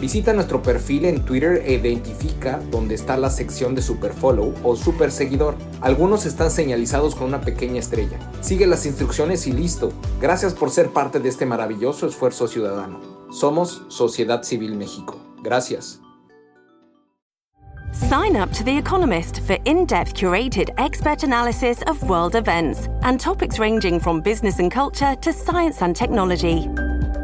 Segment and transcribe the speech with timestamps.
[0.00, 5.10] Visita nuestro perfil en Twitter e identifica dónde está la sección de Superfollow o Super
[5.10, 5.56] Seguidor.
[5.80, 8.18] Algunos están señalizados con una pequeña estrella.
[8.40, 9.92] Sigue las instrucciones y listo.
[10.20, 13.00] Gracias por ser parte de este maravilloso esfuerzo ciudadano.
[13.32, 15.20] Somos Sociedad Civil México.
[15.42, 16.00] Gracias.
[17.92, 23.18] Sign up to The Economist for in depth curated expert analysis of world events and
[23.18, 26.68] topics ranging from business and culture to science and technology.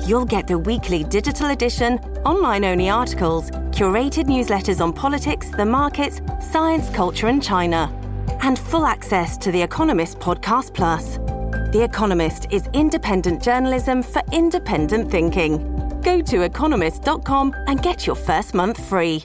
[0.06, 6.20] You'll get the weekly digital edition, online only articles, curated newsletters on politics, the markets,
[6.52, 7.90] science, culture, and China,
[8.42, 11.16] and full access to The Economist Podcast Plus.
[11.72, 16.00] The Economist is independent journalism for independent thinking.
[16.02, 19.24] Go to economist.com and get your first month free.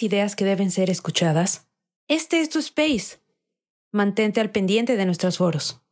[0.00, 1.68] ¿Tienes ideas que deben ser escuchadas?
[2.08, 3.18] Este es tu space.
[3.92, 5.82] Mantente al pendiente de nuestros foros.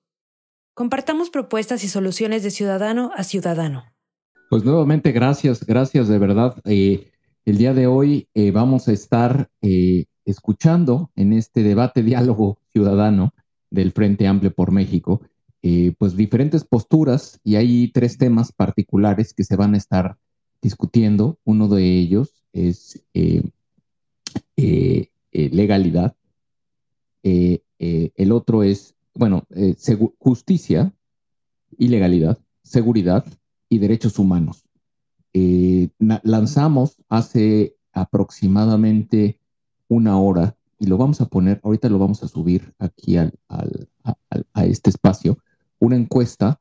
[0.73, 3.85] Compartamos propuestas y soluciones de ciudadano a ciudadano.
[4.49, 6.57] Pues nuevamente, gracias, gracias de verdad.
[6.65, 7.11] Eh,
[7.45, 13.35] el día de hoy eh, vamos a estar eh, escuchando en este debate diálogo ciudadano
[13.69, 15.21] del Frente Amplio por México,
[15.99, 20.17] pues diferentes posturas y hay tres temas particulares que se van a estar
[20.63, 21.39] discutiendo.
[21.45, 23.05] Uno de ellos es
[24.57, 26.17] eh, legalidad.
[27.23, 29.47] Eh, el otro es, bueno,
[30.19, 30.93] justicia
[31.77, 33.25] y legalidad, seguridad
[33.69, 34.65] y derechos humanos.
[36.23, 39.39] lanzamos hace aproximadamente
[39.89, 44.65] una hora y lo vamos a poner, ahorita lo vamos a subir aquí al, a
[44.65, 45.39] este espacio,
[45.79, 46.61] una encuesta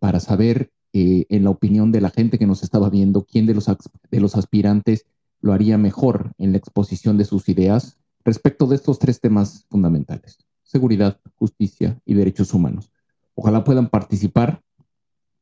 [0.00, 3.66] para saber en la opinión de la gente que nos estaba viendo, quién de los,
[3.66, 5.06] de los aspirantes
[5.40, 10.38] lo haría mejor en la exposición de sus ideas respecto de estos tres temas fundamentales,
[10.62, 12.92] seguridad, justicia y derechos humanos.
[13.34, 14.62] Ojalá puedan participar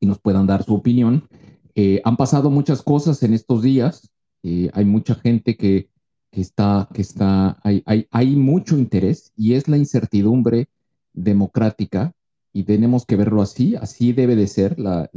[0.01, 1.29] y nos puedan dar su opinión.
[1.75, 4.11] Eh, han pasado muchas cosas en estos días,
[4.43, 5.89] eh, hay mucha gente que,
[6.31, 10.69] está, que está hay, mucho interés y es la incertidumbre
[11.13, 12.13] democrática
[12.53, 15.09] y tenemos que verlo así, así debe de ser la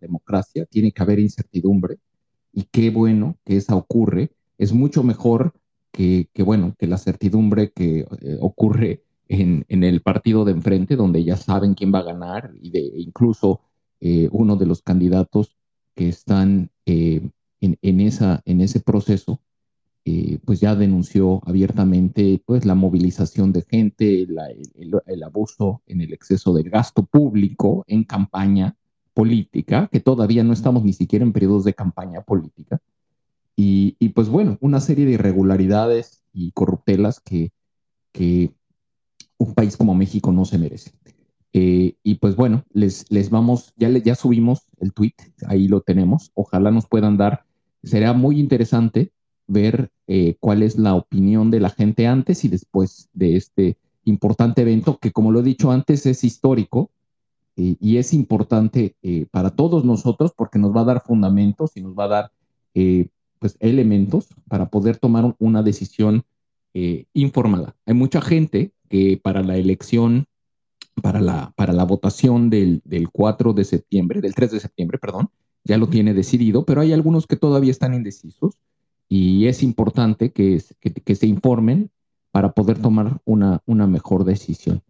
[0.00, 1.98] democracia, tiene que haber incertidumbre
[2.52, 4.30] y qué bueno que esa ocurre.
[4.58, 5.54] Es mucho mejor
[5.92, 11.36] que, bueno, que la certidumbre que eh, ocurre en, el partido de enfrente, donde ya
[11.36, 13.60] saben quién va a ganar, y de incluso
[14.00, 15.56] eh, uno de los candidatos
[15.94, 19.40] que están esa, en ese proceso,
[20.44, 26.70] pues ya denunció abiertamente pues la movilización de gente, el, abuso en el exceso del
[26.70, 28.76] gasto público en campaña
[29.20, 32.80] política, que todavía no estamos ni siquiera en periodos de campaña política,
[33.54, 37.52] y, pues bueno, una serie de irregularidades y corruptelas que,
[38.12, 38.50] que
[39.36, 40.92] un país como México no se merece.
[41.52, 46.30] Eh, y pues bueno, les, les vamos, ya, ya subimos el tweet, ahí lo tenemos.
[46.32, 47.44] Ojalá nos puedan dar,
[47.82, 49.12] será muy interesante
[49.46, 54.62] ver eh, cuál es la opinión de la gente antes y después de este importante
[54.62, 56.90] evento, que como lo he dicho antes, es histórico
[57.56, 58.96] eh, y es importante
[59.30, 62.32] para todos nosotros porque nos va a dar fundamentos y nos va a dar
[63.40, 66.24] pues, elementos para poder tomar una decisión
[66.72, 67.74] eh, informada.
[67.84, 70.26] Hay mucha gente que para la elección,
[71.02, 72.82] para la, para la votación del,
[73.12, 75.30] 4 de septiembre, del 3 de septiembre, perdón,
[75.64, 78.60] ya lo tiene decidido, pero hay algunos que todavía están indecisos
[79.08, 81.90] y es importante que, que, se informen
[82.30, 84.82] para poder tomar una, una mejor decisión.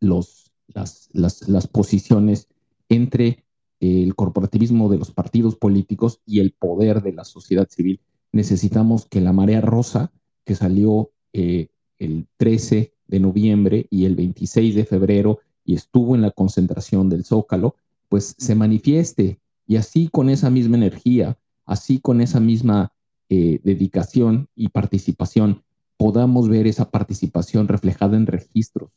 [0.00, 2.48] los, las, las, posiciones
[2.88, 3.44] entre
[3.80, 8.00] el corporativismo de los partidos políticos y el poder de la sociedad civil.
[8.32, 10.12] Necesitamos que la marea rosa
[10.44, 16.22] que salió eh, el 13 de noviembre y el 26 de febrero y estuvo en
[16.22, 17.74] la concentración del Zócalo,
[18.08, 19.39] pues se manifieste
[19.70, 22.92] y así con esa misma energía, así con esa misma
[23.28, 25.62] eh, dedicación y participación,
[25.96, 28.90] podamos ver esa participación reflejada en registros.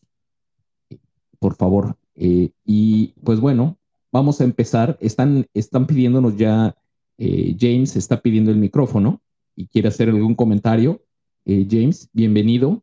[1.37, 1.95] Por favor.
[2.15, 3.77] Eh, y pues bueno,
[4.11, 4.97] vamos a empezar.
[4.99, 6.75] Están, están pidiéndonos ya,
[7.19, 9.21] eh, James está pidiendo el micrófono
[9.55, 11.03] y quiere hacer algún comentario.
[11.45, 12.82] James, bienvenido.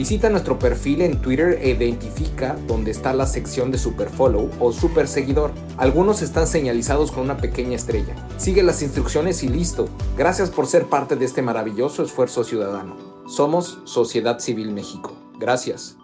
[0.00, 5.06] Visita nuestro perfil en Twitter e identifica dónde está la sección de Superfollow o Super
[5.06, 5.52] Seguidor.
[5.76, 8.16] Algunos están señalizados con una pequeña estrella.
[8.38, 9.90] Sigue las instrucciones y listo.
[10.16, 12.96] Gracias por ser parte de este maravilloso esfuerzo ciudadano.
[13.28, 15.14] Somos Sociedad Civil México.
[15.38, 15.98] Gracias.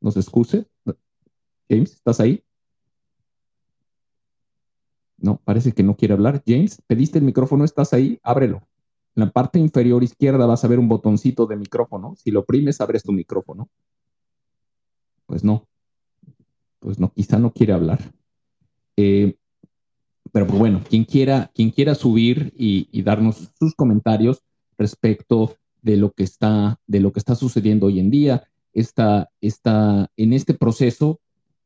[0.00, 0.66] ¿Nos excuse?
[1.68, 2.42] James, ¿estás ahí?
[5.18, 6.42] No, parece que no quiere hablar.
[6.46, 8.18] James, pediste el micrófono, ¿estás ahí?
[8.22, 8.62] Ábrelo.
[9.16, 12.14] En la parte inferior izquierda vas a ver un botoncito de micrófono.
[12.16, 13.68] Si lo oprimes, abres tu micrófono.
[15.26, 15.66] Pues no.
[16.78, 18.00] Pues no, quizá no quiere hablar.
[18.96, 19.36] Eh,
[20.32, 24.42] pero pues bueno, quien quiera, quien quiera subir y, darnos sus comentarios
[24.78, 30.10] respecto de lo que está, de lo que está sucediendo hoy en día, está, está
[30.16, 31.20] en este proceso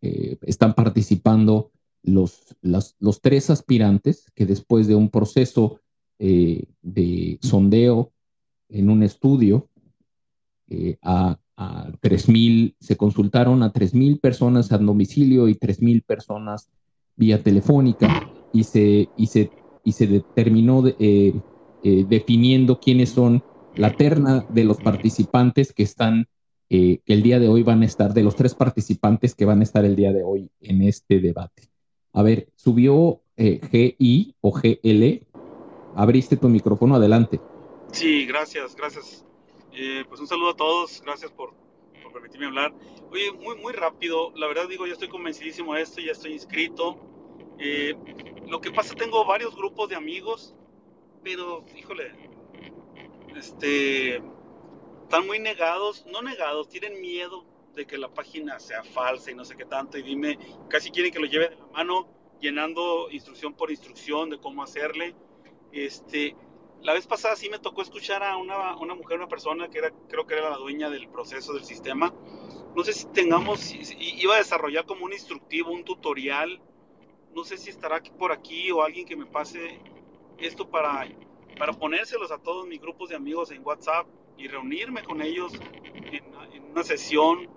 [0.06, 1.70] eh, están participando
[2.02, 5.80] los, los tres aspirantes que después de un proceso
[6.18, 8.12] eh, de sondeo
[8.68, 9.68] en un estudio
[10.68, 16.70] eh, a, a 3.000, se consultaron a 3.000 personas a domicilio y 3.000 personas
[17.16, 19.50] vía telefónica y se, y se,
[19.84, 20.82] y se determinó
[21.82, 23.44] definiendo quiénes son
[23.76, 26.26] la terna de los participantes que están
[26.70, 29.84] el día de hoy van a estar, de los tres participantes que van a estar
[29.84, 31.70] el día de hoy en este debate.
[32.12, 35.26] A ver, subió eh, GI o GL.
[35.96, 37.40] Abriste tu micrófono, adelante.
[37.92, 39.24] Sí, gracias, gracias.
[39.72, 41.54] Eh, pues un saludo a todos, gracias por,
[42.12, 42.72] permitirme hablar.
[43.10, 46.96] Oye, muy, muy rápido, la verdad digo, yo estoy convencidísimo de esto, ya estoy inscrito.
[47.58, 47.94] Eh,
[48.46, 50.54] lo que pasa, tengo varios grupos de amigos,
[51.22, 52.12] pero, híjole,
[53.36, 54.16] este,
[55.02, 59.44] están muy negados, no negados, tienen miedo de que la página sea falsa y no
[59.44, 62.08] sé qué tanto, y dime, casi quieren que lo lleve de la mano,
[62.40, 65.14] llenando instrucción por instrucción de cómo hacerle.
[65.74, 66.36] Este,
[66.82, 69.90] la vez pasada sí me tocó escuchar a una, una mujer, una persona que era,
[70.08, 72.14] creo que era la dueña del proceso del sistema.
[72.76, 76.60] No sé si tengamos, iba a desarrollar como un instructivo, un tutorial.
[77.34, 79.80] No sé si estará por aquí o alguien que me pase
[80.38, 81.08] esto para,
[81.58, 85.52] para ponérselos a todos mis grupos de amigos en WhatsApp y reunirme con ellos
[85.94, 87.48] en, una sesión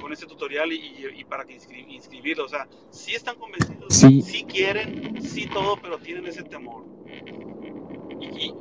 [0.00, 1.54] con ese tutorial y, para que
[1.88, 2.44] inscribirlo.
[2.44, 6.84] O sea, sí están convencidos, sí, quieren, sí todo, pero tienen ese temor.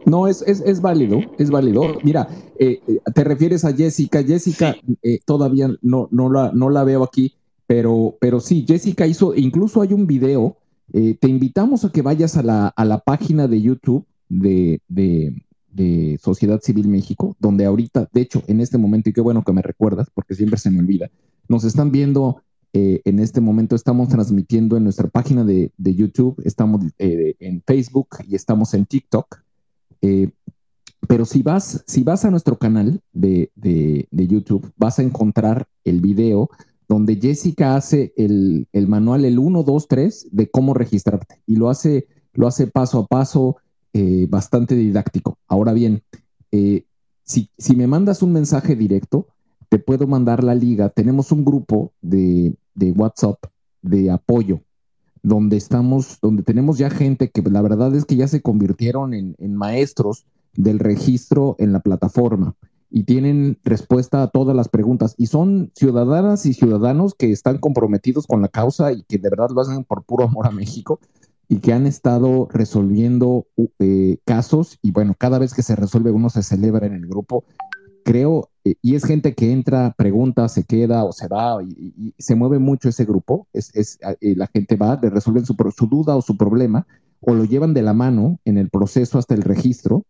[0.06, 1.98] No, es, es, es, válido, es válido.
[2.04, 2.28] Mira,
[2.60, 4.24] eh, eh, te refieres a Jessica.
[4.24, 7.36] Jessica eh, todavía no, no, la, no la veo aquí,
[7.68, 10.58] pero, pero sí, Jessica hizo, incluso hay un video.
[10.92, 15.34] te invitamos a que vayas a la, a la página de YouTube de, de,
[15.74, 19.54] de Sociedad Civil México, donde ahorita, de hecho, en este momento, y qué bueno que
[19.54, 21.10] me recuerdas, porque siempre se me olvida,
[21.50, 22.42] nos están viendo,
[22.74, 28.10] eh, en este momento estamos transmitiendo en nuestra página de, YouTube, estamos eh, en Facebook
[28.28, 29.43] y estamos en TikTok.
[30.04, 30.30] Eh,
[31.08, 33.50] pero si vas, si vas a nuestro canal de,
[34.12, 36.50] YouTube, vas a encontrar el video
[36.88, 41.42] donde Jessica hace el, el manual, el 1, 2, 3, de cómo registrarte.
[41.48, 43.58] Y lo hace, lo hace paso a paso,
[43.94, 45.38] eh, bastante didáctico.
[45.48, 46.04] Ahora bien,
[46.52, 46.86] eh,
[47.24, 49.28] si, si, me mandas un mensaje directo,
[49.70, 50.90] te puedo mandar la liga.
[50.90, 53.38] Tenemos un grupo de, de WhatsApp
[53.82, 54.62] de apoyo
[55.24, 59.36] donde estamos, donde tenemos ya gente que la verdad es que ya se convirtieron en,
[59.40, 62.56] en, maestros del registro en la plataforma
[62.92, 68.28] y tienen respuesta a todas las preguntas y son ciudadanas y ciudadanos que están comprometidos
[68.28, 71.00] con la causa y que de verdad lo hacen por puro amor a México
[71.48, 73.48] y que han estado resolviendo
[73.80, 77.46] eh, casos y bueno, cada vez que se resuelve uno se celebra en el grupo.
[78.04, 82.36] Creo, eh, y es gente que entra, pregunta, se queda o se va y, se
[82.36, 83.48] mueve mucho ese grupo.
[83.54, 86.86] Es, eh, la gente va, le resuelven su, su duda o su problema
[87.26, 90.06] o lo llevan de la mano en el proceso hasta el registro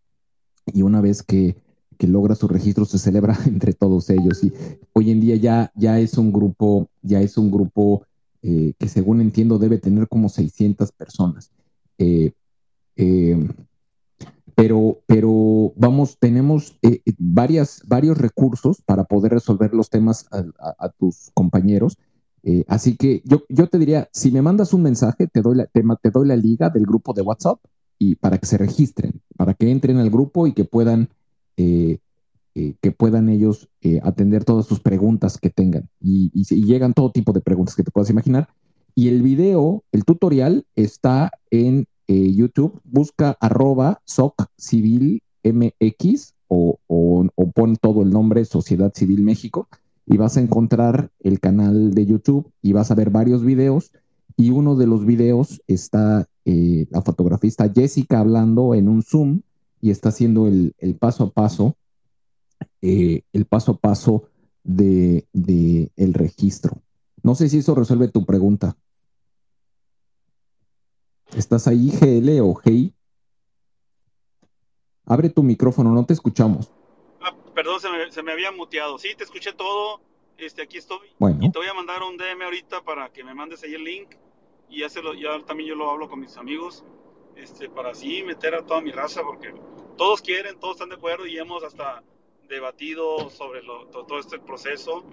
[0.66, 1.62] y una vez que,
[2.06, 4.52] logra su registro se celebra entre todos ellos y
[4.92, 8.06] hoy en día ya, ya es un grupo, ya es un grupo
[8.42, 11.50] eh, que según entiendo debe tener como 600 personas.
[14.56, 16.78] Pero, pero vamos, tenemos
[17.18, 21.98] varias, varios recursos para poder resolver los temas a, tus compañeros.
[22.68, 25.84] así que yo, yo te diría, si me mandas un mensaje, te doy, la, te,
[26.02, 27.60] te doy la liga del grupo de WhatsApp
[27.98, 31.10] y para que se registren, para que entren al grupo y que puedan
[32.56, 35.90] eh, que puedan ellos eh, atender todas sus preguntas que tengan.
[36.00, 36.30] Y,
[36.64, 38.48] llegan todo tipo de preguntas que te puedas imaginar.
[38.94, 42.80] Y el video, el tutorial está en eh, YouTube.
[42.84, 49.68] Busca arroba SOC Civil MX o, o, pon todo el nombre Sociedad Civil México
[50.06, 53.92] y vas a encontrar el canal de YouTube y vas a ver varios videos.
[54.36, 59.42] Y uno de los videos está la fotografista Jessica hablando en un Zoom
[59.80, 61.78] y está haciendo el, el paso a paso
[62.82, 64.26] eh, el paso a paso
[64.64, 65.26] de,
[65.96, 66.82] el registro.
[67.22, 68.76] No sé si eso resuelve tu pregunta.
[71.36, 72.94] ¿Estás ahí, GL o GI?
[75.06, 76.72] Abre tu micrófono, no te escuchamos.
[77.22, 77.80] Ah, perdón,
[78.12, 78.98] se me, había muteado.
[78.98, 80.02] Sí, te escuché todo.
[80.38, 81.08] Este, aquí estoy.
[81.20, 81.40] Bueno.
[81.42, 84.16] Y te voy a mandar un DM ahorita para que me mandes ahí el link.
[84.70, 86.84] Y ya, ya también yo lo hablo con mis amigos.
[87.36, 89.54] Este, para así meter a toda mi raza, porque
[89.98, 92.04] todos quieren, todos están de acuerdo y hemos hasta
[92.48, 95.04] debatido sobre todo, este proceso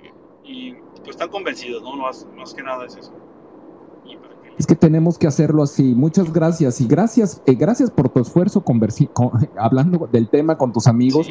[0.45, 1.97] y pues están convencidos, ¿no?
[1.97, 3.14] Más, más que nada es eso.
[4.61, 5.95] Es que tenemos que hacerlo así.
[5.95, 8.62] Muchas gracias y gracias, eh, gracias por tu esfuerzo
[9.57, 11.29] hablando del tema con tus amigos,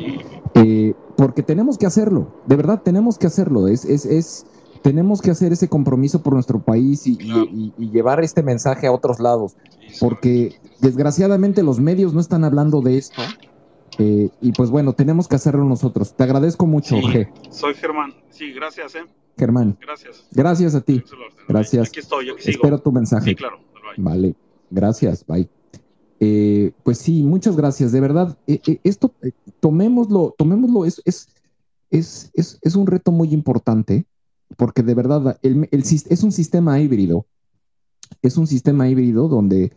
[0.55, 2.33] eh, porque tenemos que hacerlo.
[2.48, 3.67] De verdad tenemos que hacerlo.
[3.67, 4.48] Es, es, es
[4.81, 7.19] tenemos que hacer ese compromiso por nuestro país y,
[7.77, 9.55] llevar este mensaje a otros lados,
[10.00, 13.21] porque desgraciadamente los medios no están hablando de esto.
[14.00, 16.15] Eh, y pues bueno, tenemos que hacerlo nosotros.
[16.15, 18.15] Te agradezco mucho, sí, Soy Germán.
[18.31, 19.03] Sí, gracias, ¿eh?
[19.38, 19.77] Germán.
[19.81, 20.27] Gracias.
[20.31, 21.03] Gracias a ti.
[21.48, 21.88] Gracias.
[21.88, 22.55] Aquí estoy, aquí sigo.
[22.55, 23.29] Espero tu mensaje.
[23.29, 23.59] Sí, claro.
[23.98, 24.36] Vale.
[24.69, 25.25] Gracias.
[25.25, 25.50] Bye.
[26.19, 27.91] Eh, pues sí, muchas gracias.
[27.91, 29.13] De verdad, eh, esto,
[29.59, 31.29] tomémoslo, tomémoslo, es, es,
[31.89, 34.05] es, es, un reto muy importante
[34.57, 37.25] porque de verdad es un sistema híbrido.
[38.21, 39.71] Es un sistema híbrido donde,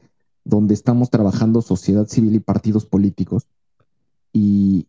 [0.44, 3.46] donde estamos trabajando sociedad civil y partidos políticos.
[4.32, 4.88] Y,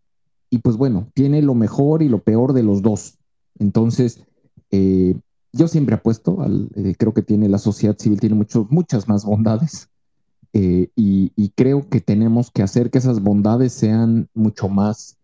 [0.61, 3.17] pues bueno, tiene lo mejor y lo peor de los dos.
[3.59, 4.23] Entonces,
[4.73, 5.15] eh,
[5.53, 9.23] yo siempre apuesto, al, eh, creo que tiene la sociedad civil, tiene mucho, muchas más
[9.23, 9.89] bondades.
[10.51, 15.17] Eh, y, creo que tenemos que hacer que esas bondades sean mucho más,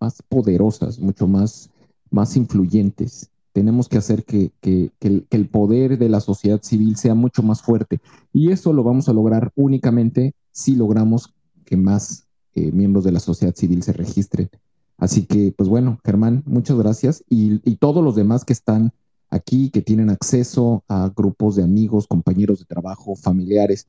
[0.00, 1.70] más poderosas, mucho más,
[2.10, 4.52] más influyentes tenemos que hacer que,
[5.00, 8.00] el, poder de la sociedad civil sea mucho más fuerte.
[8.32, 13.18] Y eso lo vamos a lograr únicamente si logramos que más eh, miembros de la
[13.18, 14.48] sociedad civil se registren.
[14.98, 17.24] Así que, pues bueno, Germán, muchas gracias.
[17.30, 18.92] Y, todos los demás que están
[19.30, 23.86] aquí, que tienen acceso a grupos de amigos, compañeros de trabajo, familiares,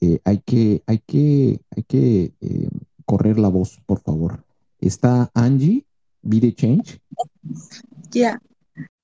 [0.00, 2.68] eh, hay que, hay que, hay que eh,
[3.04, 4.44] correr la voz, por favor.
[4.80, 5.86] Está Angie,
[6.22, 7.00] Be Change.
[8.10, 8.40] Ya.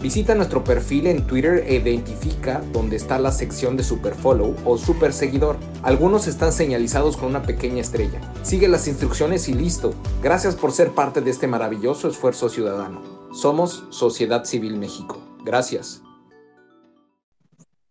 [0.00, 4.78] Visita nuestro perfil en Twitter e identifica dónde está la sección de Super Follow o
[4.78, 5.58] Super Seguidor.
[5.82, 8.20] Algunos están señalizados con una pequeña estrella.
[8.42, 9.92] Sigue las instrucciones y listo.
[10.22, 13.02] Gracias por ser parte de este maravilloso esfuerzo ciudadano.
[13.32, 15.20] Somos Sociedad Civil México.
[15.44, 16.00] Gracias.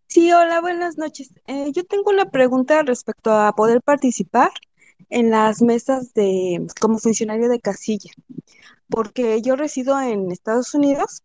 [0.08, 1.34] Sí, hola, buenas noches.
[1.48, 4.52] Eh, yo tengo una pregunta respecto a poder participar
[5.10, 8.12] en las mesas de como funcionario de casilla,
[8.90, 11.24] porque yo resido en Estados Unidos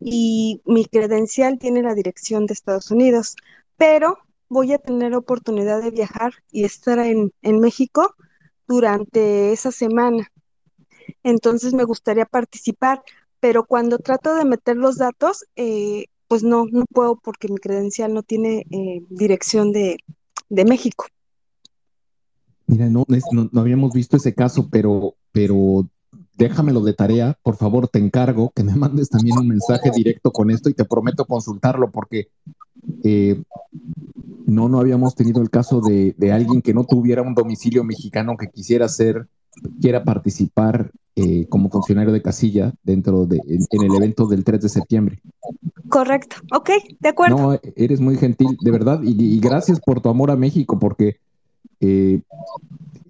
[0.00, 3.36] y mi credencial tiene la dirección de Estados Unidos,
[3.76, 8.14] pero voy a tener oportunidad de viajar y estar en, México
[8.66, 10.30] durante esa semana.
[11.22, 13.02] Entonces me gustaría participar,
[13.40, 18.12] pero cuando trato de meter los datos, eh, pues no, no puedo porque mi credencial
[18.12, 19.98] no tiene eh, dirección de,
[20.50, 21.06] México.
[22.66, 25.88] Mira, no, no, no, habíamos visto ese caso, pero, pero
[26.38, 30.50] déjamelo de tarea, por favor, te encargo que me mandes también un mensaje directo con
[30.50, 32.28] esto y te prometo consultarlo porque
[33.02, 33.42] eh,
[34.46, 38.48] no, no habíamos tenido el caso de, alguien que no tuviera un domicilio mexicano que
[38.48, 39.26] quisiera ser,
[39.80, 44.68] quiera participar eh, como funcionario de casilla dentro de, en, el evento del 3 de
[44.68, 45.20] septiembre.
[45.88, 46.70] Correcto, ok,
[47.00, 47.36] de acuerdo.
[47.36, 51.16] No, eres muy gentil, de verdad, y, gracias por tu amor a México, porque
[51.80, 52.20] eh,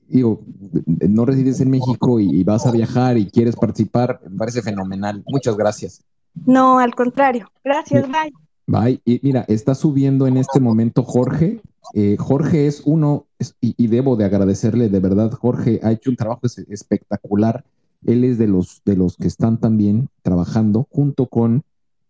[0.08, 0.42] digo,
[0.86, 5.22] no resides en México y, vas a viajar y quieres participar, me parece fenomenal.
[5.26, 6.02] Muchas gracias.
[6.46, 7.50] No, al contrario.
[7.64, 8.32] Gracias, bye.
[8.66, 9.00] Bye.
[9.04, 11.60] Y mira, está subiendo en este momento Jorge.
[11.94, 13.26] Eh, Jorge es uno,
[13.60, 17.64] y, debo de agradecerle de verdad, Jorge ha hecho un trabajo espectacular.
[18.04, 21.62] Él es de los, de los que están también trabajando junto con,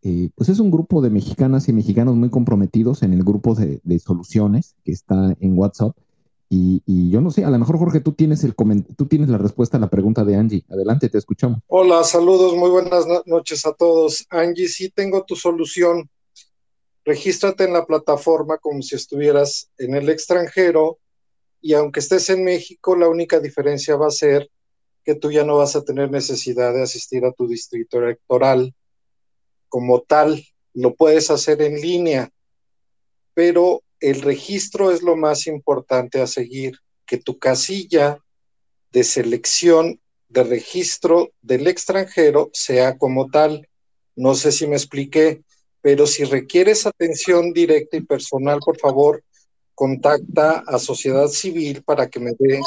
[0.03, 3.81] eh, pues es un grupo de mexicanas y mexicanos muy comprometidos en el grupo de,
[3.85, 5.97] de soluciones que está en WhatsApp
[6.51, 9.77] y, yo no sé, a lo mejor Jorge, tú tienes, el tú tienes la respuesta
[9.77, 10.65] a la pregunta de Angie.
[10.71, 11.61] Adelante, te escuchamos.
[11.67, 14.27] Hola, saludos, muy buenas noches a todos.
[14.31, 16.09] Angie, sí tengo tu solución.
[17.05, 20.99] Regístrate en la plataforma como si estuvieras en el extranjero
[21.61, 24.51] y aunque estés en México, la única diferencia va a ser
[25.05, 28.75] que tú ya no vas a tener necesidad de asistir a tu distrito electoral
[29.69, 30.43] como tal.
[30.73, 32.31] Lo puedes hacer en línea,
[33.35, 38.19] pero el registro es lo más importante a seguir, que tu casilla
[38.93, 43.69] de selección de registro del extranjero sea como tal.
[44.15, 45.43] No sé si me expliqué,
[45.81, 49.25] pero si requieres atención directa y personal, por favor,
[49.75, 52.61] contacta a sociedad civil para que me dé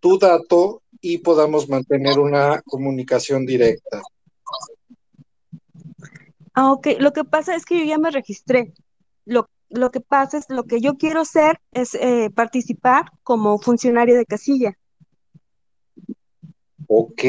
[0.00, 4.02] tu dato y podamos mantener una comunicación directa.
[6.54, 6.88] Ah, ok.
[6.98, 8.72] Lo que pasa es que yo ya me registré.
[9.24, 14.16] Lo, lo que pasa es, lo que yo quiero hacer es eh, participar como funcionario
[14.16, 14.76] de casilla.
[16.86, 17.22] Ok.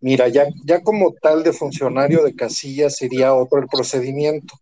[0.00, 4.54] Mira, ya, ya como tal de funcionario de casilla sería otro el procedimiento.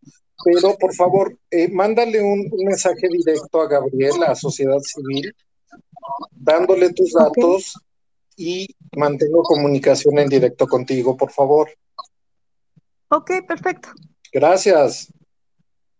[0.44, 5.34] Pero por favor, eh, mándale un, un, mensaje directo a Gabriel, a Sociedad Civil,
[6.30, 7.74] dándole tus datos
[8.36, 11.68] y mantengo comunicación en directo contigo, por favor.
[13.08, 13.88] Ok, perfecto.
[14.32, 15.08] Gracias.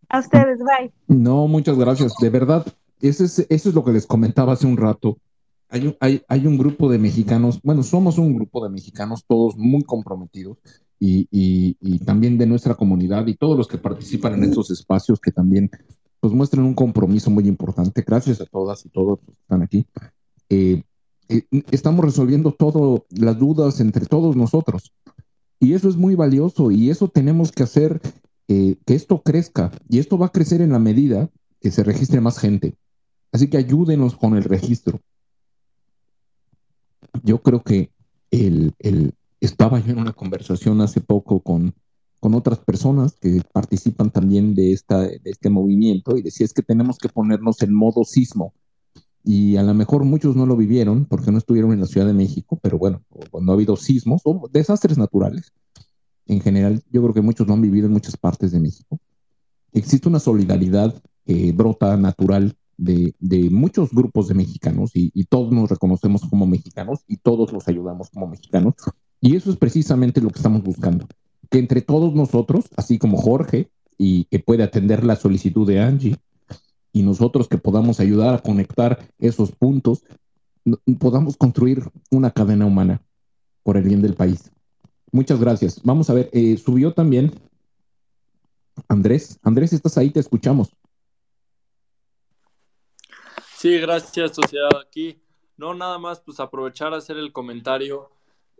[0.08, 0.92] A ustedes, bye.
[1.08, 2.14] No, muchas gracias.
[2.20, 2.66] De verdad,
[3.00, 5.18] eso es, eso es lo que les comentaba hace un rato.
[5.68, 9.56] Hay un, hay, hay un grupo de mexicanos, bueno, somos un grupo de mexicanos todos
[9.56, 10.58] muy comprometidos
[11.00, 15.18] y, y, y, también de nuestra comunidad y todos los que participan en estos espacios
[15.20, 15.68] que también
[16.20, 18.04] pues muestran un compromiso muy importante.
[18.06, 19.86] Gracias a todas y todos que están aquí.
[20.48, 20.82] Eh,
[21.28, 24.92] eh, estamos resolviendo todas las dudas entre todos nosotros.
[25.58, 28.00] Y eso es muy valioso y eso tenemos que hacer
[28.48, 29.70] eh, que esto crezca.
[29.88, 31.30] Y esto va a crecer en la medida
[31.60, 32.76] que se registre más gente.
[33.32, 35.00] Así que ayúdenos con el registro.
[37.22, 37.90] Yo creo que
[38.30, 41.74] el, el, estaba yo en una conversación hace poco con,
[42.20, 46.62] con otras personas que participan también de, esta, de este movimiento y decía es que
[46.62, 48.52] tenemos que ponernos en modo sismo
[49.26, 52.12] y a lo mejor muchos no lo vivieron porque no estuvieron en la Ciudad de
[52.12, 55.52] México, pero bueno, cuando ha habido sismos o desastres naturales,
[56.26, 58.98] en general, yo creo que muchos lo han vivido en muchas partes de México.
[59.72, 65.50] Existe una solidaridad que brota natural de, de muchos grupos de mexicanos y, y, todos
[65.50, 68.74] nos reconocemos como mexicanos y todos los ayudamos como mexicanos.
[69.20, 71.06] Y eso es precisamente lo que estamos buscando.
[71.50, 76.16] Que entre todos nosotros, así como Jorge, y que puede atender la solicitud de Angie,
[76.92, 80.04] y nosotros que podamos ayudar a conectar esos puntos,
[80.98, 83.02] podamos construir una cadena humana
[83.62, 84.50] por el bien del país.
[85.12, 85.80] Muchas gracias.
[85.82, 87.32] Vamos a ver, eh, subió también
[88.88, 89.38] Andrés.
[89.42, 90.10] Andrés, ¿estás ahí?
[90.10, 90.70] Te escuchamos.
[93.56, 94.68] Sí, gracias, sociedad.
[94.80, 95.18] Aquí,
[95.56, 98.10] no nada más, pues aprovechar a hacer el comentario,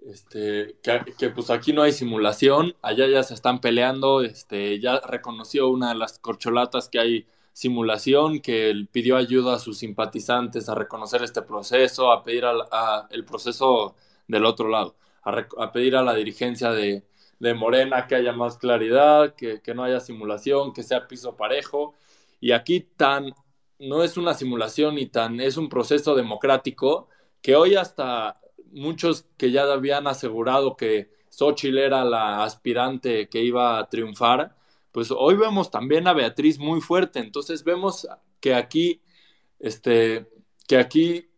[0.06, 5.68] este, que, pues aquí no hay simulación, allá ya se están peleando, este, ya reconoció
[5.68, 10.74] una de las corcholatas que hay simulación, que él pidió ayuda a sus simpatizantes a
[10.74, 13.94] reconocer este proceso, a pedir al, a el proceso
[14.28, 17.04] del otro lado, a, pedir a la dirigencia de,
[17.38, 21.94] de, Morena que haya más claridad, que, que no haya simulación, que sea piso parejo.
[22.40, 23.32] Y aquí tan,
[23.78, 27.08] no es una simulación y tan, es un proceso democrático
[27.42, 28.40] que hoy hasta
[28.72, 34.56] muchos que ya habían asegurado que Xochitl era la aspirante que iba a triunfar,
[34.92, 38.08] pues hoy vemos también a Beatriz muy fuerte, entonces vemos
[38.40, 39.02] que aquí,
[39.58, 40.26] este,
[40.66, 41.28] que aquí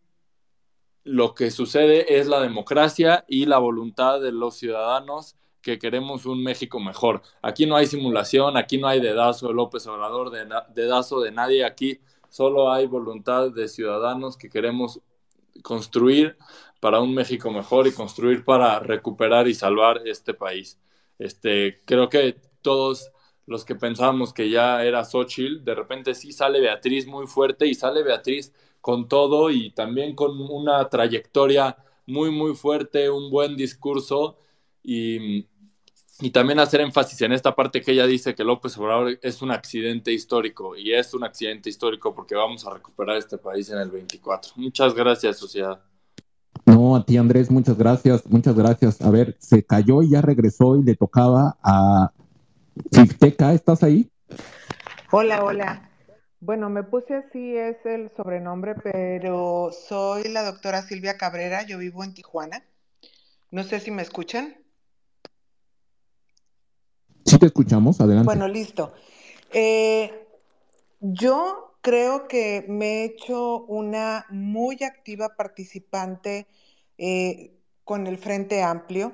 [1.03, 6.43] lo que sucede es la democracia y la voluntad de los ciudadanos que queremos un
[6.43, 7.21] México mejor.
[7.41, 11.65] Aquí no hay simulación, aquí no hay dedazo de López Obrador, de, dedazo de nadie,
[11.65, 15.01] aquí solo hay voluntad de ciudadanos que queremos
[15.61, 16.37] construir
[16.79, 20.79] para un México mejor y construir para recuperar y salvar este país.
[21.17, 23.11] Este, creo que todos
[23.45, 27.73] los que pensábamos que ya era Xochitl, de repente sí sale Beatriz muy fuerte y
[27.73, 34.37] sale Beatriz con todo y también con una trayectoria muy, muy fuerte, un buen discurso
[34.83, 35.45] y,
[36.21, 39.51] y también hacer énfasis en esta parte que ella dice que López Obrador es un
[39.51, 43.89] accidente histórico y es un accidente histórico porque vamos a recuperar este país en el
[43.89, 44.53] 24.
[44.55, 45.79] Muchas gracias, sociedad.
[46.65, 49.01] No, a ti Andrés, muchas gracias, muchas gracias.
[49.01, 52.11] A ver, se cayó y ya regresó y le tocaba a
[52.91, 54.09] Chifteca, ¿estás ahí?
[55.11, 55.88] Hola, hola.
[56.41, 62.03] Bueno, me puse así, es el sobrenombre, pero soy la doctora Silvia Cabrera, yo vivo
[62.03, 62.63] en Tijuana.
[63.51, 64.55] No sé si me escuchan.
[67.25, 68.25] Sí, te escuchamos, adelante.
[68.25, 68.93] Bueno, listo.
[69.51, 70.27] Eh,
[71.01, 76.47] yo creo que me he hecho una muy activa participante
[76.97, 77.51] eh,
[77.83, 79.13] con el Frente Amplio.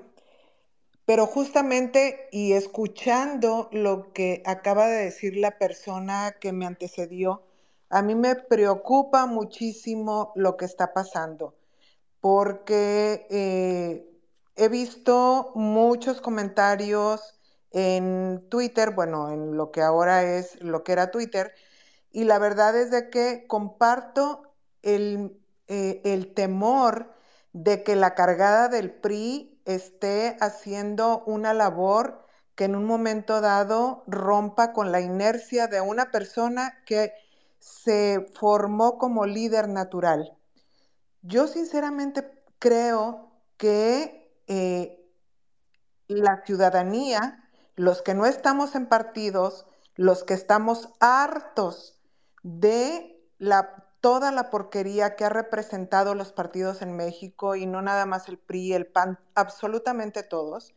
[1.05, 7.43] Pero justamente y escuchando lo que acaba de decir la persona que me antecedió,
[7.89, 11.55] a mí me preocupa muchísimo lo que está pasando,
[12.19, 14.09] porque eh,
[14.55, 17.39] he visto muchos comentarios
[17.71, 21.53] en Twitter, bueno, en lo que ahora es lo que era Twitter,
[22.11, 25.37] y la verdad es de que comparto el,
[25.67, 27.13] eh, el temor
[27.53, 32.25] de que la cargada del PRI esté haciendo una labor
[32.55, 37.13] que en un momento dado rompa con la inercia de una persona que
[37.59, 40.37] se formó como líder natural.
[41.21, 45.11] Yo sinceramente creo que eh,
[46.07, 47.41] la ciudadanía
[47.75, 51.99] los que no estamos en partidos, los que estamos hartos
[52.43, 58.05] de la, toda la porquería que ha representado los partidos en México y no nada
[58.05, 60.75] más el PRI, el PAN, absolutamente todos,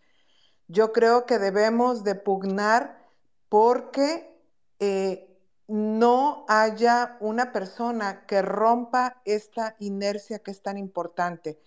[0.67, 3.07] yo creo que debemos de pugnar
[3.51, 4.35] porque
[4.79, 11.61] eh, no haya una persona que rompa esta inercia que es tan importante.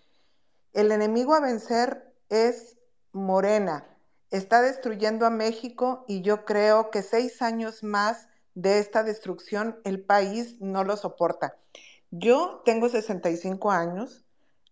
[0.73, 2.79] El enemigo a vencer es
[3.11, 3.85] Morena.
[4.31, 10.01] Está destruyendo a México y yo creo que seis años más de esta destrucción el
[10.01, 11.57] país no lo soporta.
[12.11, 14.25] Yo tengo 65 años,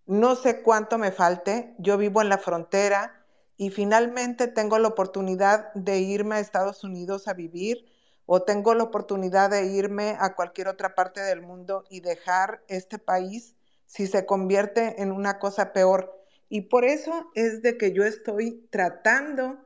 [0.05, 3.23] no sé cuánto me falte, yo vivo en la frontera
[3.57, 7.85] y finalmente tengo la oportunidad de irme a Estados Unidos a vivir
[8.25, 12.99] o tengo la oportunidad de irme a cualquier otra parte del mundo y dejar este
[12.99, 16.15] país si se convierte en una cosa peor.
[16.47, 19.57] Y por eso es de que yo estoy tratando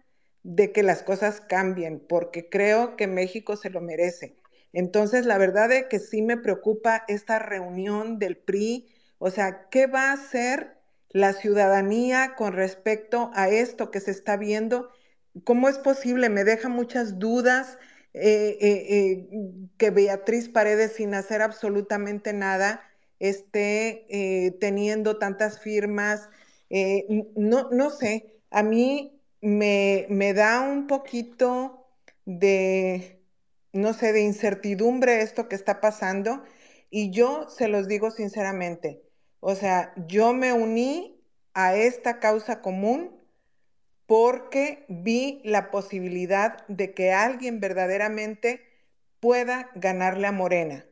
[0.43, 4.35] de que las cosas cambien, porque creo que México se lo merece.
[4.73, 9.87] Entonces, la verdad es que sí me preocupa esta reunión del PRI, o sea, ¿qué
[9.87, 10.77] va a hacer
[11.09, 14.89] la ciudadanía con respecto a esto que se está viendo?
[15.45, 16.29] ¿Cómo es posible?
[16.29, 17.77] Me deja muchas dudas
[18.13, 19.29] eh, eh, eh,
[19.77, 22.83] que Beatriz Paredes, sin hacer absolutamente nada,
[23.19, 26.29] esté teniendo tantas firmas,
[27.35, 31.85] no, no sé, a mí me, me da un poquito
[32.25, 33.21] de,
[33.73, 36.43] no sé, de incertidumbre esto que está pasando
[36.89, 39.03] y yo se los digo sinceramente,
[39.41, 41.21] o sea, yo me uní
[41.53, 43.19] a esta causa común
[44.05, 48.61] porque vi la posibilidad de que alguien verdaderamente
[49.19, 50.85] pueda ganarle a Morena.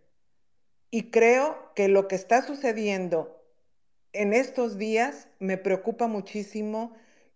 [0.89, 3.41] Y creo que lo que está sucediendo
[4.11, 6.93] en estos días me preocupa muchísimo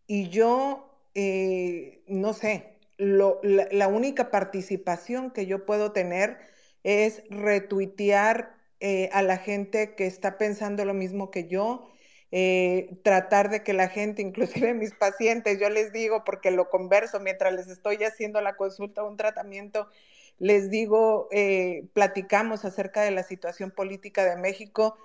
[0.08, 6.38] y yo, eh, no sé, la, única participación que yo puedo tener
[6.84, 11.90] es retuitear eh, a la gente que está pensando lo mismo que yo,
[12.32, 17.20] eh, tratar de que la gente, inclusive mis pacientes, yo les digo, porque lo converso
[17.22, 19.88] mientras les estoy haciendo la consulta o un tratamiento,
[20.38, 21.30] les digo,
[21.94, 24.98] platicamos acerca de la situación política de México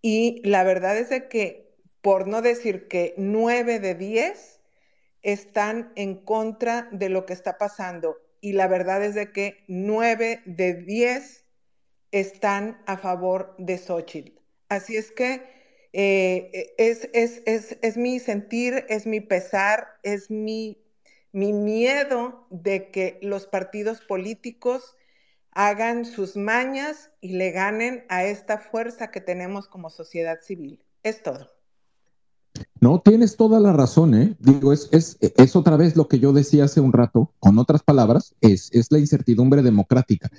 [0.00, 1.68] y la verdad es de que,
[2.00, 4.57] por no decir que nueve de diez
[5.22, 8.16] están en contra de lo que está pasando.
[8.40, 11.44] Y la verdad es de que nueve de diez
[12.12, 14.38] están a favor de Xochitl.
[14.68, 15.42] Así es que
[15.92, 20.78] eh, es, es, mi sentir, es mi pesar, es mi,
[21.32, 24.96] mi miedo de que los partidos políticos
[25.52, 30.84] hagan sus mañas y le ganen a esta fuerza que tenemos como sociedad civil.
[31.02, 31.57] Es todo.
[32.80, 34.36] No, tienes toda la razón, ¿eh?
[34.38, 37.82] Digo, es, es, es, otra vez lo que yo decía hace un rato, con otras
[37.82, 40.30] palabras, es, es la incertidumbre democrática.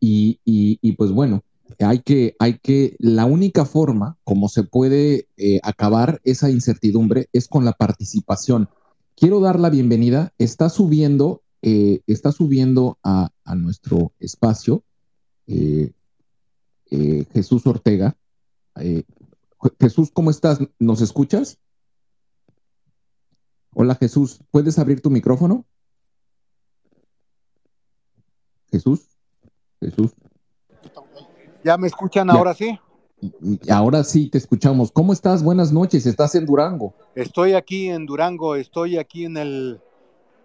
[0.00, 1.42] Y, y, pues bueno,
[1.80, 7.48] hay que, hay que, la única forma como se puede eh, acabar esa incertidumbre es
[7.48, 8.68] con la participación.
[9.16, 14.84] Quiero dar la bienvenida, está subiendo eh, está subiendo a, nuestro espacio
[15.48, 15.90] eh,
[17.32, 18.16] Jesús Ortega.
[19.80, 20.60] Jesús, ¿cómo estás?
[20.78, 21.58] ¿Nos escuchas?
[23.80, 25.64] Hola Jesús, ¿puedes abrir tu micrófono?
[28.72, 29.06] Jesús,
[29.78, 30.10] Jesús.
[31.62, 32.76] ¿Ya me escuchan ahora sí?
[33.70, 34.90] Ahora sí, te escuchamos.
[34.90, 35.44] ¿Cómo estás?
[35.44, 36.06] Buenas noches.
[36.06, 36.92] ¿Estás en Durango?
[37.14, 39.80] Estoy aquí en Durango, estoy aquí en el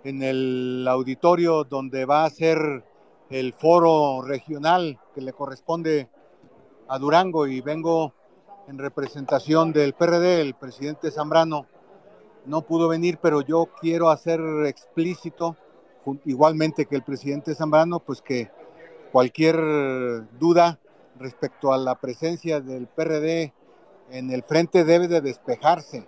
[0.04, 2.86] en el auditorio donde va a ser
[3.32, 6.08] el foro regional que le corresponde
[6.88, 8.13] a Durango y vengo
[8.67, 11.65] en representación del PRD, el presidente Zambrano
[12.45, 15.56] no pudo venir, pero yo quiero hacer explícito,
[16.25, 18.49] igualmente que el presidente Zambrano, pues que
[19.12, 19.58] cualquier
[20.39, 20.79] duda
[21.19, 23.53] respecto a la presencia del PRD
[24.12, 26.08] en el frente debe de despejarse.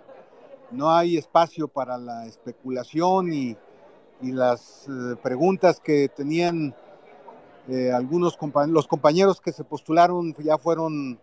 [0.70, 3.56] No hay espacio para la especulación y
[4.20, 6.74] las eh, preguntas que tenían
[7.68, 11.18] eh, algunos los compañeros que se postularon ya fueron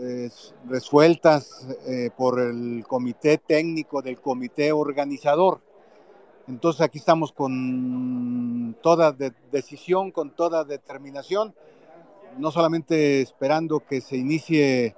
[0.00, 0.30] eh,
[0.66, 1.66] resueltas
[2.16, 5.60] por el comité técnico del comité organizador.
[6.48, 9.14] Entonces aquí estamos con toda
[9.52, 11.54] decisión, con toda determinación,
[12.38, 14.96] no solamente esperando que se inicie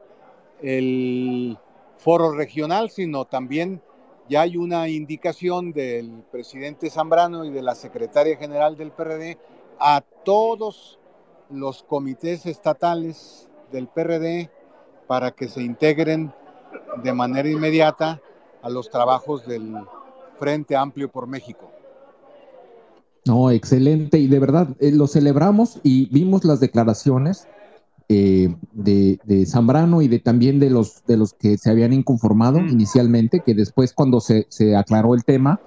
[0.63, 1.59] el
[1.97, 3.83] foro regional, sino también
[4.29, 9.39] ya hay una indicación del presidente Zambrano y de la secretaria general del PRD
[9.81, 11.01] a todos
[11.51, 14.51] los comités estatales del PRD
[15.11, 16.33] para que se integren
[17.03, 18.21] de manera inmediata
[18.63, 19.75] a los trabajos del
[20.39, 21.69] Frente Amplio por México.
[23.27, 24.19] No, excelente.
[24.19, 27.49] Y de verdad, eh, lo celebramos y vimos las declaraciones
[28.09, 32.61] eh, de, de, Zambrano y de también de los, de los que se habían inconformado
[32.61, 32.69] mm.
[32.69, 35.59] inicialmente, que después cuando se, se aclaró el tema,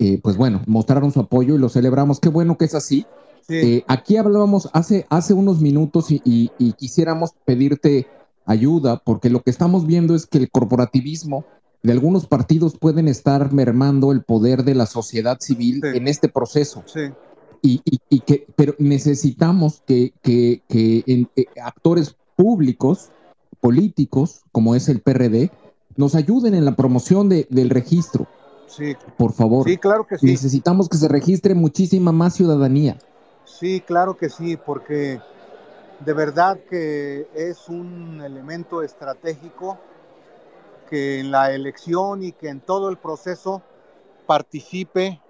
[0.00, 2.18] eh, pues bueno, mostraron su apoyo y lo celebramos.
[2.18, 3.06] Qué bueno que es así.
[3.86, 8.08] aquí hablábamos hace, hace unos minutos y, y, quisiéramos pedirte
[8.46, 11.44] ayuda, porque lo que estamos viendo es que el corporativismo
[11.82, 16.84] de algunos partidos pueden estar mermando el poder de la sociedad civil en este proceso.
[17.62, 17.80] Y,
[18.20, 21.26] que, pero necesitamos que, que, eh,
[21.62, 23.10] actores públicos,
[23.60, 25.50] políticos, como es el PRD,
[25.96, 28.26] nos ayuden en la promoción del registro.
[28.66, 28.94] Sí.
[29.18, 29.68] Por favor.
[29.68, 30.26] Sí, claro que sí.
[30.26, 32.98] Necesitamos que se registre muchísima más ciudadanía.
[33.44, 35.20] Sí, claro que sí, porque
[36.00, 39.78] de verdad que es un elemento estratégico
[40.88, 43.62] que en la elección y que en todo el proceso
[44.26, 45.20] participe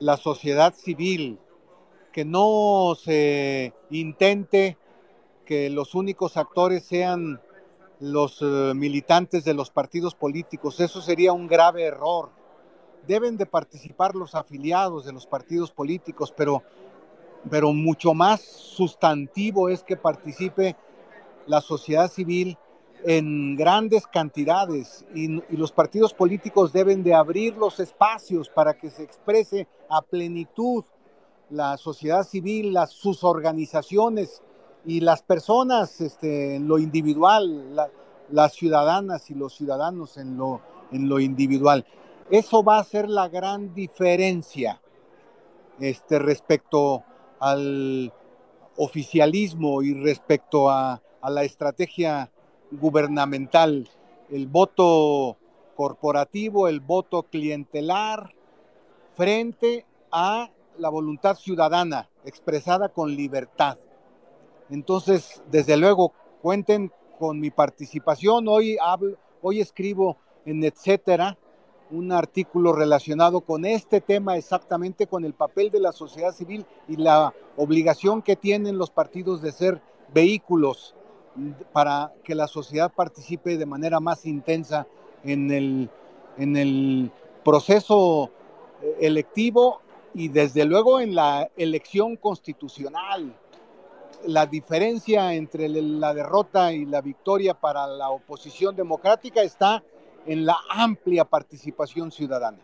[0.00, 1.38] la sociedad civil,
[2.12, 4.76] que no se intente
[5.44, 7.40] que los únicos actores sean
[8.00, 10.78] los eh, militantes de los partidos políticos.
[10.80, 12.30] Eso sería un grave error.
[13.06, 16.62] Deben de participar los afiliados de los partidos políticos, pero,
[17.50, 20.76] pero mucho más sustantivo es que participe
[21.46, 22.58] la sociedad civil
[23.04, 29.02] en grandes cantidades y, los partidos políticos deben de abrir los espacios para que se
[29.02, 30.84] exprese a plenitud
[31.50, 34.42] la sociedad civil, sus organizaciones
[34.84, 37.90] y las personas este, en lo individual,
[38.30, 40.60] las ciudadanas y los ciudadanos en lo,
[40.92, 41.86] en lo individual.
[42.30, 44.80] Eso va a ser la gran diferencia
[45.80, 47.04] este, respecto
[47.40, 48.12] al
[48.76, 52.30] oficialismo y respecto a, a la estrategia
[52.70, 53.88] gubernamental,
[54.30, 55.36] el voto
[55.76, 58.34] corporativo, el voto clientelar,
[59.14, 63.78] frente a la voluntad ciudadana expresada con libertad.
[64.70, 68.46] Entonces, desde luego, cuenten con mi participación.
[68.48, 68.76] Hoy
[69.42, 71.36] hoy escribo en etcétera
[71.90, 76.96] un artículo relacionado con este tema exactamente con el papel de la sociedad civil y
[76.96, 79.80] la obligación que tienen los partidos de ser
[80.12, 80.94] vehículos
[81.72, 84.86] para que la sociedad participe de manera más intensa
[85.24, 85.90] en el,
[86.36, 87.10] en el
[87.44, 88.30] proceso
[88.82, 89.80] eh, electivo
[90.14, 93.34] y desde luego en la elección constitucional.
[94.26, 99.82] La diferencia entre la derrota y la victoria para la oposición democrática está
[100.28, 102.58] en la amplia participación ciudadana.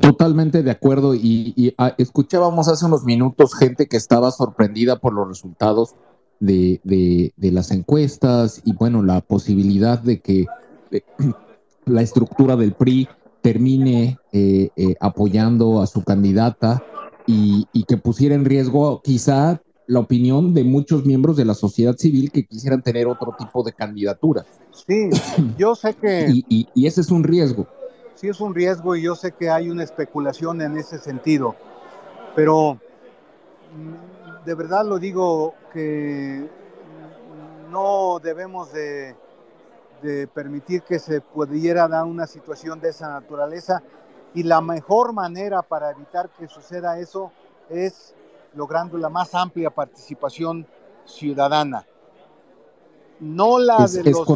[0.00, 1.14] Totalmente de acuerdo.
[1.14, 5.94] Y, ah, escuchábamos hace unos minutos gente que estaba sorprendida por los resultados
[6.38, 10.46] de, las encuestas y bueno, la posibilidad de que
[10.90, 11.02] eh,
[11.86, 13.08] la estructura del PRI
[13.40, 16.82] termine eh, eh, apoyando a su candidata
[17.26, 22.30] y, que pusiera en riesgo quizá la opinión de muchos miembros de la sociedad civil
[22.30, 24.44] que quisieran tener otro tipo de candidatura.
[24.72, 25.10] Sí,
[25.58, 26.42] yo sé que...
[26.48, 27.66] y ese es un riesgo
[28.20, 31.54] sí es un riesgo y yo sé que hay una especulación en ese sentido,
[32.36, 36.46] pero mm, de verdad lo digo que
[37.70, 39.16] no debemos de,
[40.34, 43.82] permitir que se pudiera dar una situación de esa naturaleza
[44.34, 47.32] y la mejor manera para evitar que suceda eso
[47.70, 48.14] es
[48.54, 50.66] logrando la más amplia participación
[51.04, 51.86] ciudadana.
[53.20, 54.26] No la de los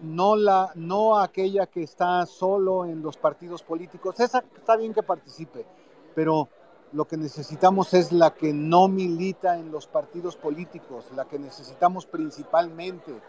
[0.00, 4.20] no, la, no aquella que está solo en los partidos políticos.
[4.20, 5.66] Esa está bien que participe,
[6.14, 6.48] pero
[6.92, 12.06] lo que necesitamos es la que no milita en los partidos políticos, la que necesitamos
[12.06, 13.20] principalmente,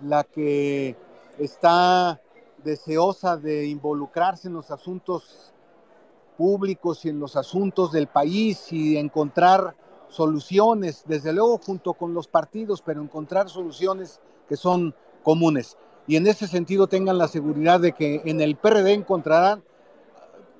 [0.00, 0.96] la que
[1.38, 2.20] está
[2.62, 5.53] deseosa de involucrarse en los asuntos
[6.36, 9.74] públicos y en los asuntos del país y encontrar
[10.08, 15.76] soluciones, desde luego junto con los partidos, pero encontrar soluciones que son comunes.
[16.06, 19.62] Y en ese sentido tengan la seguridad de que en el PRD encontrarán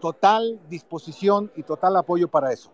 [0.01, 2.71] total disposición y total apoyo para eso.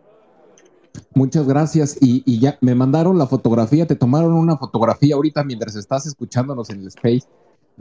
[1.15, 1.97] Muchas gracias.
[2.01, 6.81] Y, ya me mandaron la fotografía, te tomaron una fotografía ahorita mientras estás escuchándonos en
[6.81, 7.27] el space.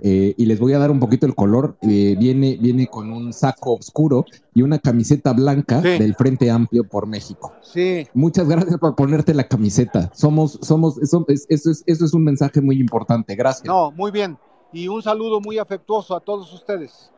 [0.02, 1.78] Eh, y les voy a dar un poquito el color.
[1.82, 7.08] Eh, viene, viene con un saco oscuro y una camiseta blanca del Frente Amplio por
[7.08, 7.54] México.
[7.62, 8.08] Sí.
[8.14, 10.12] Muchas gracias por ponerte la camiseta.
[10.14, 13.36] Somos, somos, eso, es, eso, es, eso es un mensaje muy importante.
[13.36, 13.66] Gracias.
[13.66, 14.38] No, muy bien.
[14.72, 17.12] Y un saludo muy afectuoso a todos ustedes.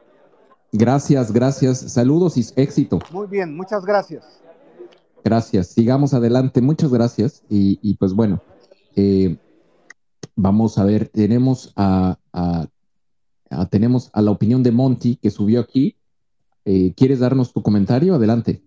[0.72, 1.80] Gracias, gracias.
[1.80, 3.00] Saludos y éxito.
[3.12, 4.24] Muy bien, muchas gracias.
[5.24, 5.68] Gracias.
[5.68, 6.62] Sigamos adelante.
[6.62, 7.44] Muchas gracias.
[7.50, 8.42] Y, pues bueno,
[8.96, 9.38] eh,
[10.36, 12.18] vamos a ver, tenemos a,
[13.70, 15.96] tenemos a la opinión de Monty que subió aquí.
[16.66, 18.16] Eh, ¿Quieres darnos tu comentario?
[18.16, 18.62] Adelante.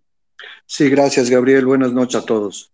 [0.66, 1.66] Sí, gracias, Gabriel.
[1.66, 2.72] Buenas noches a todos.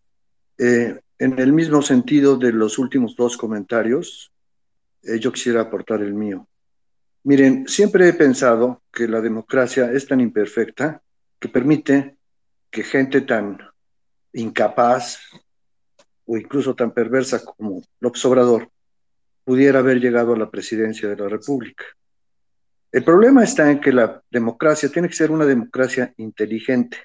[0.59, 4.33] Eh, en el mismo sentido de los últimos dos comentarios,
[5.03, 6.47] eh, yo quisiera aportar el mío.
[7.23, 11.03] Miren, siempre he pensado que la democracia es tan imperfecta
[11.39, 12.17] que permite
[12.71, 13.59] que gente tan
[14.33, 15.19] incapaz
[16.25, 18.71] o incluso tan perversa como López Obrador
[19.45, 21.85] pudiera haber llegado a la presidencia de la República.
[22.93, 26.99] El problema está en que la democracia tiene que ser una democracia inteligente.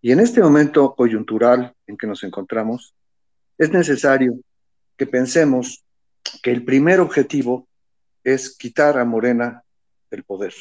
[0.00, 2.94] Y en este momento coyuntural en que nos encontramos,
[3.58, 4.38] es necesario
[4.96, 5.84] que pensemos
[6.42, 7.68] que el primer objetivo
[8.24, 9.62] es quitar a Morena
[10.10, 10.54] el poder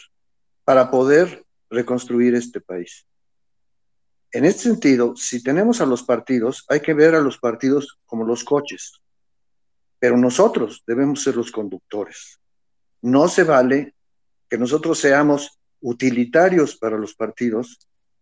[0.65, 3.07] para poder reconstruir este país.
[4.32, 8.25] En este sentido, si tenemos a los partidos, hay que ver a los partidos como
[8.25, 9.01] los coches,
[9.99, 12.39] pero nosotros debemos ser los conductores.
[13.01, 13.95] No se vale
[14.49, 17.79] que nosotros seamos utilitarios para los partidos,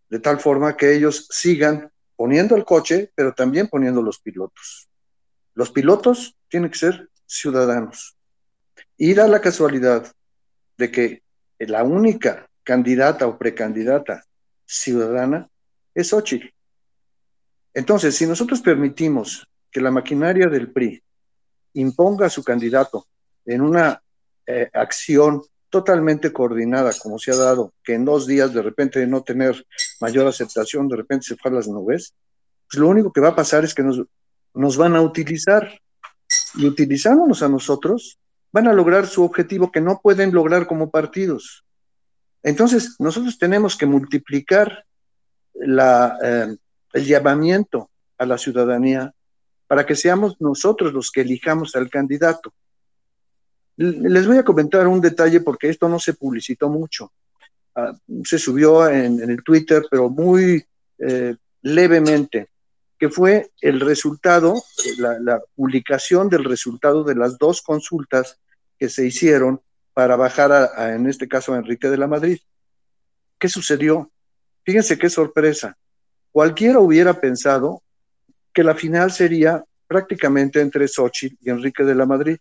[0.10, 4.90] de tal forma que ellos sigan poniendo el coche, pero también poniendo los pilotos.
[5.54, 8.18] Los pilotos tienen que ser ciudadanos.
[8.98, 10.14] Y da la casualidad
[10.78, 11.24] de que
[11.60, 14.24] la única candidata o precandidata
[14.66, 15.50] ciudadana
[15.94, 16.48] es Xochitl.
[17.74, 21.02] Entonces, si nosotros permitimos que la maquinaria del PRI
[21.74, 23.06] imponga a su candidato
[23.46, 24.02] en una
[24.46, 25.42] eh, acción
[25.76, 29.66] totalmente coordinada, como se ha dado, que en dos días de repente de no tener
[30.00, 32.14] mayor aceptación, de repente se fue a las nubes,
[32.70, 34.02] pues lo único que va a pasar es que nos,
[34.54, 35.68] nos van a utilizar
[36.54, 38.18] y utilizándonos a nosotros,
[38.54, 41.66] van a lograr su objetivo que no pueden lograr como partidos.
[42.42, 44.86] Entonces, nosotros tenemos que multiplicar
[45.56, 46.56] la, eh,
[46.94, 49.14] el llamamiento a la ciudadanía
[49.68, 52.54] para que seamos nosotros los que elijamos al candidato.
[53.78, 57.12] Les voy a comentar un detalle porque esto no se publicitó mucho.
[57.76, 60.64] Ah, se subió en, el Twitter, pero muy
[60.98, 62.50] eh, levemente,
[62.98, 64.64] que fue el resultado,
[64.98, 68.40] la, publicación del resultado de las dos consultas
[68.80, 69.62] que se hicieron
[69.94, 72.40] para bajar, en este caso, a Enrique de la Madrid.
[73.38, 74.12] ¿Qué sucedió?
[74.64, 75.78] Fíjense qué sorpresa.
[76.32, 77.84] Cualquiera hubiera pensado
[78.54, 82.38] que la final sería prácticamente entre Xochitl y Enrique de la Madrid.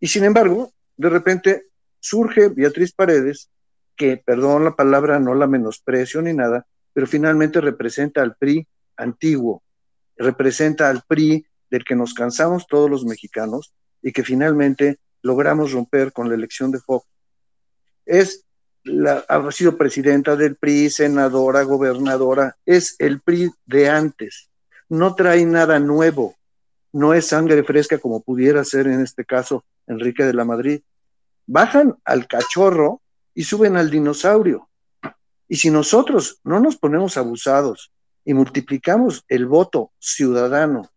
[0.00, 1.66] Y sin embargo, de repente
[2.00, 3.50] surge Beatriz Paredes,
[3.96, 8.66] que, perdón la palabra, no la menosprecio ni nada, pero finalmente representa al PRI
[8.96, 9.62] antiguo,
[10.16, 13.72] representa al PRI del que nos cansamos todos los mexicanos
[14.02, 17.06] y que finalmente logramos romper con la elección de Fox.
[18.04, 18.44] Es
[18.84, 24.48] la, ha sido presidenta del PRI, senadora, gobernadora, es el PRI de antes.
[24.88, 26.36] No trae nada nuevo,
[26.96, 30.80] no es sangre fresca como pudiera ser en este caso Enrique de la Madrid.
[31.46, 33.02] Bajan al cachorro
[33.34, 34.70] y suben al dinosaurio.
[35.46, 37.92] Y si nosotros no nos ponemos abusados
[38.24, 40.90] y multiplicamos el voto ciudadano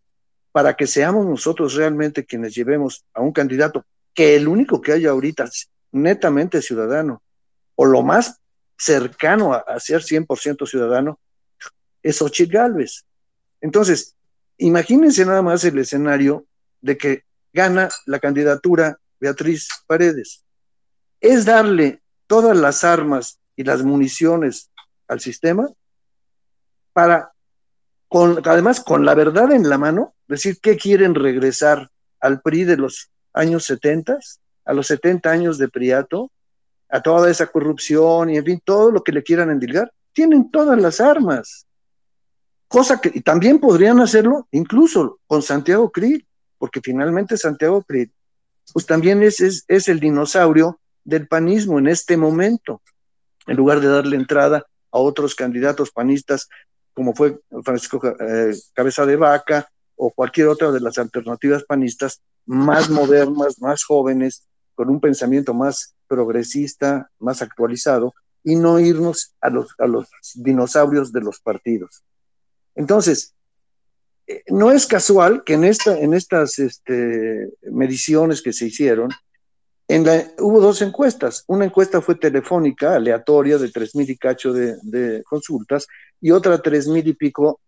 [0.53, 3.83] para que seamos nosotros realmente quienes llevemos a un candidato
[4.13, 5.49] que el único que haya ahorita
[5.91, 7.21] netamente ciudadano,
[7.75, 8.39] o lo más
[8.77, 11.19] cercano a, ser 100% ciudadano,
[12.01, 13.03] es Ochil Galvez.
[13.59, 14.15] Entonces,
[14.59, 16.45] imagínense nada más el escenario
[16.81, 20.45] de que gana la candidatura Beatriz Paredes.
[21.19, 24.69] Es darle todas las armas y las municiones
[25.07, 25.69] al sistema
[26.93, 27.31] para,
[28.07, 31.89] con, además con la verdad en la mano, decir que quieren regresar
[32.19, 34.19] al PRI de los años 70,
[34.65, 36.31] a los 70 años de Priato,
[36.89, 40.79] a toda esa corrupción y en fin, todo lo que le quieran endilgar, tienen todas
[40.79, 41.65] las armas.
[42.69, 46.25] Cosa que también podrían hacerlo incluso con Santiago Krill,
[46.57, 48.13] porque finalmente Santiago Krill,
[48.71, 52.81] pues también es, es el dinosaurio del panismo en este momento,
[53.47, 56.47] en lugar de darle entrada a otros candidatos panistas
[56.99, 62.89] como fue Francisco eh, Cabeza de Vaca o cualquier otra de las alternativas panistas más
[62.89, 68.13] modernas, más jóvenes, con un pensamiento más progresista, más actualizado,
[68.43, 72.03] y no irnos a los, a los dinosaurios de los partidos.
[72.79, 73.35] Entonces,
[74.25, 79.09] eh, no es casual que en, esta, en estas este, mediciones que se hicieron,
[80.37, 81.43] hubo dos encuestas.
[81.47, 85.87] Una encuesta fue telefónica, aleatoria, de tres mil y cacho de, consultas,
[86.21, 87.59] y otra tres mil y pico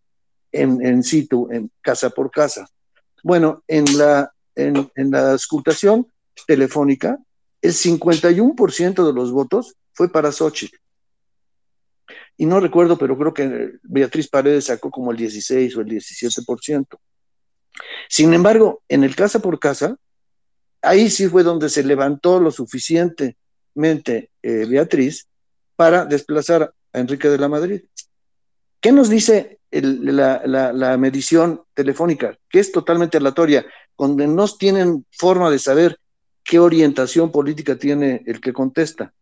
[0.49, 2.66] en, en situ, en casa por casa.
[3.22, 6.07] Bueno, en la, en, la escrutación
[6.47, 7.20] telefónica,
[7.62, 10.78] el 51% de los votos fue para Xochitl.
[12.38, 16.88] Y no recuerdo, pero creo que Beatriz Paredes sacó como el 16 o el 17%.
[18.09, 19.95] Sin embargo, en el casa por casa,
[20.82, 25.27] ahí sí fue donde se levantó lo suficientemente eh, Beatriz
[25.75, 27.82] para desplazar a Enrique de la Madrid.
[28.79, 32.38] ¿Qué nos dice la, medición telefónica?
[32.49, 33.65] Que es totalmente aleatoria,
[33.97, 35.99] donde no tienen forma de saber
[36.43, 39.13] qué orientación política tiene el que contesta.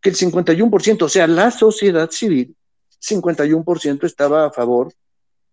[0.00, 2.54] Que el 51%, o sea, la sociedad civil,
[3.00, 4.92] 51% estaba a favor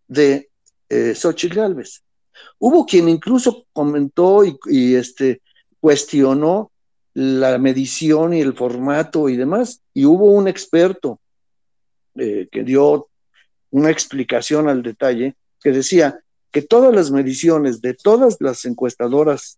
[0.07, 0.49] de
[0.89, 2.03] eh, Xochitl Gálvez.
[2.59, 5.41] Hubo quien incluso comentó y, este,
[5.79, 6.71] cuestionó
[7.13, 11.19] la medición y el formato y demás, y hubo un experto
[12.15, 13.07] eh, que dio
[13.69, 16.19] una explicación al detalle que decía
[16.51, 19.57] que todas las mediciones de todas las encuestadoras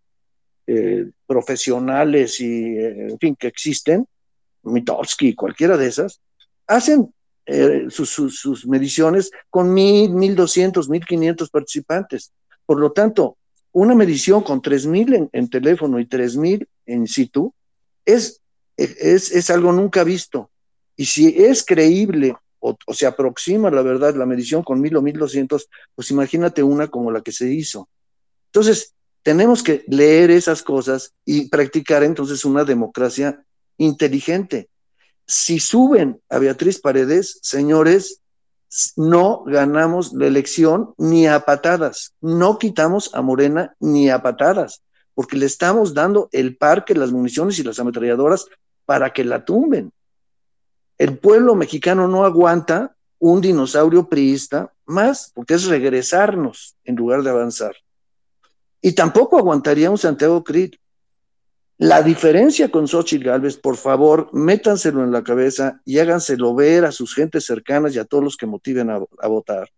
[0.68, 4.08] eh, profesionales y, eh, en fin, que existen,
[4.66, 6.22] Mitowski, cualquiera de esas,
[6.68, 7.14] hacen
[7.90, 12.32] sus, sus, mediciones con mil, mil doscientos, mil quinientos participantes.
[12.66, 13.38] Por lo tanto,
[13.72, 17.54] una medición con tres mil en, teléfono y tres mil en situ
[18.04, 18.42] es,
[18.78, 20.50] es, es, algo nunca visto.
[20.96, 25.18] Y si es creíble o, se aproxima la verdad la medición con mil o mil
[25.18, 27.90] doscientos, pues imagínate una como la que se hizo.
[28.48, 33.44] Entonces, tenemos que leer esas cosas y practicar entonces una democracia
[33.78, 34.70] inteligente.
[35.28, 38.22] Si suben a Beatriz Paredes, señores,
[38.96, 44.82] no ganamos la elección ni a patadas, no quitamos a Morena ni a patadas,
[45.14, 48.46] porque le estamos dando el parque, las municiones y las ametralladoras
[48.86, 49.92] para que la tumben.
[50.98, 57.30] El pueblo mexicano no aguanta un dinosaurio priista más, porque es regresarnos en lugar de
[57.32, 57.76] avanzar.
[58.82, 60.76] Y tampoco aguantaría un Santiago Crit.
[61.78, 66.94] La diferencia con Xochitl Galvez, por favor, métanselo en la cabeza y háganselo ver a
[66.94, 69.70] sus gentes cercanas y a todos los que motiven a, votar.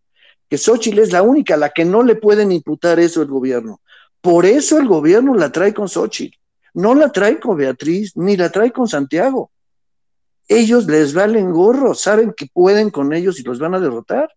[0.47, 3.81] Que Xochitl es la única a la que no le pueden imputar eso el gobierno.
[4.21, 6.37] Por eso el gobierno la trae con Xochitl.
[6.75, 9.49] No la trae con Beatriz, ni la trae con Santiago.
[10.47, 14.29] Ellos les valen gorro, saben que pueden con ellos y los van a derrotar.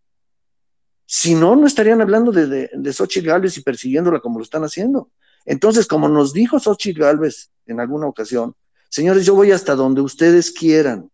[1.05, 4.65] Si no, no estarían hablando de, de, de Xochitl Gálvez y persiguiéndola como lo están
[4.65, 5.11] haciendo.
[5.45, 8.55] Entonces, como nos dijo Xochitl Galvez en alguna ocasión,
[8.89, 11.11] señores, yo voy hasta donde ustedes quieran.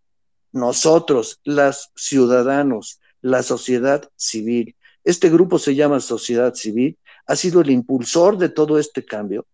[0.52, 4.74] Nosotros, los ciudadanos, la sociedad civil,
[5.04, 9.46] este grupo se llama sociedad civil, ha sido el impulsor de todo este cambio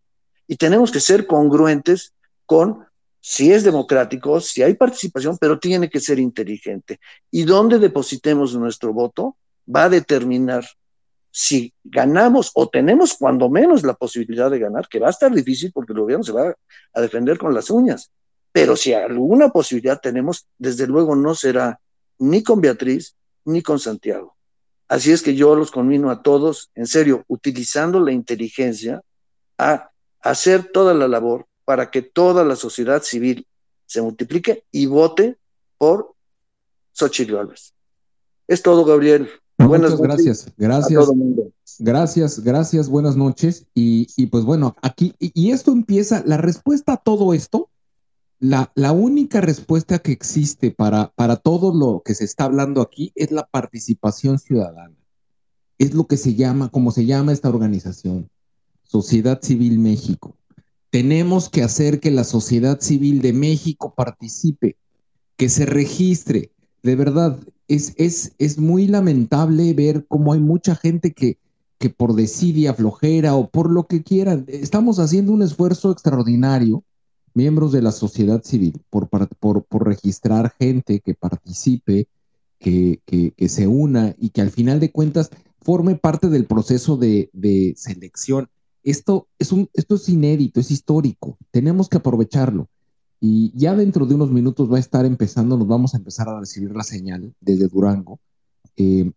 [0.46, 2.12] y tenemos que ser congruentes
[2.46, 2.86] con
[3.20, 6.98] si es democrático, si hay participación, pero tiene que ser inteligente.
[7.30, 10.66] Y donde depositemos nuestro voto va a determinar
[11.32, 15.72] si ganamos o tenemos cuando menos la posibilidad de ganar, que va a estar difícil
[15.72, 16.54] porque el gobierno se va
[16.92, 18.12] a defender con las uñas,
[18.52, 21.80] pero si alguna posibilidad tenemos, desde luego no será
[22.18, 23.16] ni con Beatriz
[23.46, 24.36] ni con Santiago.
[24.88, 29.00] Así es que yo los conmino a todos, en serio, utilizando la inteligencia,
[29.56, 33.46] a hacer toda la labor para que toda la sociedad civil
[33.86, 35.38] se multiplique y vote
[35.78, 36.14] por
[36.92, 37.72] Xochitl Gálvez.
[38.46, 39.30] Es todo, Gabriel.
[39.58, 41.08] Buenas Muchas gracias, gracias.
[41.78, 43.66] Gracias, gracias, buenas noches.
[43.74, 47.70] Y, pues bueno, aquí, y, esto empieza, la respuesta a todo esto,
[48.38, 53.12] la, la única respuesta que existe para, para todo lo que se está hablando aquí
[53.14, 54.96] es la participación ciudadana.
[55.78, 58.28] Es lo que se llama, como se llama esta organización,
[58.82, 60.36] Sociedad Civil México.
[60.90, 64.76] Tenemos que hacer que la sociedad civil de México participe,
[65.36, 66.52] que se registre.
[66.82, 67.38] De verdad,
[67.68, 71.38] es, es, es muy lamentable ver cómo hay mucha gente que,
[71.78, 76.84] que por desidia, flojera o por lo que quieran, estamos haciendo un esfuerzo extraordinario,
[77.34, 82.06] miembros de la sociedad civil, por, por, por registrar gente que participe,
[82.58, 87.28] que, que, se una y que al final de cuentas forme parte del proceso de,
[87.32, 88.48] de selección.
[88.84, 92.68] Esto es, un, esto es inédito, es histórico, tenemos que aprovecharlo.
[93.24, 96.40] Y ya dentro de unos minutos va a estar empezando, nos vamos a empezar a
[96.40, 98.18] recibir la señal desde Durango.
[98.76, 99.12] Eh,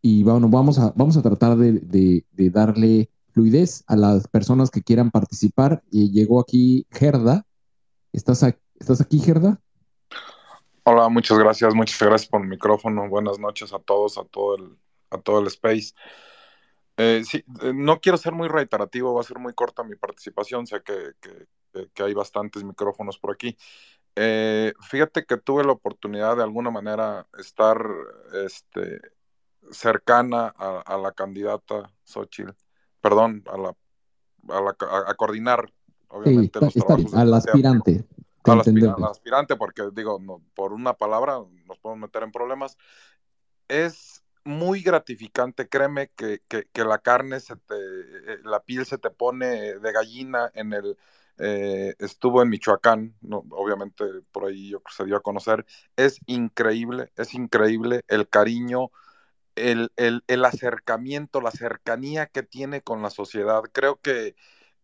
[0.00, 5.10] y bueno, vamos a, vamos a tratar de, darle fluidez a las personas que quieran
[5.10, 5.82] participar.
[5.90, 7.44] Llegó aquí Gerda.
[8.14, 8.42] ¿Estás,
[8.80, 9.60] ¿Estás aquí, Gerda?
[10.84, 13.06] Hola, muchas gracias, muchas gracias por el micrófono.
[13.10, 14.78] Buenas noches a todos, a todo el,
[15.10, 15.92] a todo el space.
[16.96, 20.66] Eh, sí, eh, no quiero ser muy reiterativo, va a ser muy corta mi participación,
[20.66, 21.48] sé que, que,
[22.02, 23.56] hay bastantes micrófonos por aquí.
[24.14, 27.82] Eh, fíjate que tuve la oportunidad de alguna manera estar
[28.44, 29.00] este,
[29.70, 32.50] cercana a, la candidata Xochitl,
[33.00, 35.72] perdón, a, la, a, coordinar,
[36.08, 37.14] obviamente, los trabajos.
[37.14, 38.04] al aspirante.
[38.44, 42.76] Al aspirante, porque digo, no, por una palabra nos podemos meter en problemas.
[43.68, 49.10] Es muy gratificante, créeme que, que, la carne, se te, eh, la piel se te
[49.10, 50.98] pone de gallina en el,
[51.38, 55.66] eh, estuvo en Michoacán, no, obviamente por ahí yo se dio a conocer,
[55.96, 58.90] es increíble, es increíble el cariño,
[59.56, 63.62] el, el, el acercamiento, la cercanía que tiene con la sociedad.
[63.72, 64.34] Creo que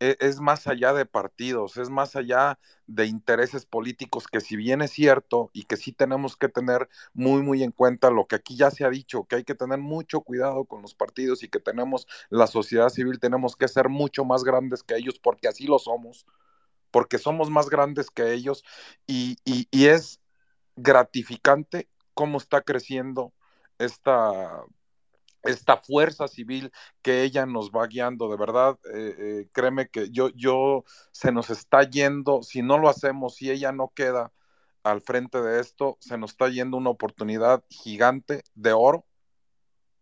[0.01, 4.93] es más allá de partidos, es más allá de intereses políticos, que si bien es
[4.93, 8.71] cierto y que sí tenemos que tener muy, muy en cuenta lo que aquí ya
[8.71, 12.07] se ha dicho, que hay que tener mucho cuidado con los partidos y que tenemos
[12.31, 16.27] la sociedad civil, tenemos que ser mucho más grandes que ellos, porque así lo somos,
[16.91, 18.65] porque somos más grandes que ellos
[19.07, 20.21] y, y es
[20.77, 23.33] gratificante cómo está creciendo
[23.79, 24.65] esta
[25.43, 26.73] esta fuerza civil
[27.03, 31.51] que ella nos va guiando, de verdad, eh, eh, créeme que yo, yo se nos
[31.51, 34.33] está yendo, si no lo hacemos, si ella no queda
[34.83, 39.07] al frente de esto, se nos está yendo una oportunidad gigante de oro,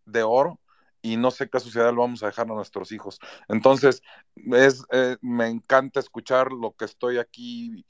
[0.05, 0.59] de oro,
[1.01, 3.19] y no sé qué sociedad lo vamos a dejar a nuestros hijos.
[3.47, 4.01] Entonces,
[4.35, 7.85] es, eh, me encanta escuchar lo que estoy aquí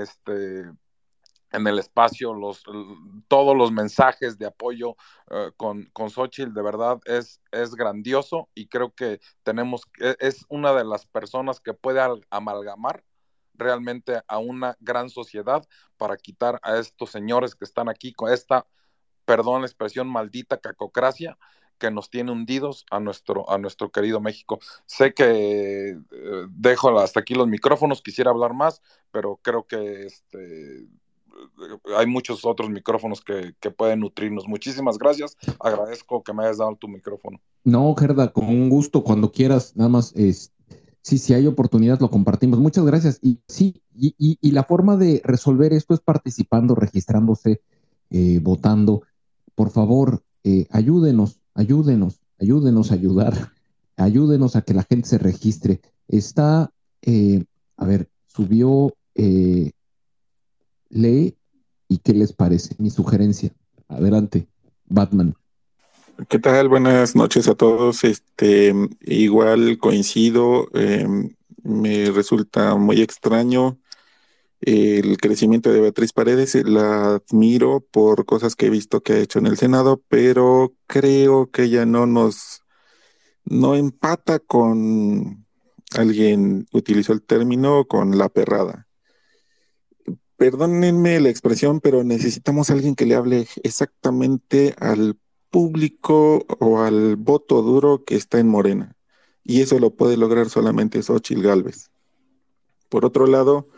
[0.00, 0.70] este,
[1.52, 2.64] en el espacio, los,
[3.28, 4.96] todos los mensajes de apoyo
[5.30, 10.44] eh, con, con Xochitl, de verdad es, es grandioso y creo que tenemos, e, es
[10.48, 12.00] una de las personas que puede
[12.30, 13.04] amalgamar
[13.54, 15.64] realmente a una gran sociedad
[15.96, 18.66] para quitar a estos señores que están aquí con esta,
[19.24, 21.36] perdón la expresión, maldita cacocracia
[21.78, 24.60] que nos tiene hundidos a nuestro, a nuestro querido México.
[24.86, 28.80] Sé que eh, dejo hasta aquí los micrófonos, quisiera hablar más,
[29.10, 30.86] pero creo que este,
[31.96, 34.46] hay muchos otros micrófonos que, pueden nutrirnos.
[34.46, 35.36] Muchísimas gracias.
[35.60, 37.40] Agradezco que me hayas dado tu micrófono.
[37.64, 40.52] No, Gerda, con un gusto, cuando quieras, nada más, es,
[41.02, 42.58] sí, si hay oportunidad, lo compartimos.
[42.58, 43.18] Muchas gracias.
[43.22, 47.62] Y sí, y, la forma de resolver esto es participando, registrándose,
[48.10, 49.02] eh, votando.
[49.54, 53.52] Por favor, eh, ayúdenos, ayúdenos, ayúdenos a ayudar,
[53.96, 55.80] ayúdenos a que la gente se registre.
[56.08, 56.72] Está,
[57.02, 57.44] eh,
[57.76, 58.94] a ver, subió
[60.92, 61.36] lee
[61.88, 62.74] y qué les parece.
[62.78, 63.52] Mi sugerencia.
[63.88, 64.46] Adelante,
[64.86, 65.34] Batman.
[66.28, 66.68] ¿Qué tal?
[66.68, 68.04] Buenas noches a todos.
[68.04, 71.34] Este, igual coincido, em,
[71.64, 73.78] me resulta muy extraño
[74.60, 76.54] el crecimiento de Beatriz Paredes.
[76.66, 81.50] La admiro por cosas que he visto que ha hecho en el Senado, pero creo
[81.50, 82.62] que ella no nos,
[83.44, 85.46] no empata con
[85.96, 88.86] alguien, utilizó el término, con la perrada
[90.42, 95.16] perdónenme la expresión, pero necesitamos a alguien que le hable exactamente al
[95.50, 98.96] público o al voto duro que está en Morena.
[99.44, 101.92] Y eso lo puede lograr solamente Xochitl Galvez.
[102.88, 103.68] Por otro lado,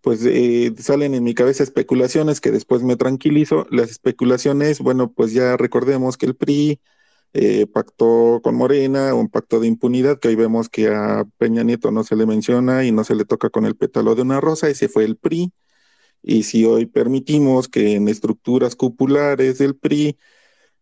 [0.00, 3.66] pues eh, salen en mi cabeza especulaciones que después me tranquilizo.
[3.70, 6.80] Las especulaciones, bueno, pues ya recordemos que el PRI
[7.34, 11.90] eh, pactó con Morena, un pacto de impunidad, que hoy vemos que a Peña Nieto
[11.90, 14.70] no se le menciona y no se le toca con el pétalo de una rosa,
[14.70, 15.52] ese fue el PRI.
[16.26, 20.18] Y si hoy permitimos que en estructuras cupulares del PRI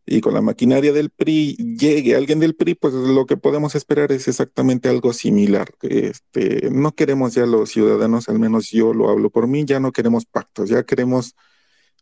[0.06, 4.10] y con la maquinaria del PRI llegue alguien del PRI, pues lo que podemos esperar
[4.12, 5.68] es exactamente algo similar.
[5.82, 9.92] Este, no queremos ya los ciudadanos, al menos yo lo hablo por mí, ya no
[9.92, 11.34] queremos pactos, ya queremos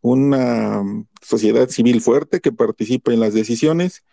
[0.03, 0.83] una
[1.21, 4.05] sociedad civil fuerte que participe en las decisiones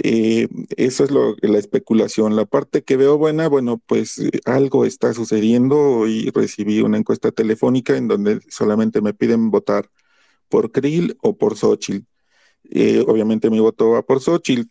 [0.00, 2.36] eh, eso es lo, la especulación.
[2.36, 5.76] La parte que veo buena, bueno, pues eh, algo está sucediendo.
[5.76, 9.90] Hoy recibí una encuesta telefónica en donde solamente me piden votar
[10.48, 12.06] por Krill o por Xochitl.
[12.70, 14.68] Eh, obviamente mi voto va por Xochitl.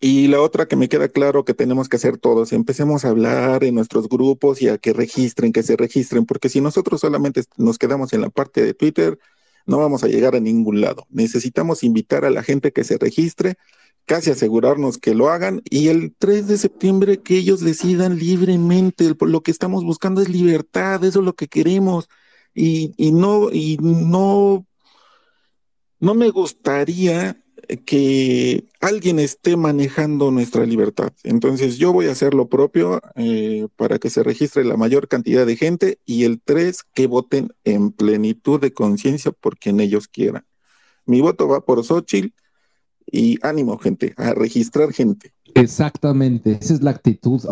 [0.00, 3.64] Y la otra que me queda claro que tenemos que hacer todos, empecemos a hablar
[3.64, 7.78] en nuestros grupos y a que registren, que se registren, porque si nosotros solamente nos
[7.78, 9.18] quedamos en la parte de Twitter,
[9.66, 11.06] no vamos a llegar a ningún lado.
[11.10, 13.56] Necesitamos invitar a la gente que se registre
[14.08, 19.14] casi asegurarnos que lo hagan y el 3 de septiembre que ellos decidan libremente.
[19.20, 22.08] Lo que estamos buscando es libertad, eso es lo que queremos.
[22.54, 24.66] Y, y no, y no,
[26.00, 27.36] no me gustaría
[27.84, 31.12] que alguien esté manejando nuestra libertad.
[31.22, 35.44] Entonces yo voy a hacer lo propio eh, para que se registre la mayor cantidad
[35.44, 40.46] de gente y el 3 que voten en plenitud de conciencia por quien ellos quieran.
[41.04, 42.32] Mi voto va por Xochitl
[43.10, 45.32] y ánimo, gente, a registrar gente.
[45.54, 47.42] Exactamente, esa es la actitud.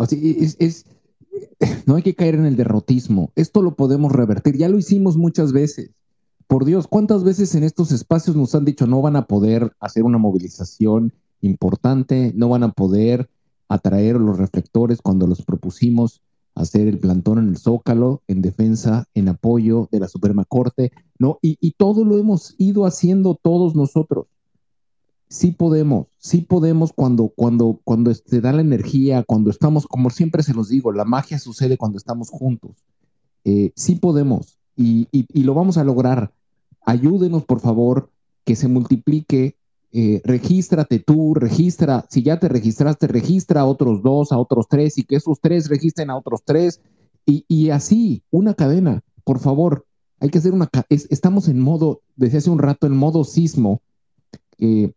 [1.85, 3.31] no hay que caer en el derrotismo.
[3.35, 4.57] Esto lo podemos revertir.
[4.57, 5.91] Ya lo hicimos muchas veces.
[6.47, 10.03] Por Dios, ¿cuántas veces en estos espacios nos han dicho no van a poder hacer
[10.03, 13.29] una movilización importante, no van a poder
[13.67, 16.21] atraer los reflectores cuando los propusimos
[16.55, 21.37] hacer el plantón en el Zócalo en defensa, en apoyo de la Suprema Corte, ¿no?
[21.41, 24.27] Y todo lo hemos ido haciendo todos nosotros
[25.29, 30.43] sí podemos, sí podemos cuando, cuando, cuando se da la energía, cuando estamos, como siempre
[30.43, 32.83] se los digo, la magia sucede cuando estamos juntos.
[33.43, 36.33] Eh, sí podemos y, y, lo vamos a lograr.
[36.85, 38.11] Ayúdenos, por favor,
[38.45, 39.55] que se multiplique.
[39.91, 44.97] Eh, regístrate tú, registra, si ya te registraste, registra a otros dos, a otros tres
[44.97, 46.81] y que esos tres registren a otros tres
[47.25, 49.85] y, y así, una cadena, por favor.
[50.19, 50.69] Hay que hacer una...
[50.89, 53.81] estamos en modo, desde hace un rato, en modo sismo.
[54.59, 54.91] Eh,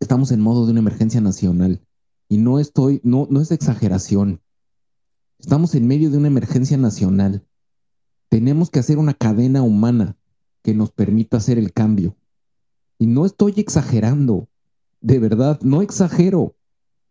[0.00, 1.80] estamos en modo de una emergencia nacional.
[2.28, 4.40] Y no estoy, no, no es exageración.
[5.38, 7.46] Estamos en medio de una emergencia nacional.
[8.28, 10.16] Tenemos que hacer una cadena humana
[10.62, 12.16] que nos permita hacer el cambio.
[12.98, 14.48] Y no estoy exagerando,
[15.00, 16.54] de verdad, no exagero.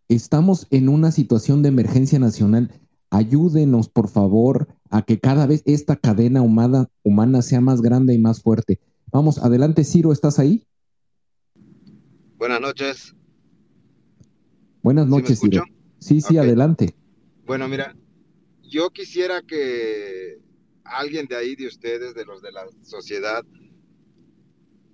[0.07, 2.71] Estamos en una situación de emergencia nacional.
[3.09, 8.19] Ayúdenos, por favor, a que cada vez esta cadena humana, humana sea más grande y
[8.19, 8.79] más fuerte.
[9.11, 10.65] Vamos, adelante, Ciro, ¿estás ahí?
[12.39, 13.13] Buenas noches.
[14.81, 15.65] Buenas noches, Ciro.
[15.99, 16.95] Sí, sí, adelante.
[17.45, 17.93] Bueno, mira,
[18.63, 20.39] yo quisiera que
[20.85, 23.43] alguien de ahí, de ustedes, de los de la sociedad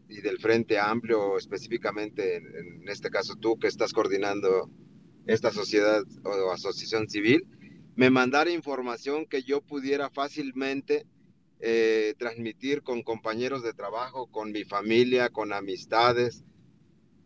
[0.09, 4.71] y del Frente Amplio, específicamente, en, este caso tú que estás coordinando
[5.27, 7.45] esta sociedad o asociación civil,
[7.95, 11.05] me mandara información que yo pudiera fácilmente
[11.59, 16.43] eh, transmitir con compañeros de trabajo, con mi familia, con amistades,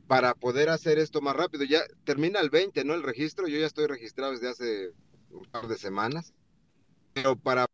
[0.09, 1.65] para poder hacer esto más rápido.
[1.65, 2.95] Ya termina el 20, ¿no?
[2.95, 4.91] El registro, yo ya estoy registrado desde hace
[5.29, 6.33] un par de semanas,
[7.13, 7.67] pero para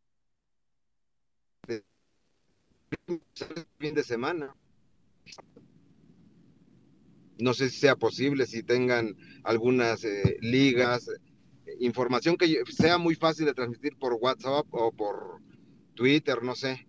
[3.79, 4.53] fin de semana.
[7.39, 9.15] No sé si sea posible, si tengan
[9.45, 11.09] algunas eh, ligas,
[11.79, 15.39] información que sea muy fácil de transmitir por WhatsApp o por
[15.93, 16.85] Twitter, no sé.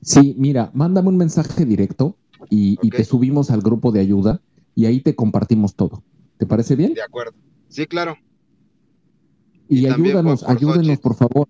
[0.00, 2.16] Sí, mira, mándame un mensaje directo
[2.50, 4.40] y, te subimos al grupo de ayuda
[4.74, 6.02] y ahí te compartimos todo.
[6.38, 6.94] ¿Te parece bien?
[6.94, 7.34] De acuerdo.
[7.68, 8.16] Sí, claro.
[9.68, 11.48] Y, ayúdanos, ayúdenos, por favor.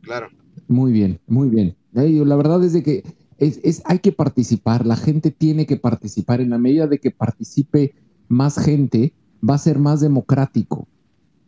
[0.00, 0.28] Claro.
[0.66, 1.76] Muy bien, muy bien.
[1.92, 3.02] La verdad es de que
[3.38, 6.40] es, hay que participar, la gente tiene que participar.
[6.40, 7.94] En la medida de que participe
[8.28, 9.14] más gente,
[9.48, 10.88] va a ser más democrático.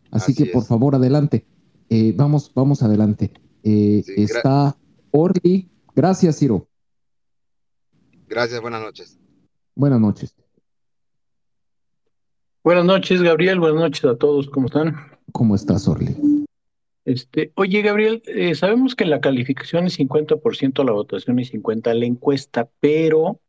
[0.09, 1.45] Así, que, por favor, adelante.
[1.89, 3.31] Eh, vamos, vamos adelante.
[3.63, 4.75] Eh, está
[5.11, 5.69] Orly.
[5.95, 6.67] Gracias, Ciro.
[8.31, 9.19] Gracias, buenas noches.
[9.75, 10.33] Buenas noches.
[12.63, 13.59] Buenas noches, Gabriel.
[13.59, 14.49] Buenas noches a todos.
[14.49, 14.95] ¿Cómo están?
[15.33, 16.15] ¿Cómo estás, Orly?
[17.03, 22.05] Este, oye, Gabriel, eh, sabemos que la calificación es 50% la votación y 50% la
[22.05, 23.41] encuesta, pero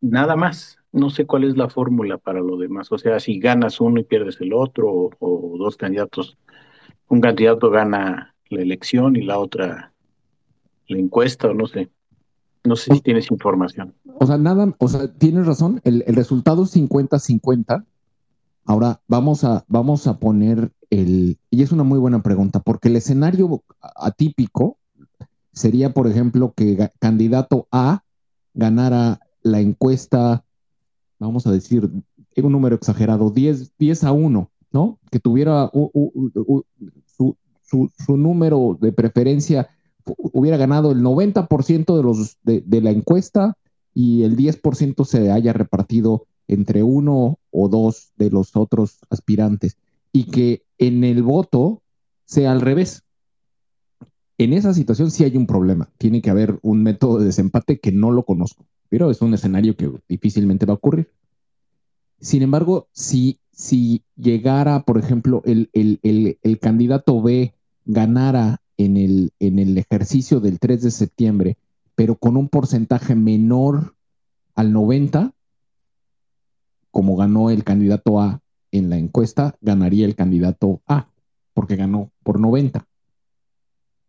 [0.00, 0.78] nada más.
[0.90, 2.90] No sé cuál es la fórmula para lo demás.
[2.92, 6.38] O sea, si ganas uno y pierdes el otro, o, dos candidatos,
[7.08, 9.92] un candidato gana la elección y la otra
[10.86, 11.90] la encuesta, o no sé.
[12.64, 13.94] No sé si tienes información.
[14.18, 17.84] O sea, nada, o sea, tienes razón, el, el resultado es 50-50.
[18.66, 20.72] Ahora vamos a, vamos a poner
[21.50, 24.78] y es una muy buena pregunta, porque el escenario atípico
[25.52, 28.02] sería, por ejemplo, que candidato A
[28.54, 30.44] ganara la encuesta,
[31.18, 31.90] vamos a decir,
[32.36, 34.98] un número exagerado, 10, 10 a 1, ¿no?
[35.10, 35.70] Que tuviera
[37.06, 37.36] su,
[38.08, 39.68] número de preferencia,
[40.06, 43.56] hubiera ganado el 90% de, los, de la encuesta
[43.94, 49.78] y el 10% se haya repartido entre uno o dos de los otros aspirantes
[50.12, 51.82] y que en el voto
[52.24, 53.02] sea al revés.
[54.36, 55.90] En esa situación sí hay un problema.
[55.98, 59.76] Tiene que haber un método de desempate que no lo conozco, pero es un escenario
[59.76, 61.10] que difícilmente va a ocurrir.
[62.20, 69.58] Sin embargo, si, si llegara, por ejemplo, el, el, candidato B ganara en el, en
[69.58, 71.56] el ejercicio del 3 de septiembre,
[71.94, 73.94] pero con un porcentaje menor
[74.54, 75.32] al 90,
[76.90, 78.40] como ganó el candidato A
[78.74, 81.08] en la encuesta ganaría el candidato A,
[81.52, 82.86] porque ganó por 90.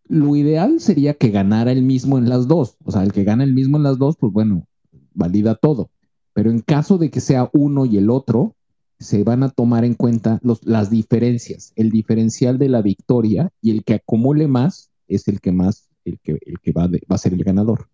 [0.08, 2.78] Lo ideal sería que ganara el mismo en las dos.
[2.84, 4.68] O sea, el que gana el mismo en las dos, pues bueno,
[5.14, 5.90] valida todo.
[6.34, 8.56] Pero en caso de que sea uno y el otro,
[9.00, 13.84] se van a tomar en cuenta las diferencias, el diferencial de la victoria y el
[13.84, 17.44] que acumule más es el que más, el que, el que va, a ser el
[17.44, 17.90] ganador.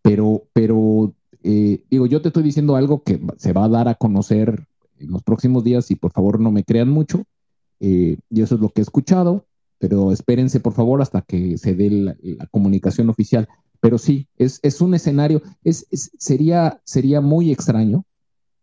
[0.00, 3.94] Pero, pero eh, digo, yo te estoy diciendo algo que se va a dar a
[3.94, 4.66] conocer
[4.98, 7.24] en los próximos días y por favor no me crean mucho.
[7.80, 9.44] Eh, y eso es lo que he escuchado,
[9.78, 12.16] pero espérense por favor hasta que se dé la,
[12.50, 13.48] comunicación oficial.
[13.80, 18.04] Pero sí, es, es un escenario, es, sería, sería muy extraño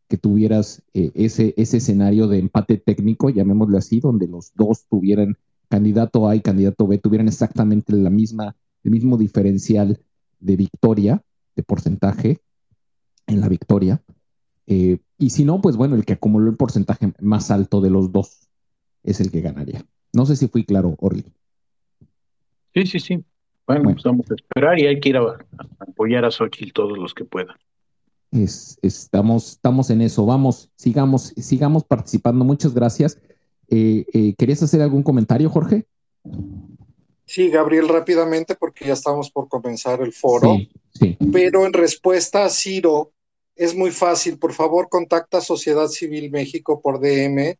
[0.10, 5.38] que tuvieras eh, ese, ese escenario de empate técnico, llamémosle así, donde los dos tuvieran
[5.70, 9.99] candidato A y candidato B, tuvieran exactamente la misma, el mismo diferencial
[10.39, 11.24] de victoria,
[11.55, 12.41] de porcentaje
[13.28, 14.01] en la victoria.
[14.66, 18.12] Eh, y si no, pues bueno, el que acumuló el porcentaje más alto de los
[18.12, 18.49] dos
[19.03, 19.86] es el que ganaría.
[20.12, 21.26] No sé si fui claro, Orly.
[22.74, 23.24] Sí, sí, sí.
[23.68, 25.38] Bueno, pues vamos a esperar y hay que ir a,
[25.78, 27.55] apoyar a Xochitl todos los que puedan.
[28.32, 30.25] Estamos, estamos en eso.
[30.25, 32.45] Vamos, sigamos, sigamos participando.
[32.45, 33.19] Muchas gracias.
[33.67, 35.86] Eh, eh, ¿Querías hacer algún comentario, Jorge?
[37.25, 40.57] Sí, Gabriel, rápidamente, porque ya estamos por comenzar el foro.
[40.93, 43.11] Sí, Pero en respuesta a Ciro,
[43.55, 44.39] es muy fácil.
[44.39, 47.57] Por favor, contacta a Sociedad Civil México por DM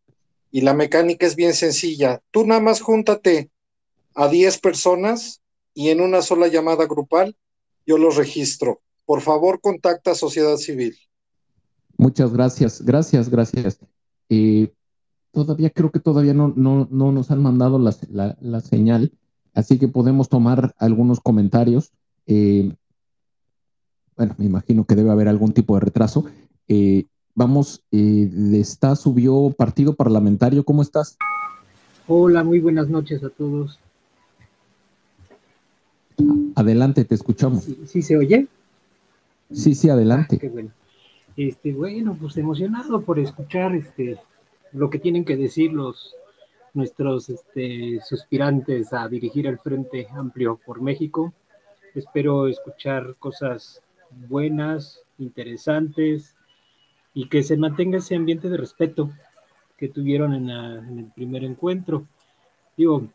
[0.51, 2.22] y la mecánica es bien sencilla.
[2.32, 3.49] Tú nada más júntate
[4.15, 5.41] a 10 personas
[5.74, 7.36] y en una sola llamada grupal
[7.86, 8.82] yo los registro.
[9.10, 10.95] Por favor, contacta a Sociedad Civil.
[11.97, 13.80] Muchas gracias, gracias, gracias.
[14.30, 14.72] Eh,
[15.32, 19.12] todavía creo que todavía no, no, nos han mandado la, señal,
[19.55, 21.91] así que podemos tomar algunos comentarios.
[22.28, 22.72] Eh,
[24.16, 26.26] bueno, me imagino que debe haber algún tipo de retraso.
[26.68, 31.18] Eh, vamos, está, subió partido parlamentario, ¿cómo estás?
[32.07, 33.80] Hola, muy buenas noches a todos.
[36.53, 37.66] Adelante, te escuchamos.
[37.88, 38.47] ¿Sí, se oye?
[39.52, 40.36] Sí, sí, adelante.
[40.36, 40.72] Ah, qué bueno.
[41.36, 44.20] Este, bueno, pues emocionado por escuchar este
[44.72, 46.16] lo que tienen que decir los
[46.74, 51.34] nuestros este, suspirantes a dirigir el Frente Amplio por México.
[51.95, 53.82] Espero escuchar cosas
[54.28, 56.36] buenas, interesantes
[57.14, 59.12] y que se mantenga ese ambiente de respeto
[59.78, 62.04] que tuvieron en, el primer encuentro.
[62.78, 63.08] Digo,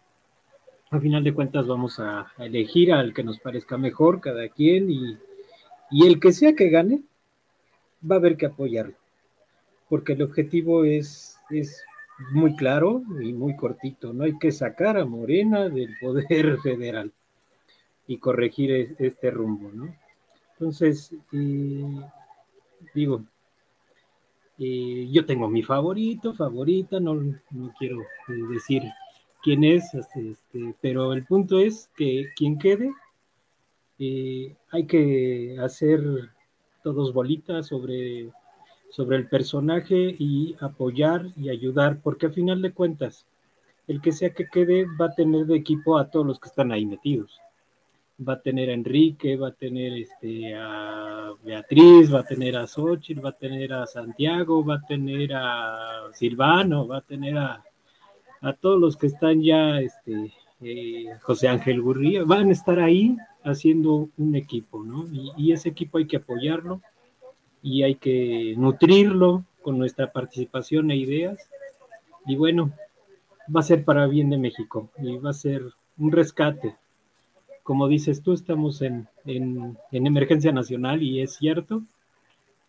[0.91, 5.16] a final de cuentas vamos a, elegir al que nos parezca mejor cada quien y,
[6.03, 7.03] el que sea que gane
[8.09, 8.97] va a haber que apoyarlo,
[9.88, 11.84] porque el objetivo es, es
[12.32, 17.12] muy claro y muy cortito, no hay que sacar a Morena del poder federal
[18.07, 19.95] y corregir este rumbo, ¿no?
[20.53, 22.01] Entonces, eh,
[22.95, 23.24] digo,
[24.59, 28.82] eh, yo tengo mi favorito, favorita, no, no quiero eh, decir
[29.42, 32.92] quién es, este, este, pero el punto es que quien quede,
[33.99, 36.01] eh, hay que hacer
[36.82, 38.30] todos bolitas sobre,
[38.90, 43.26] sobre el personaje y apoyar y ayudar, porque a final de cuentas,
[43.86, 46.72] el que sea que quede va a tener de equipo a todos los que están
[46.72, 47.40] ahí metidos.
[48.26, 52.66] Va a tener a Enrique, va a tener este, a Beatriz, va a tener a
[52.66, 57.64] Xochitl, va a tener a Santiago, va a tener a Silvano, va a tener a,
[58.40, 63.16] a todos los que están ya, este, eh, José Ángel Gurría, van a estar ahí
[63.45, 65.07] haciendo un equipo, ¿no?
[65.36, 66.80] Y, ese equipo hay que apoyarlo
[67.62, 71.38] y hay que nutrirlo con nuestra participación e ideas.
[72.26, 72.72] Y bueno,
[73.55, 75.62] va a ser para bien de México y va a ser
[75.99, 76.76] un rescate.
[77.62, 79.09] Como dices tú, estamos en,
[79.92, 81.82] emergencia nacional y es cierto.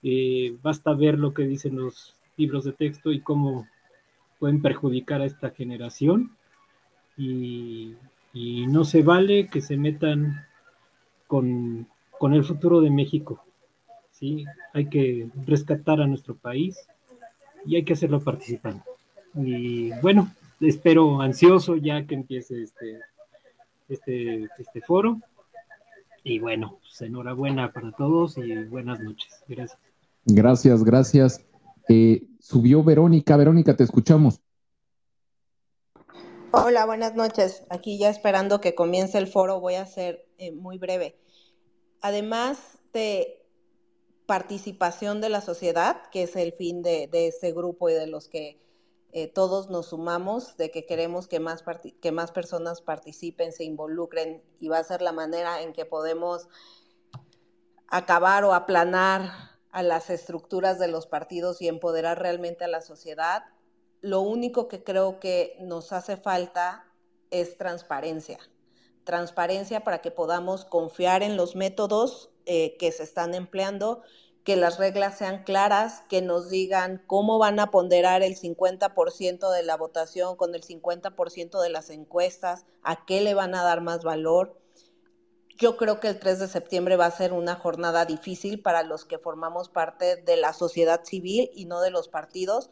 [0.03, 3.67] Eh, basta ver lo que dicen los libros de texto y cómo
[4.39, 6.31] pueden perjudicar a esta generación
[7.17, 7.95] y,
[8.67, 10.45] no se vale que se metan
[11.27, 11.87] con,
[12.21, 13.43] el futuro de México.
[14.11, 14.45] ¿sí?
[14.73, 16.87] Hay que rescatar a nuestro país
[17.65, 18.83] y hay que hacerlo participando.
[19.35, 22.99] Y bueno, espero ansioso ya que empiece este,
[23.89, 25.19] este, este foro.
[26.23, 29.43] Y bueno, pues enhorabuena para todos y buenas noches.
[29.47, 29.79] Gracias.
[30.25, 31.45] Gracias, gracias.
[31.87, 33.37] Eh, subió Verónica.
[33.37, 34.41] Verónica, te escuchamos.
[36.57, 37.63] Hola, buenas noches.
[37.69, 41.19] Aquí ya esperando que comience el foro, voy a ser eh, muy breve.
[41.99, 43.45] Además de
[44.25, 48.57] participación de la sociedad, que es el fin de, este grupo y de los que
[49.11, 51.61] eh, todos nos sumamos, de que queremos que más,
[52.01, 56.47] que más personas participen, se involucren y va a ser la manera en que podemos
[57.89, 59.29] acabar o aplanar
[59.71, 63.43] a las estructuras de los partidos y empoderar realmente a la sociedad,
[64.05, 66.85] lo único que creo que nos hace falta
[67.31, 68.37] es transparencia.
[69.03, 74.03] Transparencia para que podamos confiar en los métodos eh, que se están empleando,
[74.43, 79.63] que las reglas sean claras, que nos digan cómo van a ponderar el 50% de
[79.63, 84.03] la votación con el 50% de las encuestas, a qué le van a dar más
[84.03, 84.55] valor
[85.57, 89.05] yo creo que el 3 de septiembre va a ser una jornada difícil para los
[89.05, 92.69] que formamos parte de la sociedad civil y no de los partidos,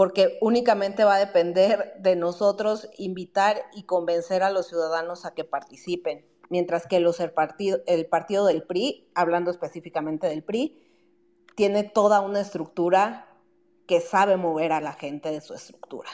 [0.00, 5.44] porque únicamente va a depender de nosotros invitar y convencer a los ciudadanos a que
[5.44, 10.74] participen, mientras que los, el, partido, el partido del PRI, hablando específicamente del PRI,
[11.54, 13.28] tiene toda una estructura
[13.86, 16.08] que sabe mover a la gente de su estructura.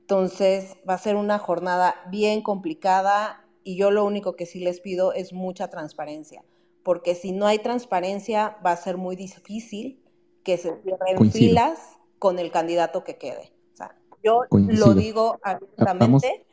[0.00, 4.80] Entonces va a ser una jornada bien complicada, y yo lo único que sí les
[4.80, 6.44] pido es mucha transparencia,
[6.82, 10.02] porque si no hay transparencia va a ser muy difícil
[10.42, 13.52] que se cierren filas con el candidato que quede.
[13.74, 16.46] O sea, yo lo digo abiertamente,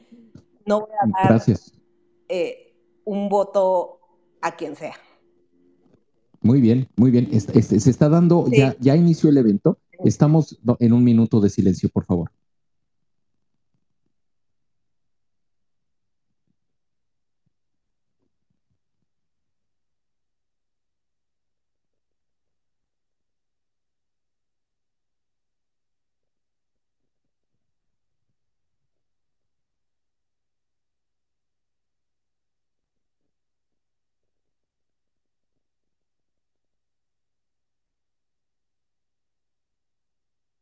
[0.65, 1.43] no voy a dar
[2.29, 3.99] eh, un voto
[4.41, 4.95] a quien sea.
[6.41, 7.29] Muy bien, muy bien.
[7.41, 9.79] se está dando, ya, ya inició el evento.
[10.03, 12.31] Estamos en un minuto de silencio, por favor.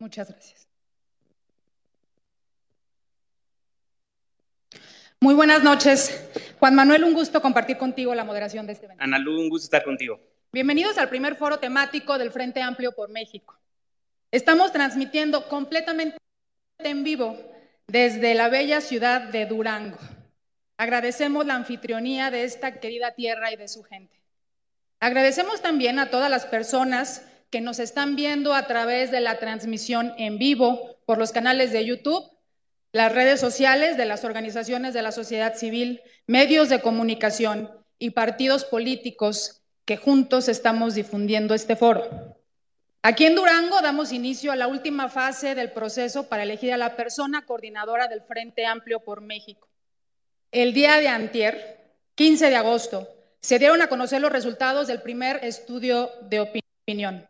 [0.04, 0.68] Muchas gracias.
[5.22, 6.30] Muy buenas noches.
[6.60, 9.02] Juan Manuel, un gusto compartir contigo la moderación de este evento.
[9.02, 10.20] Ana Lu, un gusto estar contigo.
[10.52, 13.58] Bienvenidos al primer foro temático del Frente Amplio por México.
[14.30, 16.18] Estamos transmitiendo completamente
[16.80, 17.40] en vivo
[17.88, 20.00] desde la bella ciudad de Durango.
[20.76, 24.20] Agradecemos la anfitrionía de esta querida tierra y de su gente.
[25.00, 30.16] Agradecemos también a todas las personas que nos están viendo a través de la transmisión
[30.18, 32.28] en vivo por los canales de YouTube,
[32.92, 38.66] las redes sociales de las organizaciones de la sociedad civil, medios de comunicación y partidos
[38.66, 42.40] políticos que juntos estamos difundiendo este foro.
[43.04, 46.96] Aquí en Durango damos inicio a la última fase del proceso para elegir a la
[46.96, 49.70] persona coordinadora del Frente Amplio por México.
[50.52, 51.86] El día de antier,
[52.16, 53.08] 15 de agosto,
[53.42, 57.28] se dieron a conocer los resultados del primer estudio de opinión.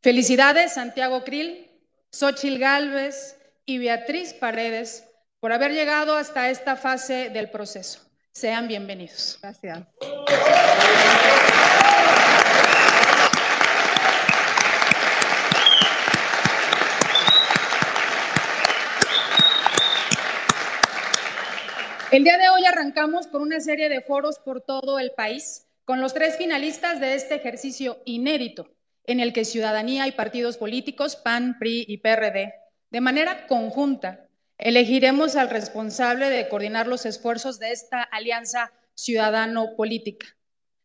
[0.00, 1.68] Felicidades, Santiago Krill,
[2.12, 3.36] Xochil Gálvez
[3.66, 5.04] y Beatriz Paredes,
[5.40, 8.00] por haber llegado hasta esta fase del proceso.
[8.30, 9.40] Sean bienvenidos.
[9.42, 9.88] Gracias.
[22.12, 26.00] El día de hoy arrancamos con una serie de foros por todo el país con
[26.00, 28.77] los tres finalistas de este ejercicio inédito
[29.08, 32.54] en el que ciudadanía y partidos políticos, PAN, PRI y PRD,
[32.90, 34.28] de manera conjunta,
[34.58, 40.26] elegiremos al responsable de coordinar los esfuerzos de esta alianza ciudadano-política.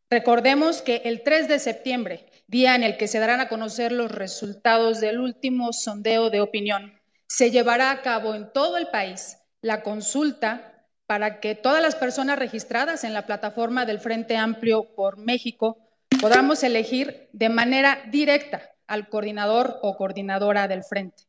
[0.09, 4.11] Recordemos que el 3 de septiembre, día en el que se darán a conocer los
[4.11, 6.93] resultados del último sondeo de opinión,
[7.27, 12.39] se llevará a cabo en todo el país la consulta para que todas las personas
[12.39, 15.82] registradas en la plataforma del Frente Amplio por México
[16.15, 21.23] podamos elegir de manera directa al coordinador o coordinadora del frente.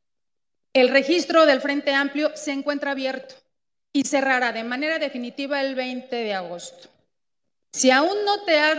[0.72, 3.36] El registro del Frente Amplio se encuentra abierto
[3.92, 6.88] y cerrará de manera definitiva el 20 de agosto.
[7.72, 8.78] Si aún no te has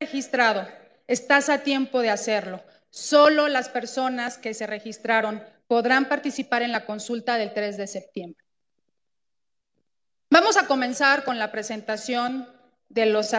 [0.00, 0.66] registrado,
[1.06, 2.62] estás a tiempo de hacerlo.
[2.90, 8.44] Solo las personas que se registraron podrán participar en la consulta del 3 de septiembre.
[10.30, 12.48] Vamos a comenzar con la presentación
[12.88, 13.34] de los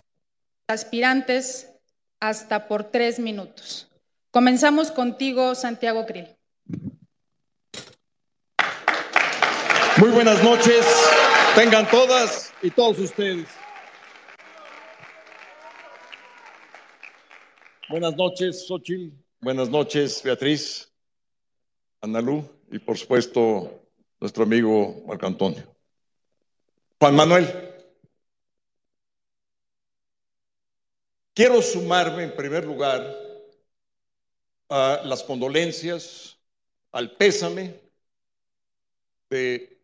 [0.68, 1.70] aspirantes
[2.20, 3.88] hasta por tres minutos.
[4.32, 6.28] Comenzamos contigo, Santiago Krill.
[9.98, 10.86] Muy buenas noches,
[11.56, 13.48] tengan todas y todos ustedes.
[17.90, 19.16] Buenas noches, Xochitl.
[19.40, 20.92] Buenas noches, Beatriz,
[22.02, 23.82] Analú y por supuesto
[24.20, 25.64] nuestro amigo Marco Antonio.
[27.00, 27.67] Juan Manuel.
[31.38, 33.16] Quiero sumarme en primer lugar
[34.70, 36.36] a las condolencias,
[36.92, 37.76] al pésame
[39.30, 39.78] de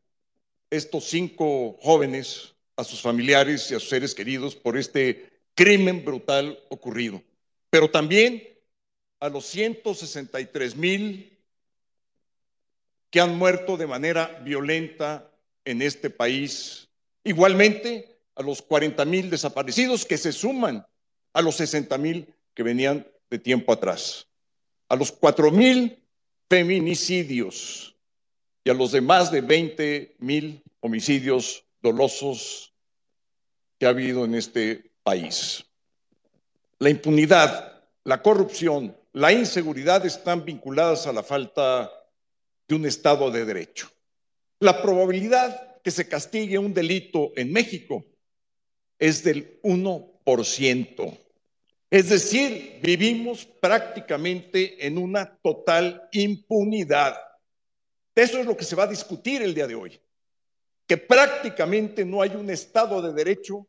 [0.72, 6.58] estos cinco jóvenes, a sus familiares y a sus seres queridos por este crimen brutal
[6.70, 7.22] ocurrido,
[7.70, 8.42] pero también
[9.20, 11.38] a los 163 mil
[13.12, 15.32] que han muerto de manera violenta
[15.66, 16.90] en este país,
[17.24, 20.84] igualmente a los 40 mil desaparecidos que se suman
[21.34, 24.28] a los 60 mil que venían de tiempo atrás,
[24.88, 26.00] a los 4 mil
[26.50, 27.96] feminicidios
[28.64, 32.74] y a los demás de 20 mil homicidios dolosos
[33.80, 35.66] que ha habido en este país.
[36.80, 41.92] La impunidad, la corrupción, la inseguridad están vinculadas a la falta
[42.68, 43.90] de un Estado de Derecho.
[44.60, 48.06] La probabilidad que se castigue un delito en México
[48.98, 51.23] es del 1%.
[51.94, 57.16] Es decir, vivimos prácticamente en una total impunidad.
[58.16, 60.02] Eso es lo que se va a discutir el día de hoy,
[60.88, 63.68] que prácticamente no hay un Estado de Derecho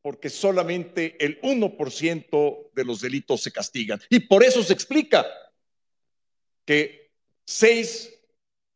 [0.00, 4.00] porque solamente el 1% de los delitos se castigan.
[4.08, 5.26] Y por eso se explica
[6.64, 7.10] que
[7.44, 8.10] seis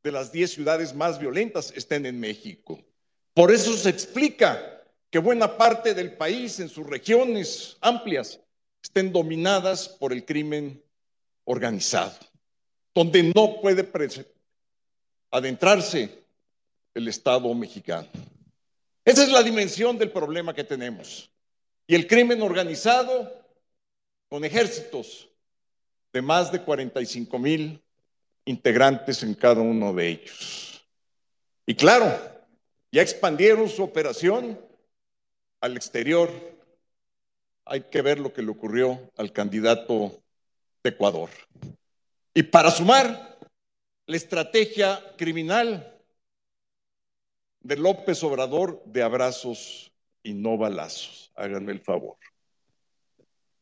[0.03, 2.79] de las diez ciudades más violentas estén en México.
[3.33, 8.44] Por eso se explica que buena parte del país en sus regiones amplias
[8.85, 10.83] estén dominadas por el crimen
[11.45, 12.15] organizado,
[12.95, 13.89] donde no puede
[15.31, 16.23] adentrarse
[16.93, 18.07] el Estado mexicano.
[19.03, 21.31] Esa es la dimensión del problema que tenemos.
[21.87, 23.33] Y el crimen organizado
[24.29, 25.29] con ejércitos
[26.13, 27.83] de más de 45 mil
[28.45, 30.87] integrantes en cada uno de ellos.
[31.67, 32.07] Y claro,
[32.93, 34.61] ya expandieron su operación
[35.61, 36.54] al exterior.
[37.67, 40.23] Hay que ver lo que le ocurrió al candidato
[40.83, 41.31] de Ecuador.
[42.35, 43.39] Y para sumar,
[44.07, 45.99] la estrategia criminal
[47.61, 49.91] de López Obrador de abrazos
[50.23, 51.33] y no balazos.
[51.35, 52.17] Háganme el favor.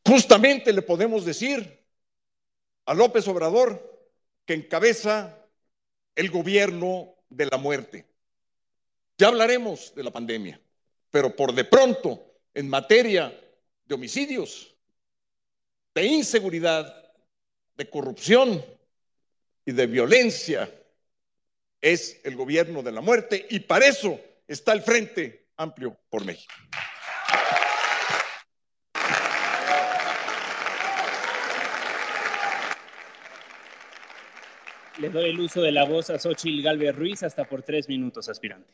[0.05, 1.81] Justamente le podemos decir
[2.85, 4.11] a López Obrador
[4.45, 5.37] que encabeza
[6.15, 8.05] el gobierno de la muerte.
[9.17, 10.59] Ya hablaremos de la pandemia,
[11.09, 12.21] pero por de pronto,
[12.53, 13.33] en materia
[13.85, 14.75] de homicidios,
[15.93, 17.11] de inseguridad,
[17.75, 18.63] de corrupción
[19.65, 20.69] y de violencia,
[21.81, 26.53] es el gobierno de la muerte y para eso está el Frente Amplio por México.
[34.99, 38.29] Le doy el uso de la voz a Xochitl Galvez Ruiz hasta por tres minutos,
[38.29, 38.73] aspirante.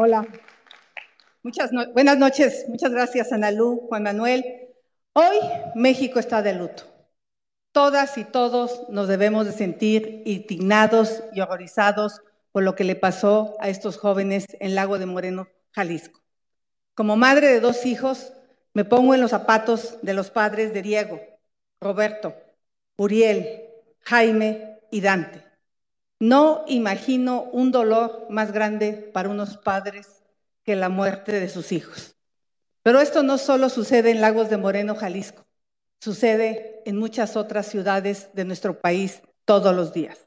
[0.00, 0.24] Hola,
[1.42, 4.44] Muchas buenas noches, muchas gracias Analú, Juan Manuel.
[5.12, 5.38] Hoy
[5.74, 6.84] México está de luto.
[7.72, 12.20] Todas y todos nos debemos de sentir indignados y horrorizados
[12.52, 16.20] por lo que le pasó a estos jóvenes en Lago de Moreno, Jalisco.
[16.94, 18.32] Como madre de dos hijos,
[18.74, 21.20] me pongo en los zapatos de los padres de Diego,
[21.80, 22.36] Roberto,
[22.96, 23.64] Uriel,
[24.02, 25.47] Jaime y Dante.
[26.20, 30.24] No imagino un dolor más grande para unos padres
[30.64, 32.16] que la muerte de sus hijos.
[32.82, 35.46] Pero esto no solo sucede en Lagos de Moreno, Jalisco,
[36.00, 40.26] sucede en muchas otras ciudades de nuestro país todos los días.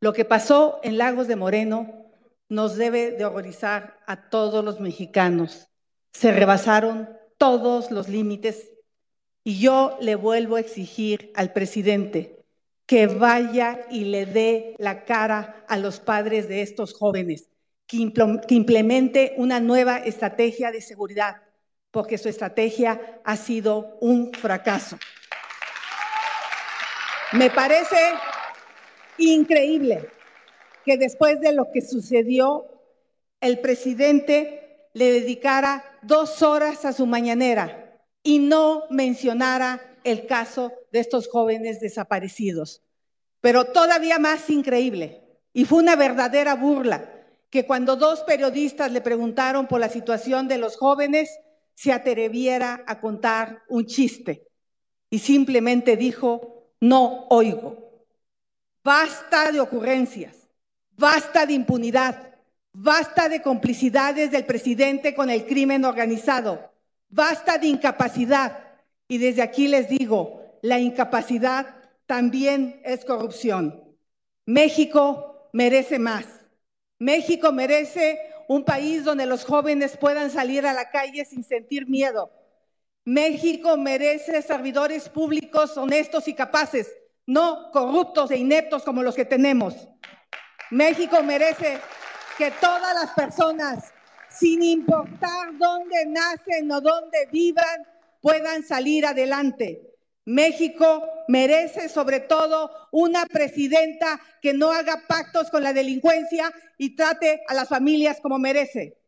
[0.00, 2.12] Lo que pasó en Lagos de Moreno
[2.48, 5.68] nos debe de horrorizar a todos los mexicanos.
[6.12, 8.70] Se rebasaron todos los límites
[9.42, 12.37] y yo le vuelvo a exigir al presidente
[12.88, 17.50] que vaya y le dé la cara a los padres de estos jóvenes,
[17.86, 17.98] que,
[18.48, 21.36] implemente una nueva estrategia de seguridad,
[21.90, 24.98] porque su estrategia ha sido un fracaso.
[27.32, 28.14] Me parece
[29.18, 30.08] increíble
[30.86, 32.64] que después de lo que sucedió,
[33.42, 41.00] el presidente le dedicara dos horas a su mañanera y no mencionara el caso de
[41.00, 42.82] estos jóvenes desaparecidos.
[43.40, 47.10] Pero todavía más increíble, y fue una verdadera burla,
[47.50, 51.30] que cuando dos periodistas le preguntaron por la situación de los jóvenes,
[51.74, 54.48] se atreviera a contar un chiste
[55.10, 58.04] y simplemente dijo, no oigo.
[58.84, 60.48] Basta de ocurrencias,
[60.96, 62.34] basta de impunidad,
[62.72, 66.72] basta de complicidades del presidente con el crimen organizado,
[67.08, 68.67] basta de incapacidad.
[69.08, 71.74] Y desde aquí les digo, la incapacidad
[72.06, 73.82] también es corrupción.
[74.44, 76.26] México merece más.
[76.98, 78.18] México merece
[78.48, 82.30] un país donde los jóvenes puedan salir a la calle sin sentir miedo.
[83.04, 86.94] México merece servidores públicos honestos y capaces,
[87.26, 89.88] no corruptos e ineptos como los que tenemos.
[90.70, 91.78] México merece
[92.36, 93.92] que todas las personas,
[94.28, 97.86] sin importar dónde nacen o dónde vivan,
[98.20, 99.82] puedan salir adelante.
[100.24, 107.42] México merece sobre todo una presidenta que no haga pactos con la delincuencia y trate
[107.48, 108.98] a las familias como merece.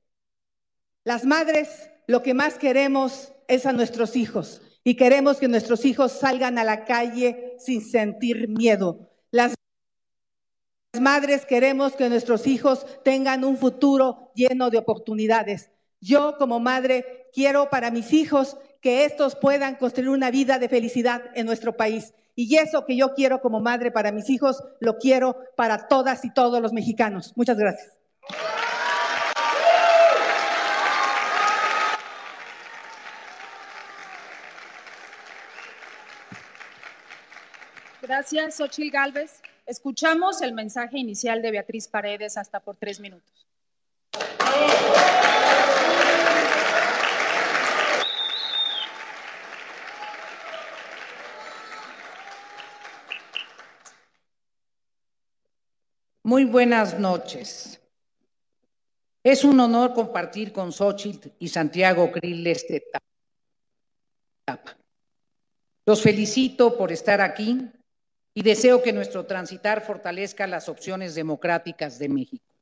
[1.04, 6.12] Las madres lo que más queremos es a nuestros hijos y queremos que nuestros hijos
[6.12, 9.10] salgan a la calle sin sentir miedo.
[9.30, 9.54] Las
[10.98, 15.70] madres queremos que nuestros hijos tengan un futuro lleno de oportunidades.
[16.00, 21.22] Yo como madre quiero para mis hijos que estos puedan construir una vida de felicidad
[21.34, 22.14] en nuestro país.
[22.34, 26.32] Y eso que yo quiero como madre para mis hijos, lo quiero para todas y
[26.32, 27.32] todos los mexicanos.
[27.36, 27.96] Muchas gracias.
[38.02, 39.42] Gracias, Xochil Gálvez.
[39.66, 43.46] Escuchamos el mensaje inicial de Beatriz Paredes hasta por tres minutos.
[56.30, 57.80] Muy buenas noches.
[59.24, 62.76] Es un honor compartir con Xochitl y Santiago Krill este
[64.46, 64.76] etapa.
[65.84, 67.68] Los felicito por estar aquí
[68.32, 72.54] y deseo que nuestro transitar fortalezca las opciones democráticas de México.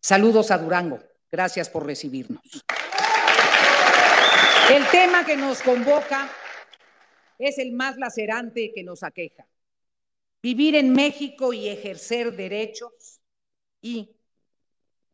[0.00, 0.98] Saludos a Durango.
[1.30, 2.42] Gracias por recibirnos.
[4.68, 6.28] El tema que nos convoca
[7.38, 9.46] es el más lacerante que nos aqueja.
[10.44, 13.18] Vivir en México y ejercer derechos
[13.80, 14.10] y,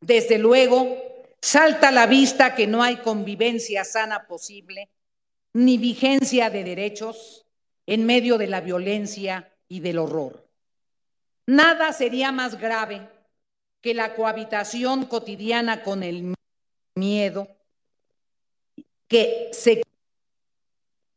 [0.01, 0.99] desde luego,
[1.41, 4.91] salta a la vista que no hay convivencia sana posible
[5.53, 7.47] ni vigencia de derechos
[7.87, 10.49] en medio de la violencia y del horror.
[11.47, 13.09] Nada sería más grave
[13.81, 16.35] que la cohabitación cotidiana con el
[16.97, 17.47] miedo,
[19.07, 19.81] que se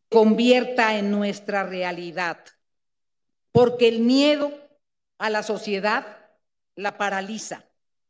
[0.07, 2.38] convierta en nuestra realidad,
[3.53, 4.51] porque el miedo
[5.19, 6.17] a la sociedad
[6.75, 7.63] la paraliza,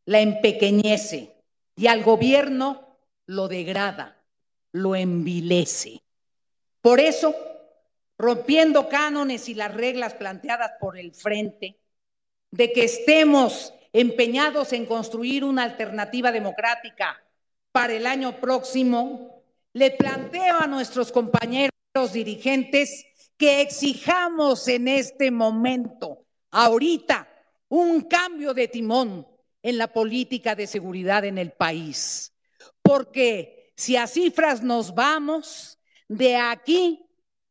[0.05, 1.35] la empequeñece
[1.75, 4.17] y al gobierno lo degrada,
[4.71, 6.01] lo envilece.
[6.81, 7.35] Por eso,
[8.17, 11.77] rompiendo cánones y las reglas planteadas por el frente,
[12.51, 17.21] de que estemos empeñados en construir una alternativa democrática
[17.71, 19.43] para el año próximo,
[19.73, 21.71] le planteo a nuestros compañeros
[22.13, 23.05] dirigentes
[23.43, 27.27] que exijamos en este momento, ahorita,
[27.67, 29.27] un cambio de timón
[29.61, 32.33] en la política de seguridad en el país.
[32.81, 37.05] Porque si a cifras nos vamos, de aquí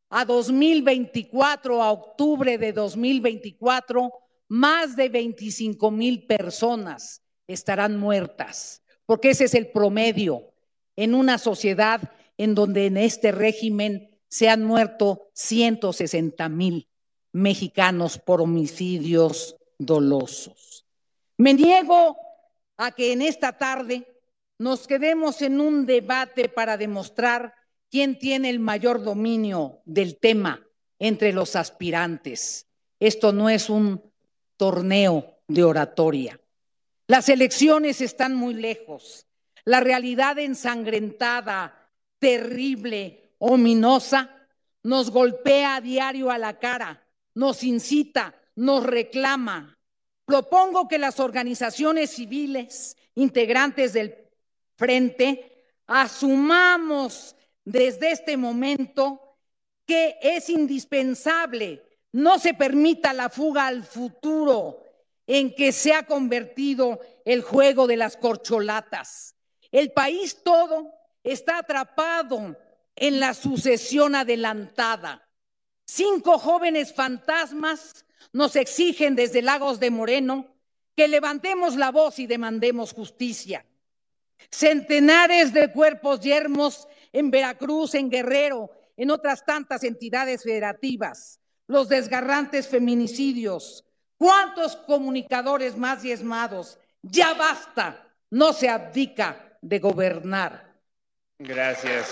[0.09, 4.11] a 2024, a octubre de 2024,
[4.47, 10.55] más de 25 mil personas estarán muertas, porque ese es el promedio
[10.95, 12.01] en una sociedad
[12.39, 16.89] en donde en este régimen se han muerto 160 mil
[17.33, 20.87] mexicanos por homicidios dolosos.
[21.37, 22.17] Me niego
[22.77, 24.07] a que en esta tarde
[24.57, 27.53] nos quedemos en un debate para demostrar
[27.91, 30.65] quién tiene el mayor dominio del tema
[30.97, 32.65] entre los aspirantes.
[32.99, 34.01] Esto no es un
[34.57, 36.41] torneo de oratoria.
[37.05, 39.27] Las elecciones están muy lejos.
[39.63, 41.87] La realidad ensangrentada,
[42.17, 44.29] terrible, ominosa,
[44.83, 47.05] nos golpea a diario a la cara,
[47.35, 49.77] nos incita, nos reclama.
[50.25, 54.15] Propongo que las organizaciones civiles integrantes del
[54.77, 59.37] frente asumamos desde este momento
[59.85, 61.83] que es indispensable
[62.13, 64.83] no se permita la fuga al futuro
[65.27, 69.35] en que se ha convertido el juego de las corcholatas.
[69.71, 70.93] El país todo
[71.23, 72.55] está atrapado
[72.95, 75.27] en la sucesión adelantada.
[75.85, 80.47] Cinco jóvenes fantasmas nos exigen desde Lagos de Moreno
[80.95, 83.65] que levantemos la voz y demandemos justicia.
[84.51, 92.67] Centenares de cuerpos yermos en Veracruz, en Guerrero, en otras tantas entidades federativas, los desgarrantes
[92.67, 93.85] feminicidios.
[94.17, 96.77] ¿Cuántos comunicadores más diezmados?
[97.01, 100.73] Ya basta, no se abdica de gobernar.
[101.39, 102.09] Gracias.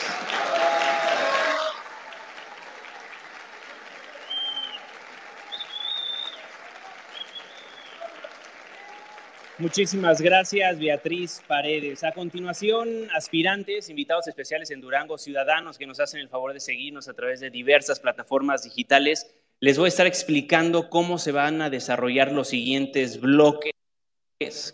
[9.62, 12.04] Muchísimas gracias, Beatriz Paredes.
[12.04, 17.08] A continuación, aspirantes, invitados especiales en Durango, ciudadanos que nos hacen el favor de seguirnos
[17.08, 19.30] a través de diversas plataformas digitales.
[19.60, 23.72] Les voy a estar explicando cómo se van a desarrollar los siguientes bloques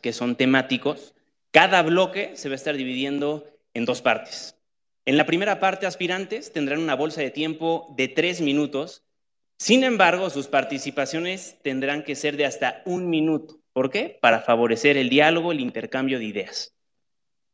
[0.02, 1.14] que son temáticos.
[1.52, 4.56] Cada bloque se va a estar dividiendo en dos partes.
[5.06, 9.04] En la primera parte, aspirantes tendrán una bolsa de tiempo de tres minutos.
[9.58, 13.57] Sin embargo, sus participaciones tendrán que ser de hasta un minuto.
[13.78, 14.18] ¿Por qué?
[14.20, 16.74] Para favorecer el diálogo, el intercambio de ideas.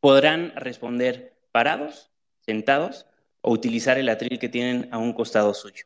[0.00, 3.04] Podrán responder parados, sentados
[3.42, 5.84] o utilizar el atril que tienen a un costado suyo.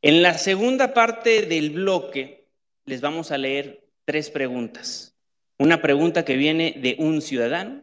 [0.00, 2.46] En la segunda parte del bloque
[2.86, 5.14] les vamos a leer tres preguntas.
[5.58, 7.82] Una pregunta que viene de un ciudadano,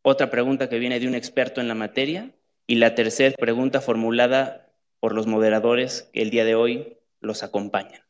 [0.00, 2.30] otra pregunta que viene de un experto en la materia
[2.66, 8.00] y la tercera pregunta formulada por los moderadores que el día de hoy los acompañan.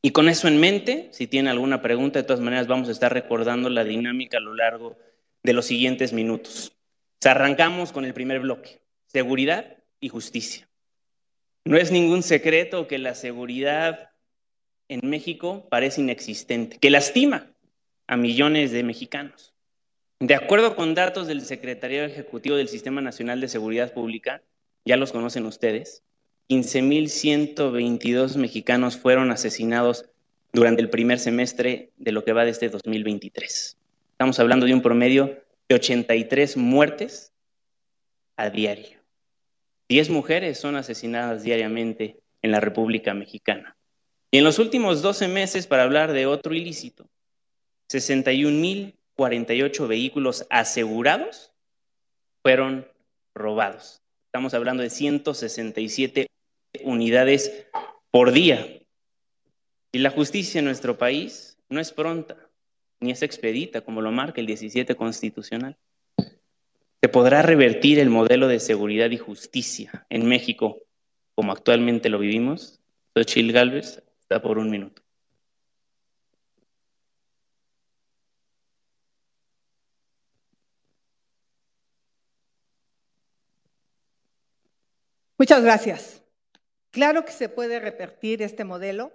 [0.00, 3.12] Y con eso en mente, si tienen alguna pregunta, de todas maneras vamos a estar
[3.12, 4.96] recordando la dinámica a lo largo
[5.42, 6.72] de los siguientes minutos.
[7.24, 10.68] arrancamos con el primer bloque, seguridad y justicia.
[11.64, 14.10] No es ningún secreto que la seguridad
[14.88, 17.50] en México parece inexistente, que lastima
[18.06, 19.54] a millones de mexicanos.
[20.20, 24.42] De acuerdo con datos del Secretario Ejecutivo del Sistema Nacional de Seguridad Pública,
[24.84, 26.02] ya los conocen ustedes,
[26.48, 30.06] 15.122 mexicanos fueron asesinados
[30.52, 33.76] durante el primer semestre de lo que va de este 2023.
[34.12, 37.34] Estamos hablando de un promedio de 83 muertes
[38.36, 38.98] a diario.
[39.90, 43.76] 10 mujeres son asesinadas diariamente en la República Mexicana.
[44.30, 47.10] Y en los últimos 12 meses, para hablar de otro ilícito,
[47.90, 51.52] 61.048 vehículos asegurados
[52.42, 52.88] fueron
[53.34, 54.00] robados.
[54.26, 56.28] Estamos hablando de 167
[56.84, 57.66] unidades
[58.10, 58.82] por día.
[59.92, 62.36] Y la justicia en nuestro país no es pronta
[63.00, 65.76] ni es expedita, como lo marca el 17 constitucional.
[67.00, 70.82] ¿Se podrá revertir el modelo de seguridad y justicia en México
[71.34, 72.80] como actualmente lo vivimos?
[73.14, 75.02] Xochil Gálvez, está por un minuto.
[85.38, 86.17] Muchas gracias.
[86.98, 89.12] Claro que se puede repetir este modelo,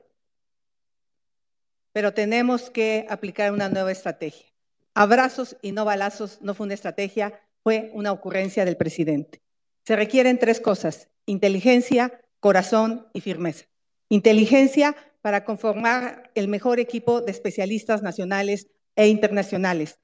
[1.91, 4.45] pero tenemos que aplicar una nueva estrategia.
[4.93, 9.41] Abrazos y no balazos no fue una estrategia, fue una ocurrencia del presidente.
[9.85, 13.65] Se requieren tres cosas, inteligencia, corazón y firmeza.
[14.07, 19.99] Inteligencia para conformar el mejor equipo de especialistas nacionales e internacionales.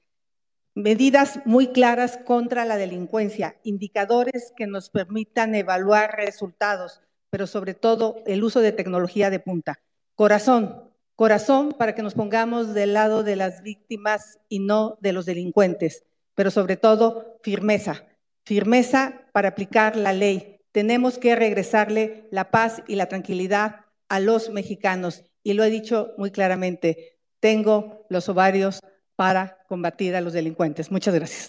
[0.74, 7.00] Medidas muy claras contra la delincuencia, indicadores que nos permitan evaluar resultados,
[7.30, 9.80] pero sobre todo el uso de tecnología de punta.
[10.14, 15.26] Corazón, corazón para que nos pongamos del lado de las víctimas y no de los
[15.26, 16.04] delincuentes,
[16.34, 18.04] pero sobre todo firmeza,
[18.44, 20.60] firmeza para aplicar la ley.
[20.72, 25.24] Tenemos que regresarle la paz y la tranquilidad a los mexicanos.
[25.42, 28.80] Y lo he dicho muy claramente, tengo los ovarios
[29.16, 30.90] para combatir a los delincuentes.
[30.90, 31.48] Muchas gracias.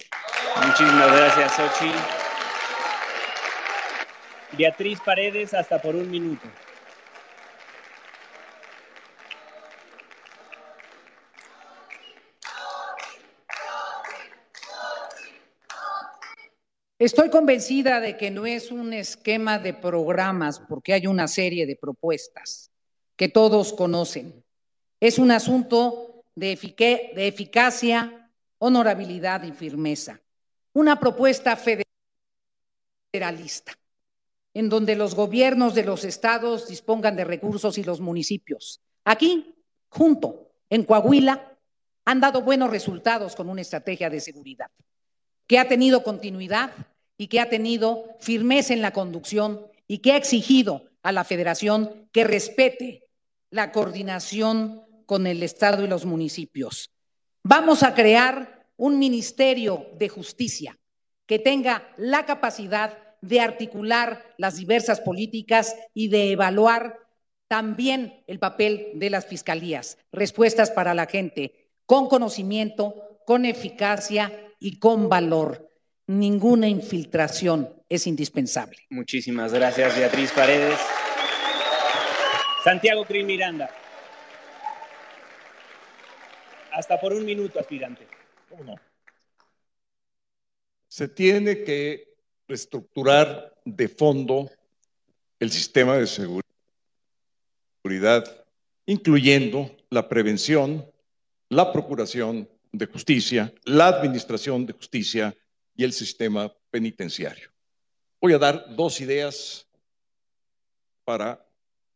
[0.66, 2.21] Muchísimas gracias, Xochitl.
[4.58, 6.48] Beatriz Paredes, hasta por un minuto.
[17.00, 21.76] Estoy convencida de que no es un esquema de programas porque hay una serie de
[21.76, 22.70] propuestas
[23.16, 24.44] que todos conocen.
[25.00, 26.56] Es un asunto de,
[27.16, 28.30] de eficacia,
[28.60, 30.22] honorabilidad y firmeza.
[30.74, 33.74] Una propuesta federalista
[34.54, 38.82] en donde los gobiernos de los estados dispongan de recursos y los municipios.
[39.06, 39.56] Aquí,
[39.90, 41.58] junto, en Coahuila,
[42.06, 44.68] han dado buenos resultados con una estrategia de seguridad
[45.48, 46.72] que ha tenido continuidad
[47.18, 52.08] y que ha tenido firmeza en la conducción y que ha exigido a la federación
[52.12, 53.10] que respete
[53.50, 56.90] la coordinación con el Estado y los municipios.
[57.44, 60.80] Vamos a crear un Ministerio de Justicia
[61.26, 67.00] que tenga la capacidad de articular las diversas políticas y de evaluar
[67.48, 74.80] también el papel de las fiscalías, respuestas para la gente, con conocimiento, con eficacia y
[74.80, 75.72] con valor
[76.08, 78.78] ninguna infiltración es indispensable.
[78.90, 80.80] Muchísimas gracias, Beatriz Paredes.
[82.64, 83.70] Santiago Cris Miranda.
[86.72, 88.08] Hasta por un minuto, aspirante.
[88.50, 88.76] ¿Cómo
[90.88, 92.11] Se tiene que
[92.52, 94.52] reestructurar de fondo
[95.40, 96.44] el sistema de seguridad,
[98.86, 100.86] incluyendo la prevención,
[101.48, 105.34] la procuración de justicia, la administración de justicia
[105.78, 107.50] y el sistema penitenciario.
[108.20, 109.66] Voy a dar dos ideas
[111.06, 111.42] para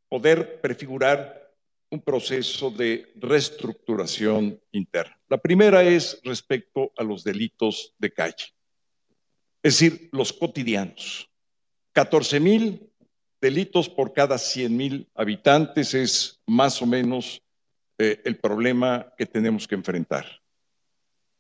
[0.07, 1.53] poder prefigurar
[1.89, 5.19] un proceso de reestructuración interna.
[5.27, 8.54] La primera es respecto a los delitos de calle,
[9.65, 11.27] es decir, los cotidianos.
[11.93, 12.87] 14 mil
[13.41, 17.41] delitos por cada 100 mil habitantes es más o menos
[17.97, 20.43] eh, el problema que tenemos que enfrentar.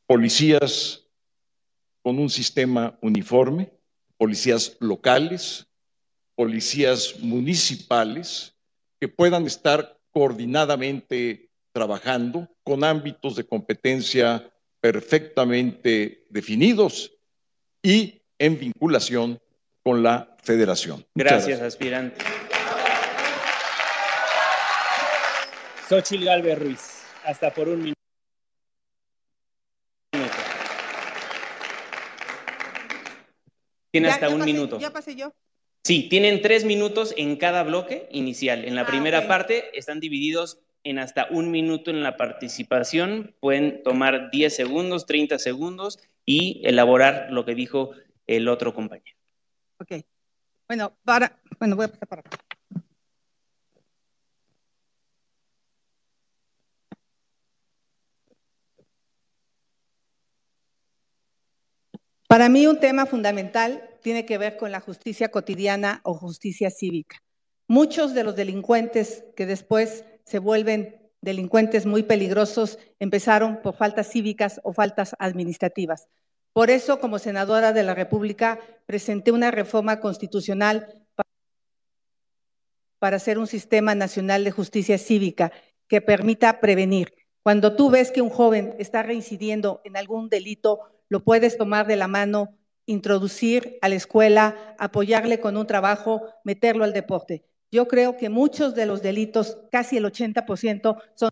[0.07, 1.05] Policías
[2.01, 3.71] con un sistema uniforme,
[4.17, 5.67] policías locales,
[6.33, 8.55] policías municipales,
[8.99, 17.14] que puedan estar coordinadamente trabajando con ámbitos de competencia perfectamente definidos
[17.85, 19.39] y en vinculación
[19.83, 21.05] con la federación.
[21.13, 22.17] Gracias, aspirante.
[25.87, 28.01] Xochil Galvez Ruiz, hasta por un minuto.
[33.91, 34.79] Tiene hasta un minuto.
[34.79, 35.31] Ya pasé yo.
[35.83, 38.65] Sí, tienen tres minutos en cada bloque inicial.
[38.65, 43.35] En la ah, primera parte están divididos en hasta un minuto en la participación.
[43.39, 47.91] Pueden tomar 10 segundos, 30 segundos y elaborar lo que dijo
[48.27, 49.17] el otro compañero.
[49.79, 50.03] Ok.
[50.67, 52.37] Bueno, para, bueno, voy a pasar para acá.
[62.27, 67.17] Para mí un tema fundamental tiene que ver con la justicia cotidiana o justicia cívica.
[67.67, 74.61] Muchos de los delincuentes que después se vuelven delincuentes muy peligrosos empezaron por faltas cívicas
[74.63, 76.07] o faltas administrativas.
[76.53, 81.03] Por eso, como senadora de la República, presenté una reforma constitucional
[82.99, 85.51] para hacer un sistema nacional de justicia cívica
[85.87, 87.13] que permita prevenir.
[87.43, 90.79] Cuando tú ves que un joven está reincidiendo en algún delito,
[91.09, 96.83] lo puedes tomar de la mano, introducir a la escuela, apoyarle con un trabajo, meterlo
[96.83, 97.43] al deporte.
[97.75, 101.29] Yo creo que muchos de los delitos, casi el 80%, son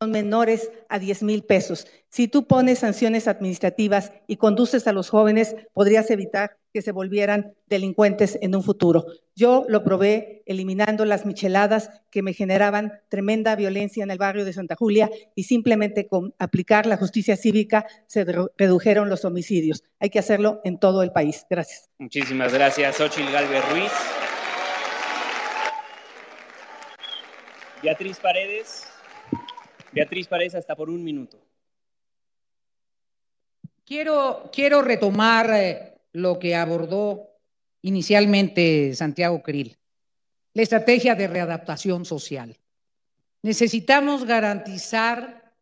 [0.00, 1.86] son menores a 10 mil pesos.
[2.08, 7.54] Si tú pones sanciones administrativas y conduces a los jóvenes, podrías evitar que se volvieran
[7.66, 9.06] delincuentes en un futuro.
[9.34, 14.52] Yo lo probé eliminando las micheladas que me generaban tremenda violencia en el barrio de
[14.52, 18.24] Santa Julia y simplemente con aplicar la justicia cívica se
[18.56, 19.82] redujeron los homicidios.
[19.98, 21.44] Hay que hacerlo en todo el país.
[21.50, 21.90] Gracias.
[21.98, 23.92] Muchísimas gracias, Xochil Galvez Ruiz.
[27.82, 28.97] Beatriz Paredes.
[29.92, 31.38] Beatriz Paredes, hasta por un minuto.
[33.84, 37.30] Quiero, quiero retomar eh, lo que abordó
[37.82, 39.76] inicialmente Santiago Krill,
[40.52, 42.56] la estrategia de readaptación social.
[43.42, 45.54] Necesitamos garantizar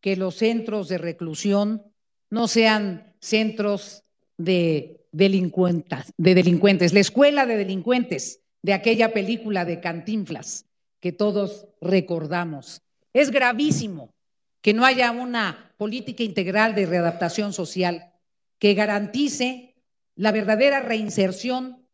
[0.00, 1.82] que los centros de reclusión
[2.30, 4.04] no sean centros
[4.36, 10.66] de de delincuentes, la escuela de delincuentes de aquella película de Cantinflas
[11.00, 12.82] que todos recordamos.
[13.12, 14.14] Es gravísimo
[14.60, 18.12] que no haya una política integral de readaptación social
[18.58, 19.74] que garantice
[20.14, 21.86] la verdadera reinserción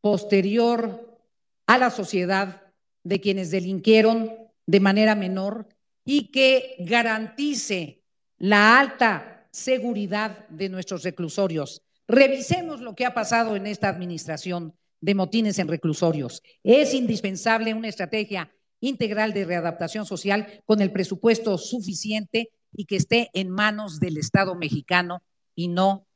[0.00, 1.18] posterior
[1.66, 2.62] a la sociedad
[3.02, 4.32] de quienes delinquieron
[4.66, 5.66] de manera menor
[6.04, 8.02] y que garantice
[8.38, 11.82] la alta seguridad de nuestros reclusorios.
[12.08, 16.42] Revisemos lo que ha pasado en esta administración de motines en reclusorios.
[16.62, 18.50] Es indispensable una estrategia
[18.82, 24.54] integral de readaptación social con el presupuesto suficiente y que esté en manos del Estado
[24.54, 25.22] mexicano
[25.54, 26.06] y no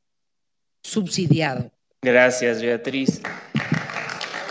[0.83, 1.71] subsidiado.
[2.01, 3.21] Gracias, Beatriz.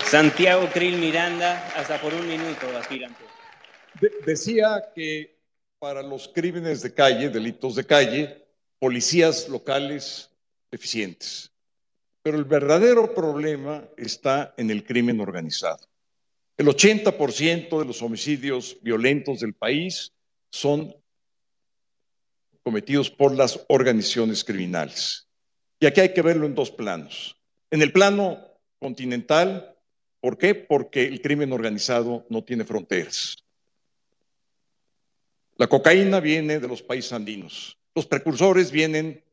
[0.09, 3.23] Santiago Krill Miranda, hasta por un minuto, aspirante.
[4.25, 5.37] decía que
[5.79, 8.47] para los crímenes de calle, delitos de calle,
[8.79, 10.31] policías locales
[10.71, 11.53] eficientes.
[12.23, 15.87] Pero el verdadero problema está en el crimen organizado.
[16.57, 20.13] El 80% de los homicidios violentos del país
[20.51, 20.95] son
[22.63, 25.29] cometidos por las organizaciones criminales.
[25.79, 27.37] Y aquí hay que verlo en dos planos.
[27.71, 28.41] En el plano
[28.79, 29.77] continental,
[30.21, 30.55] ¿por qué?
[30.55, 33.37] Porque el crimen organizado no tiene fronteras.
[35.59, 39.25] La cocaína viene de los países andinos, los precursores vienen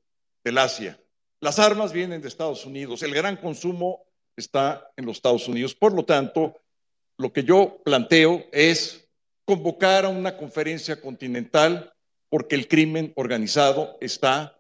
[0.44, 0.98] del Asia,
[1.42, 4.06] las armas vienen de Estados Unidos, el gran consumo
[4.38, 5.76] está en los Estados Unidos.
[5.76, 6.56] Por lo tanto,
[7.18, 9.08] lo que yo planteo es
[9.46, 11.94] convocar a una conferencia continental
[12.30, 14.60] porque el crimen organizado está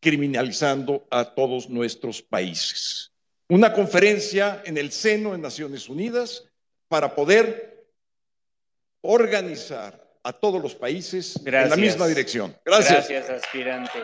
[0.00, 3.12] criminalizando a todos nuestros países.
[3.48, 6.44] Una conferencia en el seno de Naciones Unidas
[6.88, 7.86] para poder
[9.00, 12.56] organizar a todos los países en la misma dirección.
[12.64, 13.08] Gracias.
[13.08, 14.02] Gracias, aspirante.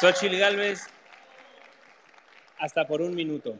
[0.00, 0.80] Xochil Gálvez,
[2.58, 3.56] hasta por un minuto.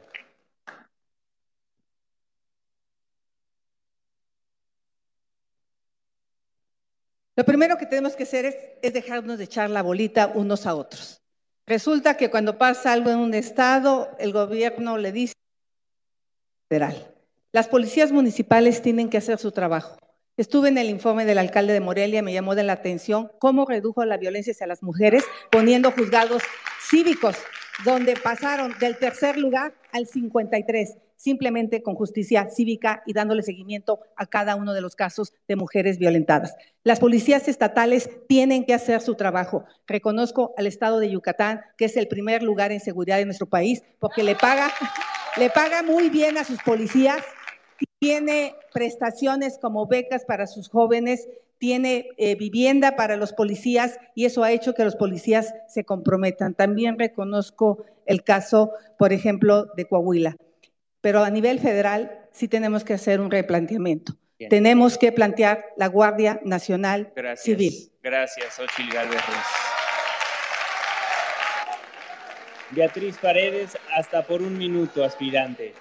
[7.34, 8.44] Lo primero que tenemos que hacer
[8.82, 11.22] es, dejarnos de echar la bolita unos a otros.
[11.66, 15.34] Resulta que cuando pasa algo en un estado, el gobierno le dice
[16.68, 17.14] federal.
[17.52, 19.96] Las policías municipales tienen que hacer su trabajo.
[20.36, 24.04] Estuve en el informe del alcalde de Morelia, me llamó de la atención cómo redujo
[24.04, 26.42] la violencia hacia las mujeres poniendo juzgados
[26.90, 27.36] cívicos,
[27.84, 34.26] donde pasaron del tercer lugar al 53 simplemente con justicia cívica y dándole seguimiento a
[34.26, 36.56] cada uno de los casos de mujeres violentadas.
[36.82, 39.64] Las policías estatales tienen que hacer su trabajo.
[39.86, 43.84] Reconozco al estado de Yucatán, que es el primer lugar en seguridad de nuestro país,
[44.00, 44.72] porque le paga,
[45.38, 47.22] le paga muy bien a sus policías,
[48.00, 51.28] tiene prestaciones como becas para sus jóvenes,
[51.58, 56.54] tiene eh, vivienda para los policías y eso ha hecho que los policías se comprometan.
[56.54, 60.36] También reconozco el caso, por ejemplo, de Coahuila
[61.02, 64.16] pero a nivel federal sí tenemos que hacer un replanteamiento.
[64.48, 67.92] Tenemos que plantear la Guardia Nacional Civil.
[68.02, 69.20] Gracias, Ochil Galvez
[72.70, 75.74] Beatriz Paredes, hasta por un minuto, aspirante.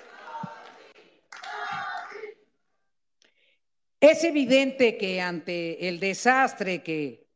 [4.02, 7.28] Es evidente que ante el desastre que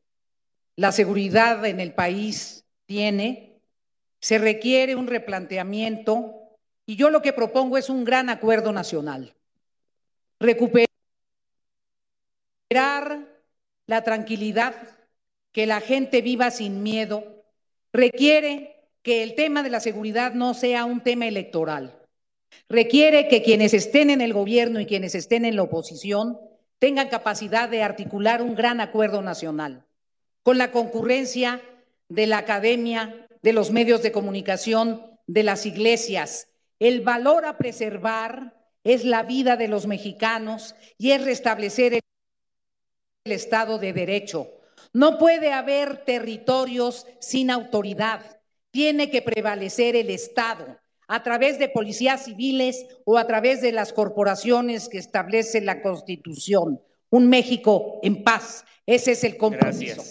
[0.75, 3.61] la seguridad en el país tiene,
[4.19, 6.44] se requiere un replanteamiento
[6.85, 9.33] y yo lo que propongo es un gran acuerdo nacional.
[10.39, 10.89] Recuperar
[13.87, 14.75] la tranquilidad,
[15.51, 17.43] que la gente viva sin miedo,
[17.93, 22.01] requiere que el tema de la seguridad no sea un tema electoral.
[22.67, 26.39] Requiere que quienes estén en el gobierno y quienes estén en la oposición
[26.79, 29.85] tengan capacidad de articular un gran acuerdo nacional,
[30.43, 31.61] con la concurrencia
[32.09, 36.49] de la academia, de los medios de comunicación, de las iglesias.
[36.85, 38.53] El valor a preservar
[38.83, 44.51] es la vida de los mexicanos y es restablecer el Estado de Derecho.
[44.93, 48.39] No puede haber territorios sin autoridad.
[48.69, 53.91] Tiene que prevalecer el Estado a través de policías civiles o a través de las
[53.91, 56.79] corporaciones que establece la Constitución.
[57.09, 58.63] Un México en paz.
[58.85, 60.03] Ese es el compromiso.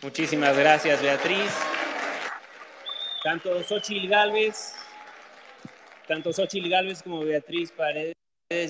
[0.00, 1.50] Muchísimas gracias, Beatriz.
[3.24, 4.76] Tanto Xochil Gálvez,
[6.10, 8.16] tanto Xochil Gálvez como Beatriz Paredes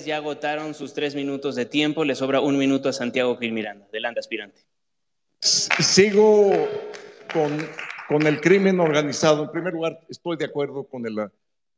[0.05, 2.05] ya agotaron sus tres minutos de tiempo.
[2.05, 3.87] Le sobra un minuto a Santiago Gil Miranda.
[3.87, 4.61] Adelante, aspirante.
[5.39, 6.51] Sigo
[7.33, 7.57] con,
[8.07, 9.45] con el crimen organizado.
[9.45, 11.15] En primer lugar, estoy de acuerdo con, el,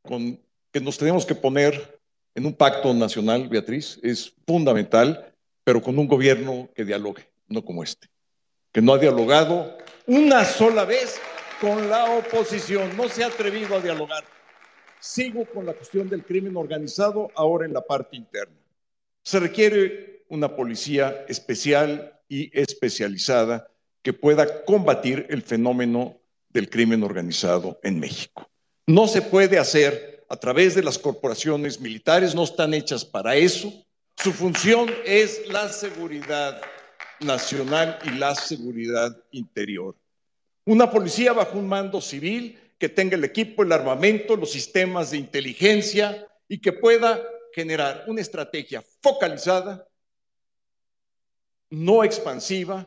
[0.02, 0.38] con
[0.70, 1.98] que nos tenemos que poner
[2.34, 3.98] en un pacto nacional, Beatriz.
[4.02, 5.32] Es fundamental,
[5.64, 8.08] pero con un gobierno que dialogue, no como este,
[8.70, 11.18] que no ha dialogado una sola vez
[11.58, 14.33] con la oposición, no se ha atrevido a dialogar.
[15.04, 18.56] Sigo con la cuestión del crimen organizado ahora en la parte interna.
[19.22, 23.68] Se requiere una policía especial y especializada
[24.00, 26.18] que pueda combatir el fenómeno
[26.48, 28.48] del crimen organizado en México.
[28.86, 33.70] No se puede hacer a través de las corporaciones militares, no están hechas para eso.
[34.16, 36.62] Su función es la seguridad
[37.20, 39.94] nacional y la seguridad interior.
[40.64, 45.16] Una policía bajo un mando civil que tenga el equipo, el armamento, los sistemas de
[45.16, 47.18] inteligencia y que pueda
[47.54, 49.88] generar una estrategia focalizada,
[51.70, 52.86] no expansiva,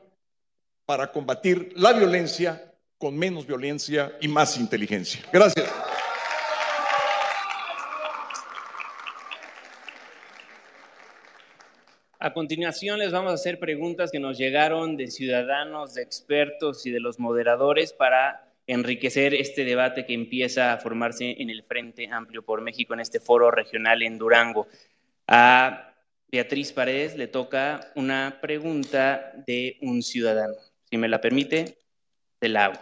[0.86, 5.20] para combatir la violencia con menos violencia y más inteligencia.
[5.34, 5.68] Gracias.
[12.20, 16.92] A continuación les vamos a hacer preguntas que nos llegaron de ciudadanos, de expertos y
[16.92, 22.44] de los moderadores para enriquecer este debate que empieza a formarse en el Frente Amplio
[22.44, 24.68] por México en este foro regional en Durango.
[25.28, 25.96] A
[26.30, 30.56] Beatriz Paredes le toca una pregunta de un ciudadano.
[30.90, 31.78] Si me la permite,
[32.40, 32.80] te la hago.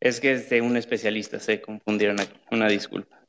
[0.00, 2.40] Es que es de un especialista, se confundieron aquí.
[2.50, 3.20] Una disculpa.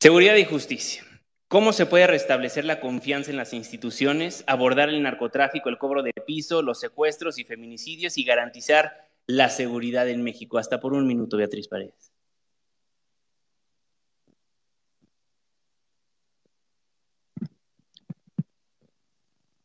[0.00, 1.13] Seguridad y justicia.
[1.54, 6.10] ¿Cómo se puede restablecer la confianza en las instituciones, abordar el narcotráfico, el cobro de
[6.26, 10.58] piso, los secuestros y feminicidios y garantizar la seguridad en México?
[10.58, 12.10] Hasta por un minuto, Beatriz Paredes.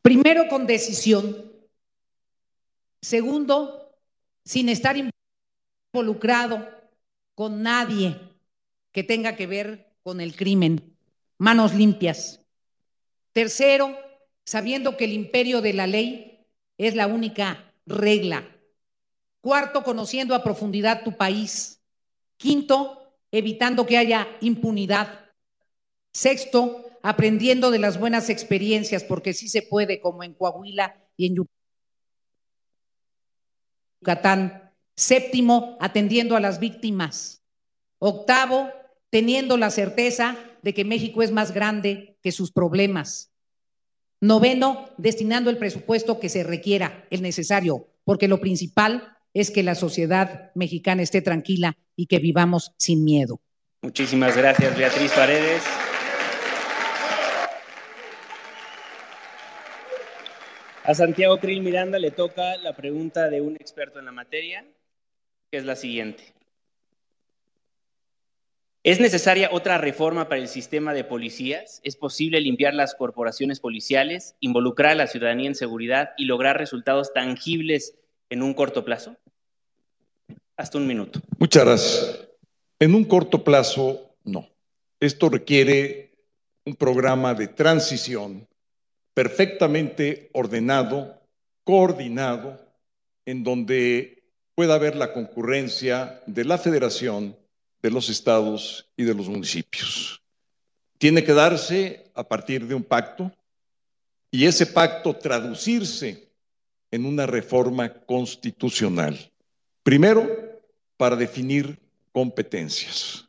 [0.00, 1.50] Primero, con decisión.
[3.02, 3.96] Segundo,
[4.44, 4.94] sin estar
[5.92, 6.68] involucrado
[7.34, 8.16] con nadie
[8.92, 10.90] que tenga que ver con el crimen
[11.40, 12.44] manos limpias.
[13.32, 13.98] Tercero,
[14.44, 16.46] sabiendo que el imperio de la ley
[16.76, 18.46] es la única regla.
[19.40, 21.80] Cuarto, conociendo a profundidad tu país.
[22.36, 25.30] Quinto, evitando que haya impunidad.
[26.12, 31.46] Sexto, aprendiendo de las buenas experiencias, porque sí se puede, como en Coahuila y en
[34.02, 34.74] Yucatán.
[34.94, 37.42] Séptimo, atendiendo a las víctimas.
[37.98, 38.68] Octavo,
[39.08, 43.30] teniendo la certeza de que México es más grande que sus problemas.
[44.20, 49.74] Noveno, destinando el presupuesto que se requiera, el necesario, porque lo principal es que la
[49.74, 53.40] sociedad mexicana esté tranquila y que vivamos sin miedo.
[53.82, 55.62] Muchísimas gracias, Beatriz Paredes.
[60.84, 64.66] A Santiago Krill Miranda le toca la pregunta de un experto en la materia,
[65.50, 66.34] que es la siguiente.
[68.82, 71.82] ¿Es necesaria otra reforma para el sistema de policías?
[71.84, 77.12] ¿Es posible limpiar las corporaciones policiales, involucrar a la ciudadanía en seguridad y lograr resultados
[77.12, 77.94] tangibles
[78.30, 79.18] en un corto plazo?
[80.56, 81.20] Hasta un minuto.
[81.38, 82.28] Muchas gracias.
[82.78, 84.48] En un corto plazo, no.
[84.98, 86.14] Esto requiere
[86.64, 88.48] un programa de transición
[89.12, 91.20] perfectamente ordenado,
[91.64, 92.58] coordinado,
[93.26, 94.22] en donde
[94.54, 97.36] pueda haber la concurrencia de la federación,
[97.82, 100.22] de los estados y de los municipios.
[100.98, 103.32] Tiene que darse a partir de un pacto
[104.30, 106.28] y ese pacto traducirse
[106.90, 109.18] en una reforma constitucional.
[109.82, 110.28] Primero,
[110.96, 111.78] para definir
[112.12, 113.24] competencias.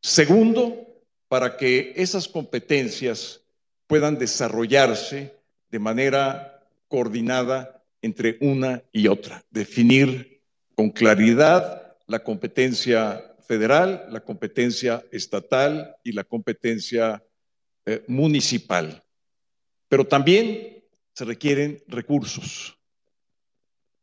[0.00, 0.86] Segundo,
[1.28, 3.40] para que esas competencias
[3.86, 5.34] puedan desarrollarse
[5.70, 9.44] de manera coordinada entre una y otra.
[9.50, 10.40] Definir
[10.74, 17.20] con claridad la competencia federal, la competencia estatal y la competencia
[17.84, 19.02] eh, municipal.
[19.88, 22.78] Pero también se requieren recursos.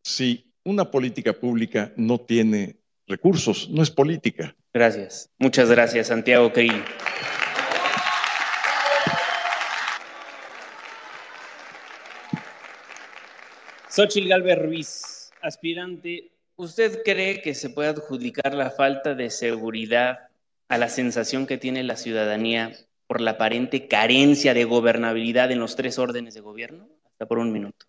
[0.03, 4.53] Si una política pública no tiene recursos, no es política.
[4.73, 5.29] Gracias.
[5.37, 6.83] Muchas gracias, Santiago Krill.
[13.87, 20.29] Xochil Galvez Ruiz, aspirante, ¿usted cree que se puede adjudicar la falta de seguridad
[20.67, 22.73] a la sensación que tiene la ciudadanía
[23.07, 26.89] por la aparente carencia de gobernabilidad en los tres órdenes de gobierno?
[27.05, 27.85] Hasta por un minuto.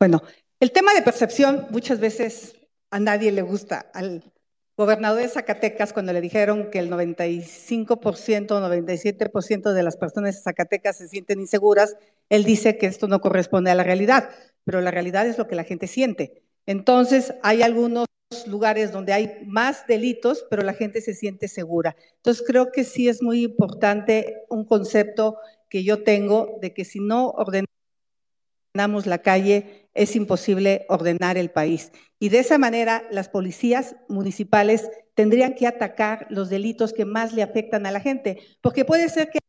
[0.00, 0.20] Bueno,
[0.58, 2.56] el tema de percepción muchas veces
[2.90, 3.90] a nadie le gusta.
[3.94, 4.31] Al
[4.76, 10.96] gobernador de Zacatecas, cuando le dijeron que el 95%, 97% de las personas de Zacatecas
[10.98, 11.96] se sienten inseguras,
[12.28, 14.30] él dice que esto no corresponde a la realidad,
[14.64, 16.42] pero la realidad es lo que la gente siente.
[16.66, 18.06] Entonces, hay algunos
[18.46, 21.96] lugares donde hay más delitos, pero la gente se siente segura.
[22.16, 25.36] Entonces, creo que sí es muy importante un concepto
[25.68, 27.71] que yo tengo de que si no ordenamos
[28.74, 31.92] la calle, es imposible ordenar el país.
[32.18, 37.42] Y de esa manera las policías municipales tendrían que atacar los delitos que más le
[37.42, 39.40] afectan a la gente, porque puede ser que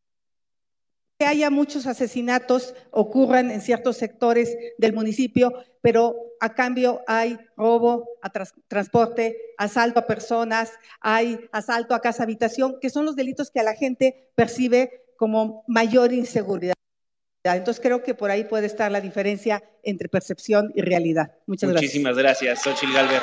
[1.24, 8.30] haya muchos asesinatos, ocurran en ciertos sectores del municipio, pero a cambio hay robo a
[8.68, 13.62] transporte, asalto a personas, hay asalto a casa habitación, que son los delitos que a
[13.62, 16.74] la gente percibe como mayor inseguridad.
[17.52, 21.32] Entonces creo que por ahí puede estar la diferencia entre percepción y realidad.
[21.46, 21.90] Muchas gracias.
[21.90, 23.20] Muchísimas gracias, Xochitl Galvez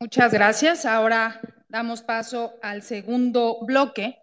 [0.00, 0.84] Muchas gracias.
[0.84, 4.22] Ahora damos paso al segundo bloque.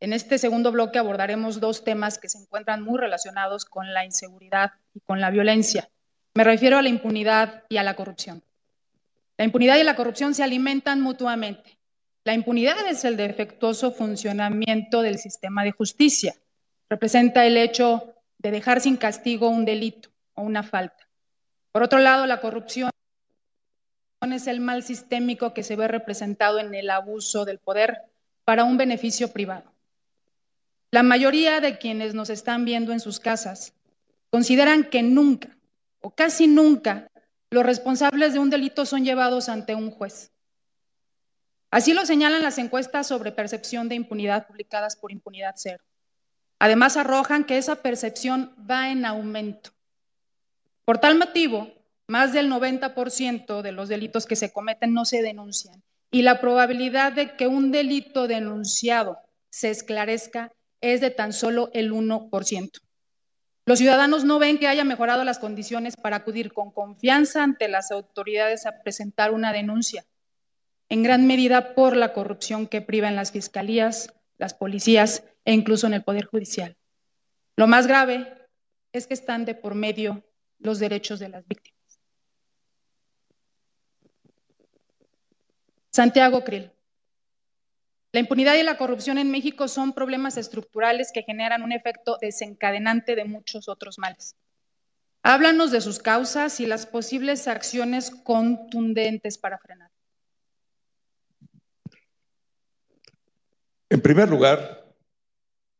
[0.00, 4.70] En este segundo bloque abordaremos dos temas que se encuentran muy relacionados con la inseguridad
[4.94, 5.88] y con la violencia.
[6.36, 8.42] Me refiero a la impunidad y a la corrupción.
[9.38, 11.78] La impunidad y la corrupción se alimentan mutuamente.
[12.24, 16.34] La impunidad es el defectuoso funcionamiento del sistema de justicia.
[16.90, 21.08] Representa el hecho de dejar sin castigo un delito o una falta.
[21.72, 22.90] Por otro lado, la corrupción
[24.30, 28.02] es el mal sistémico que se ve representado en el abuso del poder
[28.44, 29.72] para un beneficio privado.
[30.90, 33.72] La mayoría de quienes nos están viendo en sus casas
[34.28, 35.55] consideran que nunca
[36.06, 37.10] o casi nunca
[37.50, 40.30] los responsables de un delito son llevados ante un juez.
[41.72, 45.82] Así lo señalan las encuestas sobre percepción de impunidad publicadas por Impunidad Cero.
[46.60, 49.70] Además, arrojan que esa percepción va en aumento.
[50.84, 51.72] Por tal motivo,
[52.06, 57.14] más del 90% de los delitos que se cometen no se denuncian y la probabilidad
[57.14, 59.18] de que un delito denunciado
[59.50, 62.85] se esclarezca es de tan solo el 1%.
[63.68, 67.90] Los ciudadanos no ven que haya mejorado las condiciones para acudir con confianza ante las
[67.90, 70.06] autoridades a presentar una denuncia,
[70.88, 75.88] en gran medida por la corrupción que priva en las fiscalías, las policías e incluso
[75.88, 76.76] en el Poder Judicial.
[77.56, 78.32] Lo más grave
[78.92, 80.22] es que están de por medio
[80.60, 82.00] los derechos de las víctimas.
[85.90, 86.70] Santiago Krill.
[88.16, 93.14] La impunidad y la corrupción en México son problemas estructurales que generan un efecto desencadenante
[93.14, 94.34] de muchos otros males.
[95.22, 99.90] Háblanos de sus causas y las posibles acciones contundentes para frenar.
[103.90, 104.94] En primer lugar,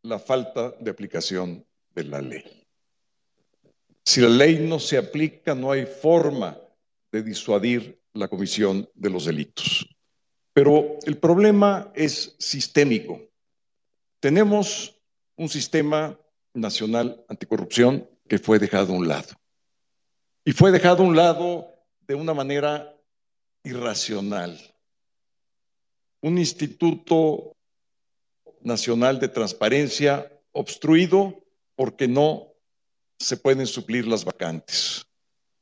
[0.02, 1.64] la falta de aplicación
[1.94, 2.66] de la ley.
[4.04, 6.60] Si la ley no se aplica, no hay forma
[7.10, 9.95] de disuadir la comisión de los delitos.
[10.56, 13.20] Pero el problema es sistémico.
[14.20, 14.96] Tenemos
[15.36, 16.18] un sistema
[16.54, 19.34] nacional anticorrupción que fue dejado a un lado.
[20.46, 21.74] Y fue dejado a un lado
[22.08, 22.96] de una manera
[23.64, 24.58] irracional.
[26.22, 27.54] Un instituto
[28.62, 31.38] nacional de transparencia obstruido
[31.74, 32.54] porque no
[33.18, 35.06] se pueden suplir las vacantes.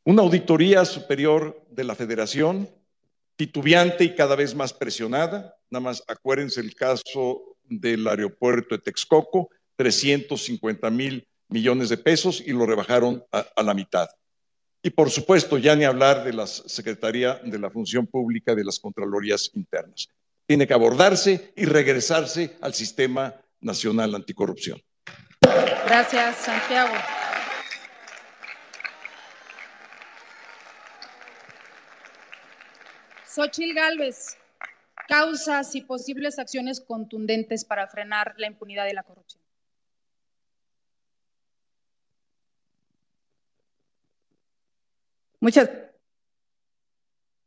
[0.04, 2.70] Una auditoría superior de la federación,
[3.36, 9.50] titubeante y cada vez más presionada, nada más acuérdense el caso del aeropuerto de Texcoco,
[9.76, 14.08] 350 mil millones de pesos y lo rebajaron a, la mitad.
[14.82, 18.78] Y por supuesto, ya ni hablar de la Secretaría de la Función Pública de las
[18.78, 20.08] Contralorías Internas.
[20.46, 24.80] Tiene que abordarse y regresarse al sistema nacional anticorrupción.
[25.86, 26.92] Gracias, Santiago.
[33.34, 34.36] Xochil Gálvez,
[35.08, 39.42] causas y posibles acciones contundentes para frenar la impunidad y la corrupción.
[45.40, 45.68] Muchas.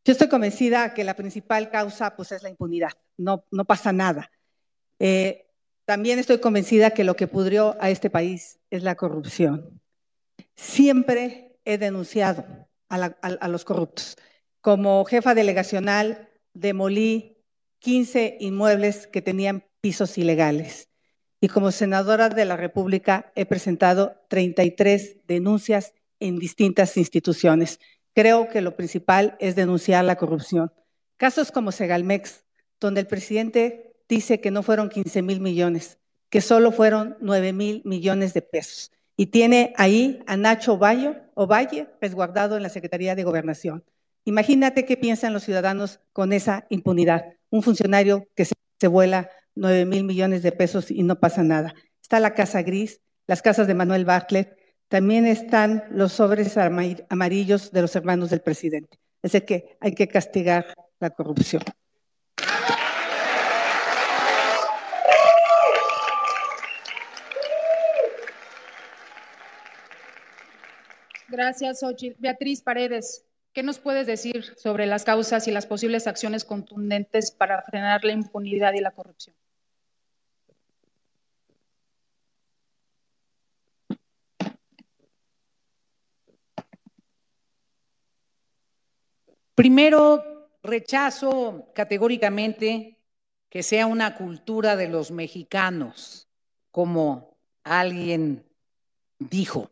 [0.04, 2.92] Yo estoy convencida que la principal causa pues, es la impunidad.
[3.18, 4.30] No, no pasa nada.
[5.00, 5.48] Eh,
[5.86, 9.82] también estoy convencida que lo que pudrió a este país es la corrupción.
[10.54, 12.46] Siempre he denunciado
[12.90, 14.18] a, los corruptos.
[14.68, 17.38] Como jefa delegacional demolí
[17.80, 20.90] 15 inmuebles que tenían pisos ilegales.
[21.40, 27.80] Y como senadora de la República he presentado 33 denuncias en distintas instituciones.
[28.14, 30.74] Creo que lo principal es denunciar la corrupción.
[31.16, 32.44] Casos como Segalmex,
[32.82, 35.98] donde el presidente dice que no fueron 15 mil millones,
[36.30, 38.92] que solo fueron 9 mil millones de pesos.
[39.16, 43.86] Y tiene ahí a Nacho Ovalle, Ovalle resguardado en la Secretaría de Gobernación.
[44.28, 47.36] Imagínate qué piensan los ciudadanos con esa impunidad.
[47.50, 51.74] Un funcionario que se, vuela 9 mil millones de pesos y no pasa nada.
[52.02, 54.54] Está la Casa Gris, las casas de Manuel Bartlett,
[54.90, 59.00] también están los sobres amarillos de los hermanos del presidente.
[59.24, 61.64] Es decir, que hay que castigar la corrupción.
[71.30, 71.80] Gracias.
[72.20, 73.27] Beatriz Paredes,
[73.58, 78.12] ¿qué nos puedes decir sobre las causas y las posibles acciones contundentes para frenar la
[78.12, 79.36] impunidad y la corrupción?
[89.56, 93.00] Primero, rechazo categóricamente
[93.50, 96.28] que sea una cultura de los mexicanos,
[96.70, 98.46] como alguien
[99.18, 99.72] dijo.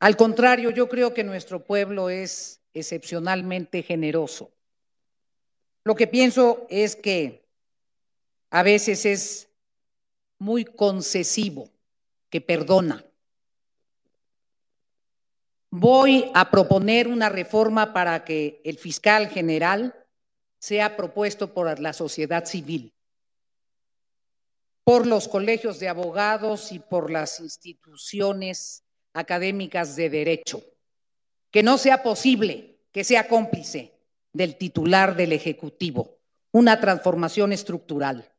[0.00, 4.50] Al contrario, yo creo que nuestro pueblo es excepcionalmente generoso.
[5.84, 7.46] Lo que pienso es que
[8.48, 9.48] a veces es
[10.38, 11.68] muy concesivo,
[12.30, 13.04] que perdona.
[15.68, 19.94] Voy a proponer una reforma para que el fiscal general
[20.58, 22.94] sea propuesto por la sociedad civil,
[24.82, 28.82] por los colegios de abogados y por las instituciones
[29.14, 30.62] académicas de derecho.
[31.50, 33.92] Que no sea posible que sea cómplice
[34.32, 36.18] del titular del Ejecutivo.
[36.52, 38.32] Una transformación estructural.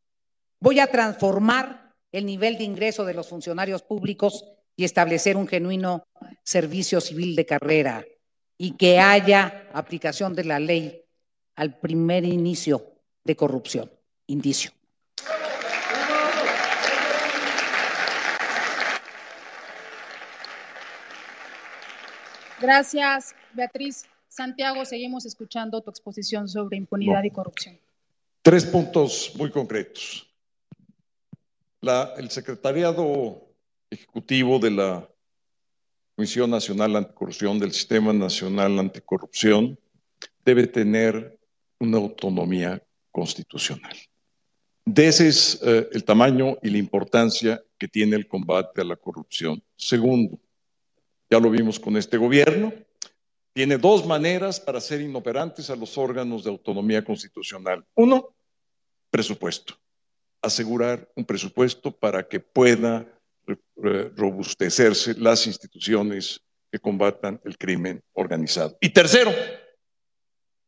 [0.60, 4.46] Voy a transformar el nivel de ingreso de los funcionarios públicos
[4.76, 6.04] y establecer un genuino
[6.44, 8.06] servicio civil de carrera
[8.58, 11.04] y que haya aplicación de la ley
[11.56, 13.92] al primer inicio de corrupción,
[14.28, 14.72] indicio.
[22.62, 24.06] Gracias, Beatriz.
[24.28, 27.26] Santiago, seguimos escuchando tu exposición sobre impunidad no.
[27.26, 27.78] y corrupción.
[28.42, 30.28] Tres puntos muy concretos.
[31.82, 33.50] La, el secretariado
[33.90, 35.10] ejecutivo de la
[36.16, 39.78] Comisión Nacional Anticorrupción, del Sistema Nacional Anticorrupción,
[40.46, 41.38] debe tener
[41.80, 42.82] una autonomía
[43.12, 43.98] constitucional.
[44.86, 48.96] De ese es eh, el tamaño y la importancia que tiene el combate a la
[48.96, 49.62] corrupción.
[49.76, 50.40] Segundo,
[51.32, 52.74] ya lo vimos con este gobierno,
[53.54, 57.86] tiene dos maneras para hacer inoperantes a los órganos de autonomía constitucional.
[57.96, 58.36] Uno,
[59.10, 59.76] presupuesto.
[60.42, 63.08] Asegurar un presupuesto para que pueda
[64.16, 68.78] robustecerse las instituciones que combatan el crimen organizado.
[68.82, 69.32] Y tercero,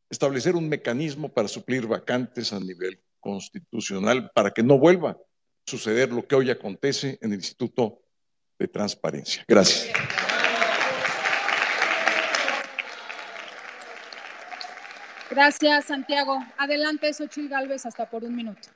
[0.10, 5.18] establecer un mecanismo para suplir vacantes a nivel constitucional para que no vuelva a
[5.65, 8.02] suceder lo que hoy acontece en el Instituto
[8.60, 9.44] de Transparencia.
[9.48, 9.91] Gracias.
[15.34, 16.38] Gracias, Santiago.
[16.60, 18.70] Adelante, Xochil Gálvez, hasta por un minuto.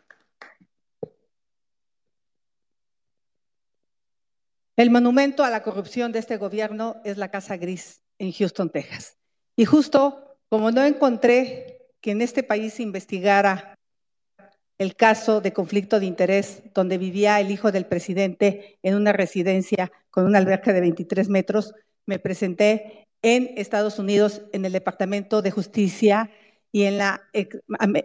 [4.76, 9.20] El monumento a la corrupción de este gobierno es la Casa Gris en Houston, Texas.
[9.56, 13.76] Y justo como no encontré que en este país se investigara
[14.80, 19.92] el caso de conflicto de interés donde vivía el hijo del presidente en una residencia
[20.10, 21.76] con una alberca de 23 metros,
[22.08, 26.32] me presenté en Estados Unidos en el Departamento de Justicia
[26.72, 27.22] y en la,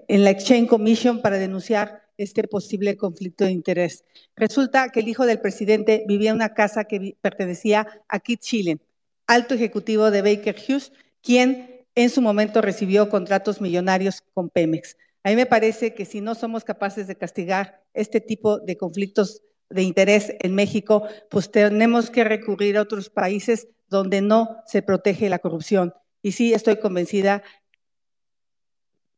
[0.09, 4.05] Exchange Commission para denunciar este posible conflicto de interés.
[4.36, 8.80] Resulta que el hijo del presidente vivía en una casa que pertenecía a Kit Chilen,
[9.26, 14.97] alto ejecutivo de Baker Hughes, quien en su momento recibió contratos millonarios con Pemex.
[15.24, 19.43] A mí me parece que si no somos capaces de castigar este tipo de conflictos
[19.70, 25.28] de interés en México, pues tenemos que recurrir a otros países donde no se protege
[25.28, 25.94] la corrupción.
[26.22, 27.43] Y sí, estoy convencida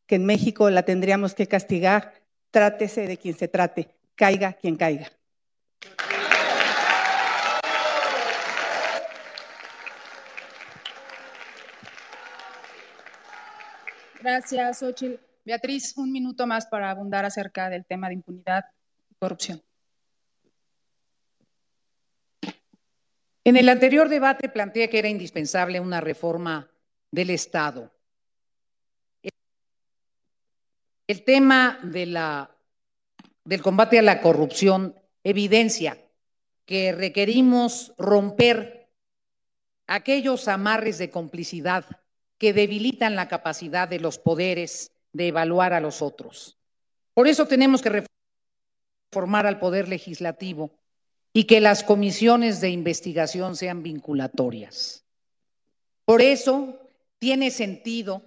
[0.07, 2.15] que en México la tendríamos que castigar,
[2.51, 5.11] trátese de quien se trate, caiga quien caiga.
[14.21, 15.21] Gracias, Ochil.
[15.45, 18.65] Beatriz, un minuto más para abundar acerca del tema de impunidad
[19.11, 19.63] y corrupción.
[23.45, 26.71] En el anterior debate planteé que era indispensable una reforma
[27.11, 27.93] del Estado.
[31.07, 32.57] El tema de la,
[33.45, 35.99] del combate a la corrupción evidencia
[36.65, 38.89] que requerimos romper
[39.87, 41.85] aquellos amarres de complicidad
[42.39, 46.59] que debilitan la capacidad de los poderes de evaluar a los otros.
[47.13, 48.07] Por eso tenemos que
[49.13, 50.73] reformar al Poder Legislativo
[51.33, 55.05] y que las comisiones de investigación sean vinculatorias.
[56.05, 56.79] Por eso
[57.19, 58.23] tiene sentido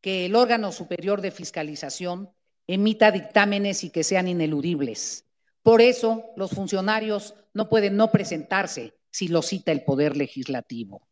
[0.00, 2.30] que el órgano superior de fiscalización
[2.66, 5.26] emita dictámenes y que sean ineludibles.
[5.62, 11.06] Por eso los funcionarios no pueden no presentarse si lo cita el Poder Legislativo.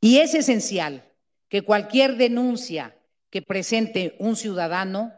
[0.00, 1.04] Y es esencial
[1.48, 2.96] que cualquier denuncia
[3.30, 5.12] que presente un ciudadano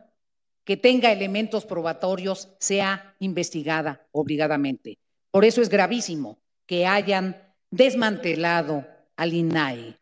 [0.65, 4.99] que tenga elementos probatorios sea investigada obligadamente.
[5.31, 8.87] Por eso es gravísimo que hayan desmantelado
[9.17, 9.97] al INAI.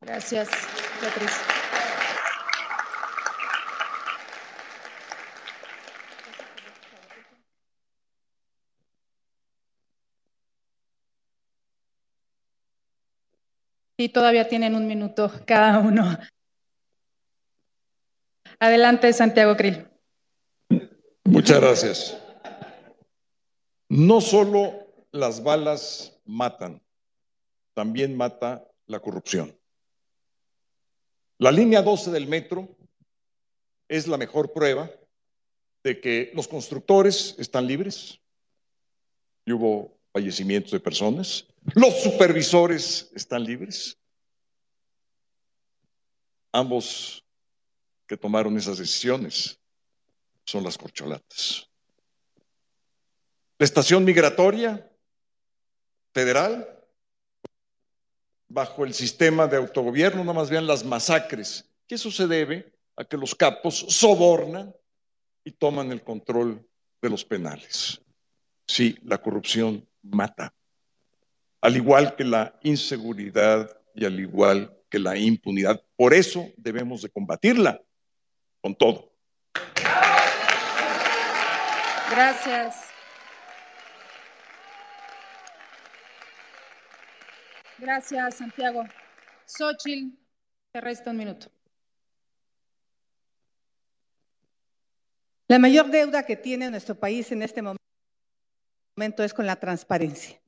[0.00, 0.48] Gracias,
[1.02, 1.32] Beatriz.
[13.96, 16.16] Y todavía tienen un minuto cada uno.
[18.60, 19.88] Adelante, Santiago Krill.
[21.24, 22.18] Muchas gracias.
[23.88, 26.80] No solo las balas matan,
[27.74, 29.61] también mata la corrupción.
[31.42, 32.68] La línea 12 del metro
[33.88, 34.88] es la mejor prueba
[35.82, 38.20] de que los constructores están libres
[39.44, 41.44] y hubo fallecimientos de personas,
[41.74, 43.98] los supervisores están libres.
[46.52, 47.24] Ambos
[48.06, 49.58] que tomaron esas decisiones
[50.44, 51.68] son las corcholatas.
[53.58, 54.88] La estación migratoria
[56.14, 56.81] federal,
[58.52, 63.04] bajo el sistema de autogobierno, nada más vean las masacres, que eso se debe a
[63.04, 64.74] que los capos sobornan
[65.44, 66.64] y toman el control
[67.00, 68.00] de los penales.
[68.66, 70.54] Sí, la corrupción mata
[71.62, 75.80] al igual que la inseguridad y al igual que la impunidad.
[75.96, 77.80] Por eso debemos de combatirla
[78.60, 79.12] con todo.
[82.10, 82.81] Gracias.
[87.82, 88.84] Gracias, Santiago.
[89.44, 90.16] Xochitl,
[90.70, 91.48] te resta un minuto.
[95.48, 100.40] La mayor deuda que tiene nuestro país en este momento es con la transparencia.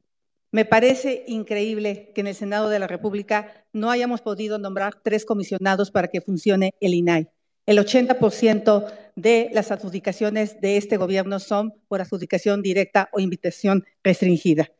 [0.52, 5.24] Me parece increíble que en el Senado de la República no hayamos podido nombrar tres
[5.24, 7.28] comisionados para que funcione el INAI.
[7.66, 14.70] El 80% de las adjudicaciones de este gobierno son por adjudicación directa o invitación restringida.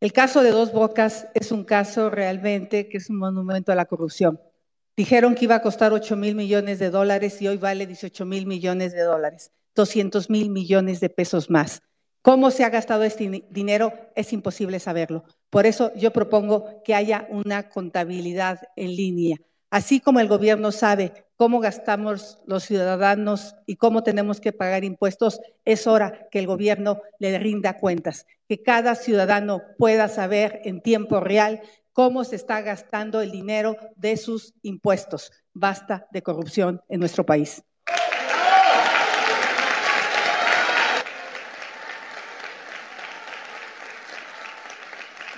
[0.00, 3.84] El caso de Dos Bocas es un caso realmente que es un monumento a la
[3.84, 4.40] corrupción.
[4.96, 8.46] Dijeron que iba a costar 8 mil millones de dólares y hoy vale 18 mil
[8.46, 11.82] millones de dólares, 200 mil millones de pesos más.
[12.22, 13.92] ¿Cómo se ha gastado este dinero?
[14.14, 15.24] Es imposible saberlo.
[15.50, 19.36] Por eso yo propongo que haya una contabilidad en línea.
[19.70, 25.40] Así como el gobierno sabe cómo gastamos los ciudadanos y cómo tenemos que pagar impuestos,
[25.64, 31.20] es hora que el gobierno le rinda cuentas, que cada ciudadano pueda saber en tiempo
[31.20, 35.30] real cómo se está gastando el dinero de sus impuestos.
[35.54, 37.62] Basta de corrupción en nuestro país.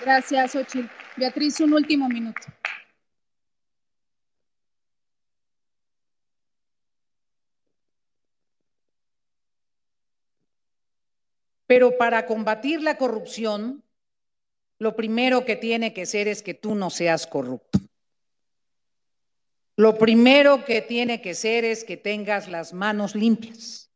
[0.01, 0.91] Gracias, Ochil.
[1.17, 2.41] Beatriz, un último minuto.
[11.73, 13.83] Pero para combatir la corrupción,
[14.79, 17.79] lo primero que tiene que ser es que tú no seas corrupto.
[19.77, 23.91] Lo primero que tiene que ser es que tengas las manos limpias.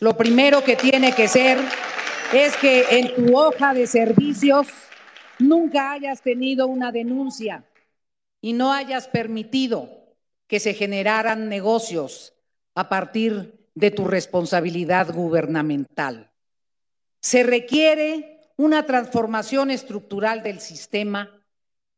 [0.00, 1.58] Lo primero que tiene que ser
[2.32, 4.66] es que en tu hoja de servicios
[5.38, 7.62] nunca hayas tenido una denuncia
[8.40, 10.16] y no hayas permitido
[10.48, 12.34] que se generaran negocios
[12.74, 16.29] a partir de tu responsabilidad gubernamental.
[17.20, 21.30] Se requiere una transformación estructural del sistema,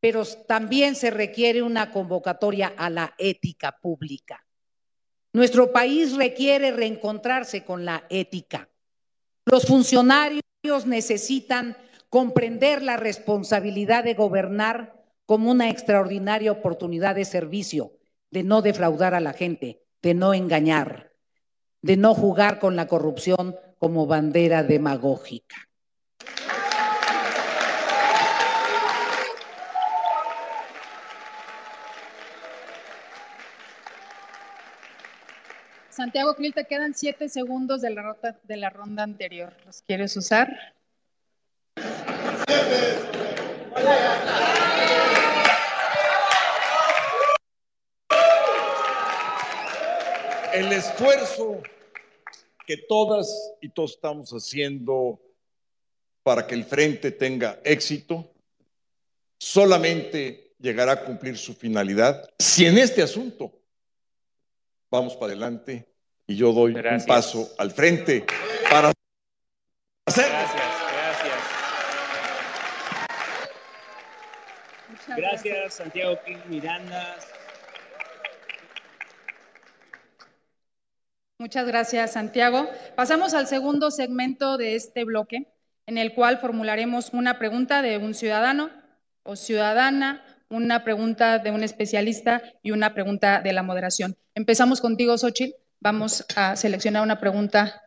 [0.01, 4.45] pero también se requiere una convocatoria a la ética pública.
[5.33, 8.69] Nuestro país requiere reencontrarse con la ética.
[9.45, 10.43] Los funcionarios
[10.87, 11.77] necesitan
[12.09, 17.97] comprender la responsabilidad de gobernar como una extraordinaria oportunidad de servicio,
[18.31, 21.13] de no defraudar a la gente, de no engañar,
[21.81, 25.69] de no jugar con la corrupción como bandera demagógica.
[35.91, 39.53] Santiago Krill, te quedan siete segundos de la, ronda, de la ronda anterior.
[39.67, 40.49] ¿Los quieres usar?
[50.55, 51.61] El esfuerzo
[52.73, 55.21] que todas y todos estamos haciendo
[56.23, 58.33] para que el frente tenga éxito
[59.39, 63.53] solamente llegará a cumplir su finalidad si en este asunto
[64.91, 65.87] vamos para adelante
[66.27, 68.25] y yo doy un paso al frente
[68.71, 68.91] para
[70.07, 70.31] hacer.
[70.31, 70.63] Gracias,
[70.95, 71.43] gracias.
[75.15, 77.19] Gracias, Santiago King Miranda.
[81.43, 82.71] Muchas gracias, Santiago.
[82.95, 85.53] Pasamos al segundo segmento de este bloque,
[85.87, 88.71] en el cual formularemos una pregunta de un ciudadano
[89.25, 94.17] o ciudadana una pregunta de un especialista y una pregunta de la moderación.
[94.37, 95.57] Empezamos contigo, Xochitl.
[95.81, 97.83] Vamos a seleccionar una pregunta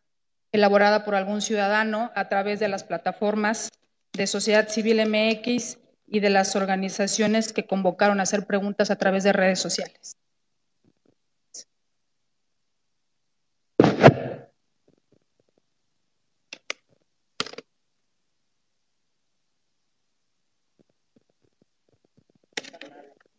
[0.51, 3.69] elaborada por algún ciudadano a través de las plataformas
[4.11, 5.77] de Sociedad Civil MX
[6.07, 10.17] y de las organizaciones que convocaron a hacer preguntas a través de redes sociales.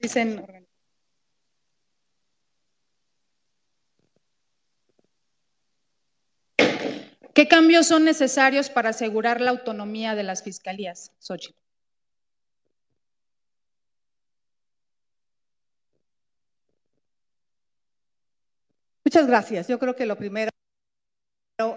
[0.06, 0.46] Dicen
[7.34, 11.58] ¿Qué cambios son necesarios para asegurar la autonomía de las fiscalías, Xochitl?
[19.04, 19.66] Muchas gracias.
[19.66, 20.52] Yo creo que lo primero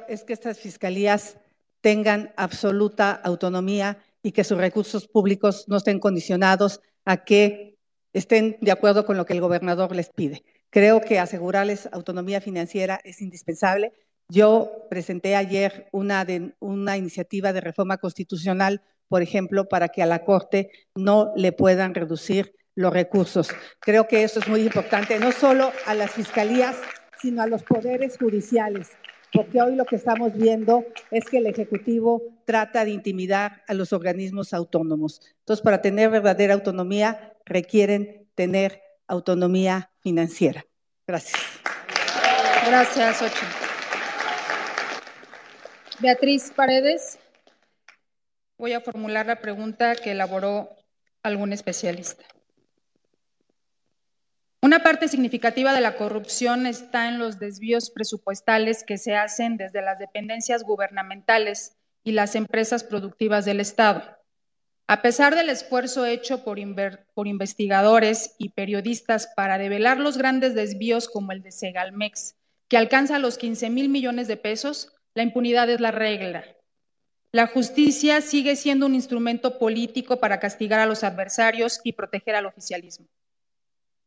[0.08, 1.40] es que estas fiscalías
[1.82, 7.79] tengan absoluta autonomía y que sus recursos públicos no estén condicionados a que
[8.14, 10.44] estén de acuerdo con lo que el gobernador les pide.
[10.70, 13.94] Creo que asegurarles autonomía financiera es indispensable.
[14.30, 16.26] Yo presenté ayer una,
[16.60, 21.96] una iniciativa de reforma constitucional, por ejemplo, para que a la Corte no le puedan
[21.96, 23.50] reducir los recursos.
[23.80, 26.78] Creo que eso es muy importante, no solo a las fiscalías,
[27.20, 28.90] sino a los poderes judiciales
[29.34, 33.94] porque hoy lo que estamos viendo es que el Ejecutivo trata de intimidar a los
[33.94, 35.22] organismos autónomos.
[35.40, 40.66] Entonces, para tener verdadera autonomía, requieren tener autonomía financiera.
[41.06, 41.42] Gracias.
[42.66, 43.46] Gracias, Ocho.
[46.00, 47.20] Beatriz Paredes,
[48.58, 50.70] voy a formular la pregunta que elaboró
[51.24, 52.24] algún especialista.
[54.62, 59.82] Una parte significativa de la corrupción está en los desvíos presupuestales que se hacen desde
[59.82, 64.19] las dependencias gubernamentales y las empresas productivas del Estado.
[64.92, 71.32] A pesar del esfuerzo hecho por, investigadores y periodistas para develar los grandes desvíos como
[71.32, 72.34] el de Segalmex,
[72.68, 76.44] que alcanza los 15 mil millones de pesos, la impunidad es la regla.
[77.32, 82.48] La justicia sigue siendo un instrumento político para castigar a los adversarios y proteger al
[82.48, 83.06] oficialismo.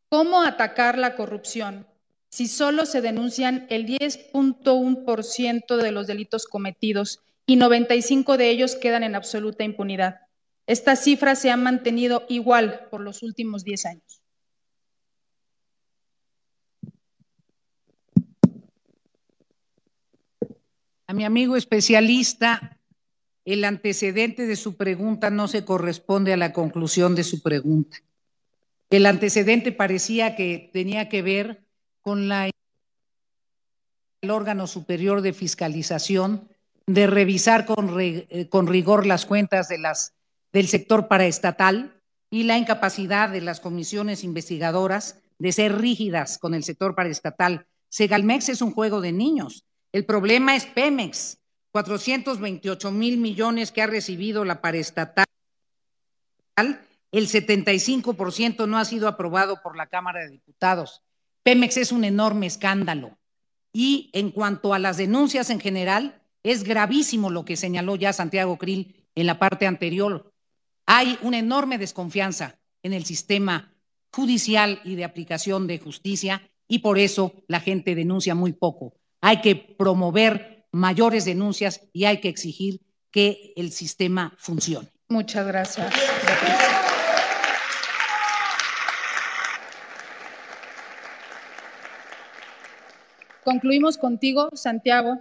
[0.09, 1.87] ¿Cómo atacar la corrupción
[2.29, 9.05] si solo se denuncian el 10.1% de los delitos cometidos y 95 de ellos quedan
[9.05, 10.23] en absoluta impunidad?
[10.67, 14.23] Esta cifra se ha mantenido igual por los últimos 10 años.
[21.07, 22.79] A mi amigo especialista,
[23.45, 27.99] el antecedente de su pregunta no se corresponde a la conclusión de su pregunta.
[28.89, 31.67] El antecedente parecía que tenía que ver
[32.01, 32.51] con la
[34.23, 36.49] el órgano superior de fiscalización
[36.87, 40.15] de revisar con, eh, con rigor las cuentas de las,
[40.53, 42.01] del sector paraestatal
[42.31, 47.67] y la incapacidad de las comisiones investigadoras de ser rígidas con el sector paraestatal.
[47.89, 49.65] Segalmex es un juego de niños.
[49.93, 51.39] El problema es Pemex,
[51.73, 55.27] 428 mil millones que ha recibido la paraestatal.
[56.57, 61.03] El 75% no ha sido aprobado por la Cámara de Diputados.
[61.43, 63.19] Pemex es un enorme escándalo.
[63.73, 68.57] Y en cuanto a las denuncias en general, es gravísimo lo que señaló ya Santiago
[68.59, 70.32] Krill en la parte anterior.
[70.87, 73.75] Hay una enorme desconfianza en el sistema
[74.13, 78.95] judicial y de aplicación de justicia y por eso la gente denuncia muy poco.
[79.21, 82.81] Hay que promover mayores denuncias y hay que exigir
[83.11, 84.89] que el sistema funcione.
[85.09, 85.93] Muchas gracias.
[93.45, 95.21] Concluimos contigo, Santiago.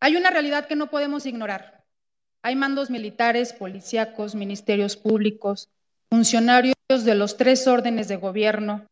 [0.00, 1.77] Hay una realidad que no podemos ignorar.
[2.42, 5.68] Hay mandos militares, policíacos, ministerios públicos,
[6.10, 8.86] funcionarios de los tres órdenes de gobierno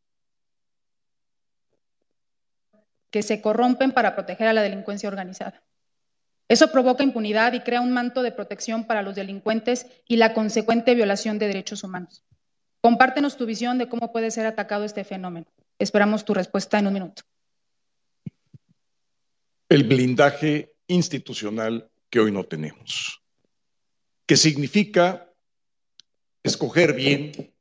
[3.10, 5.62] que se corrompen para proteger a la delincuencia organizada.
[6.48, 10.94] Eso provoca impunidad y crea un manto de protección para los delincuentes y la consecuente
[10.94, 12.22] violación de derechos humanos.
[12.80, 15.46] Compártenos tu visión de cómo puede ser atacado este fenómeno.
[15.78, 17.22] Esperamos tu respuesta en un minuto.
[19.68, 23.20] El blindaje institucional que hoy no tenemos,
[24.26, 25.32] que significa
[26.42, 27.54] escoger bien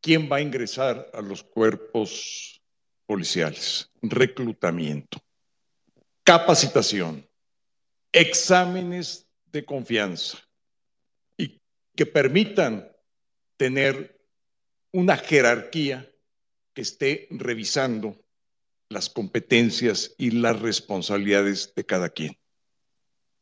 [0.00, 2.60] quién va a ingresar a los cuerpos
[3.06, 5.18] policiales, reclutamiento,
[6.24, 7.26] capacitación,
[8.10, 10.38] exámenes de confianza
[11.36, 11.60] y
[11.94, 12.90] que permitan
[13.56, 14.20] tener
[14.90, 16.10] una jerarquía
[16.74, 18.16] que esté revisando
[18.88, 22.36] las competencias y las responsabilidades de cada quien.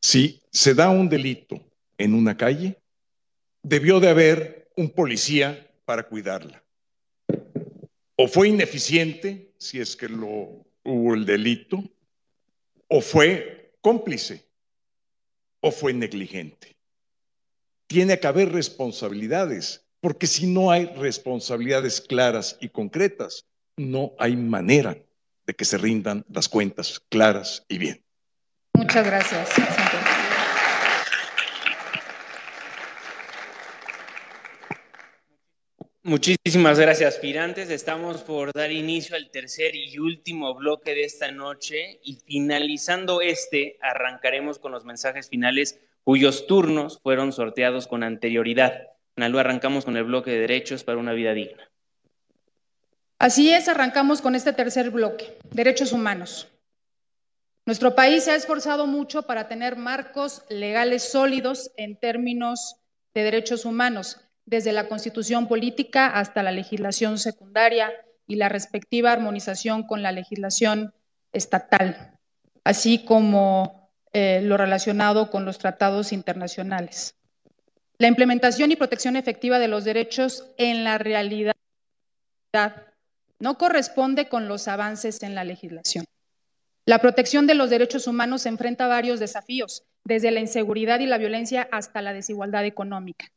[0.01, 1.70] Si se da un delito
[2.01, 2.79] en una calle,
[3.63, 6.65] debió de haber un policía para cuidarla.
[8.17, 11.85] O fue ineficiente, si es que hubo el delito,
[12.89, 14.47] o fue cómplice,
[15.61, 16.75] o fue negligente.
[17.87, 23.45] Tiene que haber responsabilidades, porque si no hay responsabilidades claras y concretas,
[23.77, 24.97] no hay manera
[25.47, 28.03] de que se rindan las cuentas claras y bien.
[28.75, 29.51] Muchas gracias.
[36.03, 37.69] Muchísimas gracias, aspirantes.
[37.69, 43.77] Estamos por dar inicio al tercer y último bloque de esta noche y finalizando este,
[43.83, 48.89] arrancaremos con los mensajes finales cuyos turnos fueron sorteados con anterioridad.
[49.15, 51.71] Analu, arrancamos con el bloque de derechos para una vida digna.
[53.19, 56.49] Así es, arrancamos con este tercer bloque, derechos humanos.
[57.67, 62.77] Nuestro país se ha esforzado mucho para tener marcos legales sólidos en términos
[63.13, 64.17] de derechos humanos
[64.51, 67.93] desde la constitución política hasta la legislación secundaria
[68.27, 70.93] y la respectiva armonización con la legislación
[71.33, 72.19] estatal,
[72.65, 77.15] así como eh, lo relacionado con los tratados internacionales.
[77.99, 81.55] La implementación y protección efectiva de los derechos en la realidad
[83.39, 86.07] no corresponde con los avances en la legislación.
[86.87, 91.69] La protección de los derechos humanos enfrenta varios desafíos, desde la inseguridad y la violencia
[91.71, 93.31] hasta la desigualdad económica.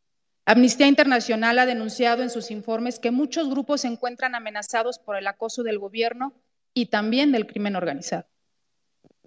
[0.45, 5.27] Amnistía Internacional ha denunciado en sus informes que muchos grupos se encuentran amenazados por el
[5.27, 6.33] acoso del gobierno
[6.73, 8.25] y también del crimen organizado.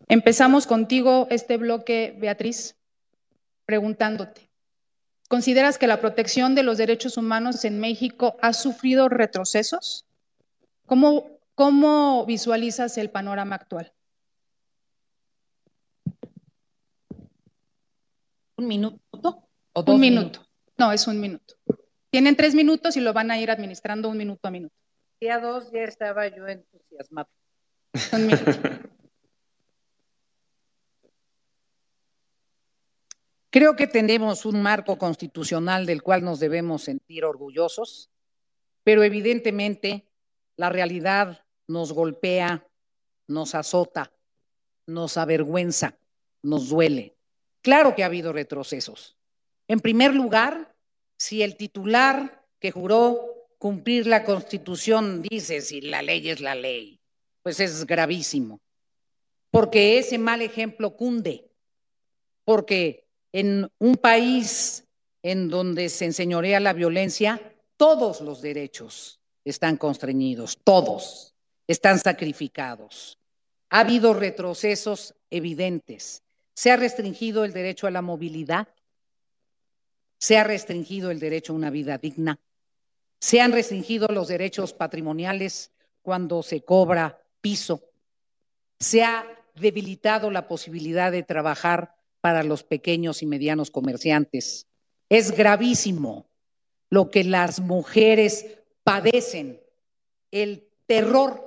[0.09, 2.77] Empezamos contigo este bloque, Beatriz,
[3.65, 4.51] preguntándote,
[5.29, 10.05] ¿consideras que la protección de los derechos humanos en México ha sufrido retrocesos?
[10.85, 13.93] ¿Cómo, cómo visualizas el panorama actual?
[18.59, 19.49] ¿Un minuto?
[19.73, 20.46] ¿O un minuto.
[20.79, 21.55] No, es un minuto.
[22.11, 24.75] Tienen tres minutos y lo van a ir administrando un minuto a minuto.
[25.21, 27.29] Día dos ya estaba yo entusiasmado.
[28.13, 28.53] Un minuto.
[33.51, 38.11] Creo que tenemos un marco constitucional del cual nos debemos sentir orgullosos,
[38.85, 40.07] pero evidentemente
[40.57, 42.67] la realidad nos golpea,
[43.29, 44.13] nos azota,
[44.87, 45.97] nos avergüenza,
[46.43, 47.17] nos duele.
[47.63, 49.17] Claro que ha habido retrocesos.
[49.69, 50.75] En primer lugar,
[51.19, 57.01] si el titular que juró cumplir la Constitución dice si la ley es la ley,
[57.43, 58.61] pues es gravísimo,
[59.51, 61.51] porque ese mal ejemplo cunde,
[62.45, 64.85] porque en un país
[65.23, 67.41] en donde se enseñorea la violencia,
[67.77, 71.35] todos los derechos están constreñidos, todos
[71.67, 73.19] están sacrificados.
[73.71, 76.23] Ha habido retrocesos evidentes.
[76.55, 78.69] Se ha restringido el derecho a la movilidad,
[80.19, 82.39] se ha restringido el derecho a una vida digna,
[83.19, 85.73] se han restringido los derechos patrimoniales
[86.03, 87.83] cuando se cobra piso,
[88.79, 94.67] se ha debilitado la posibilidad de trabajar para los pequeños y medianos comerciantes.
[95.09, 96.27] Es gravísimo
[96.91, 99.61] lo que las mujeres padecen,
[100.31, 101.46] el terror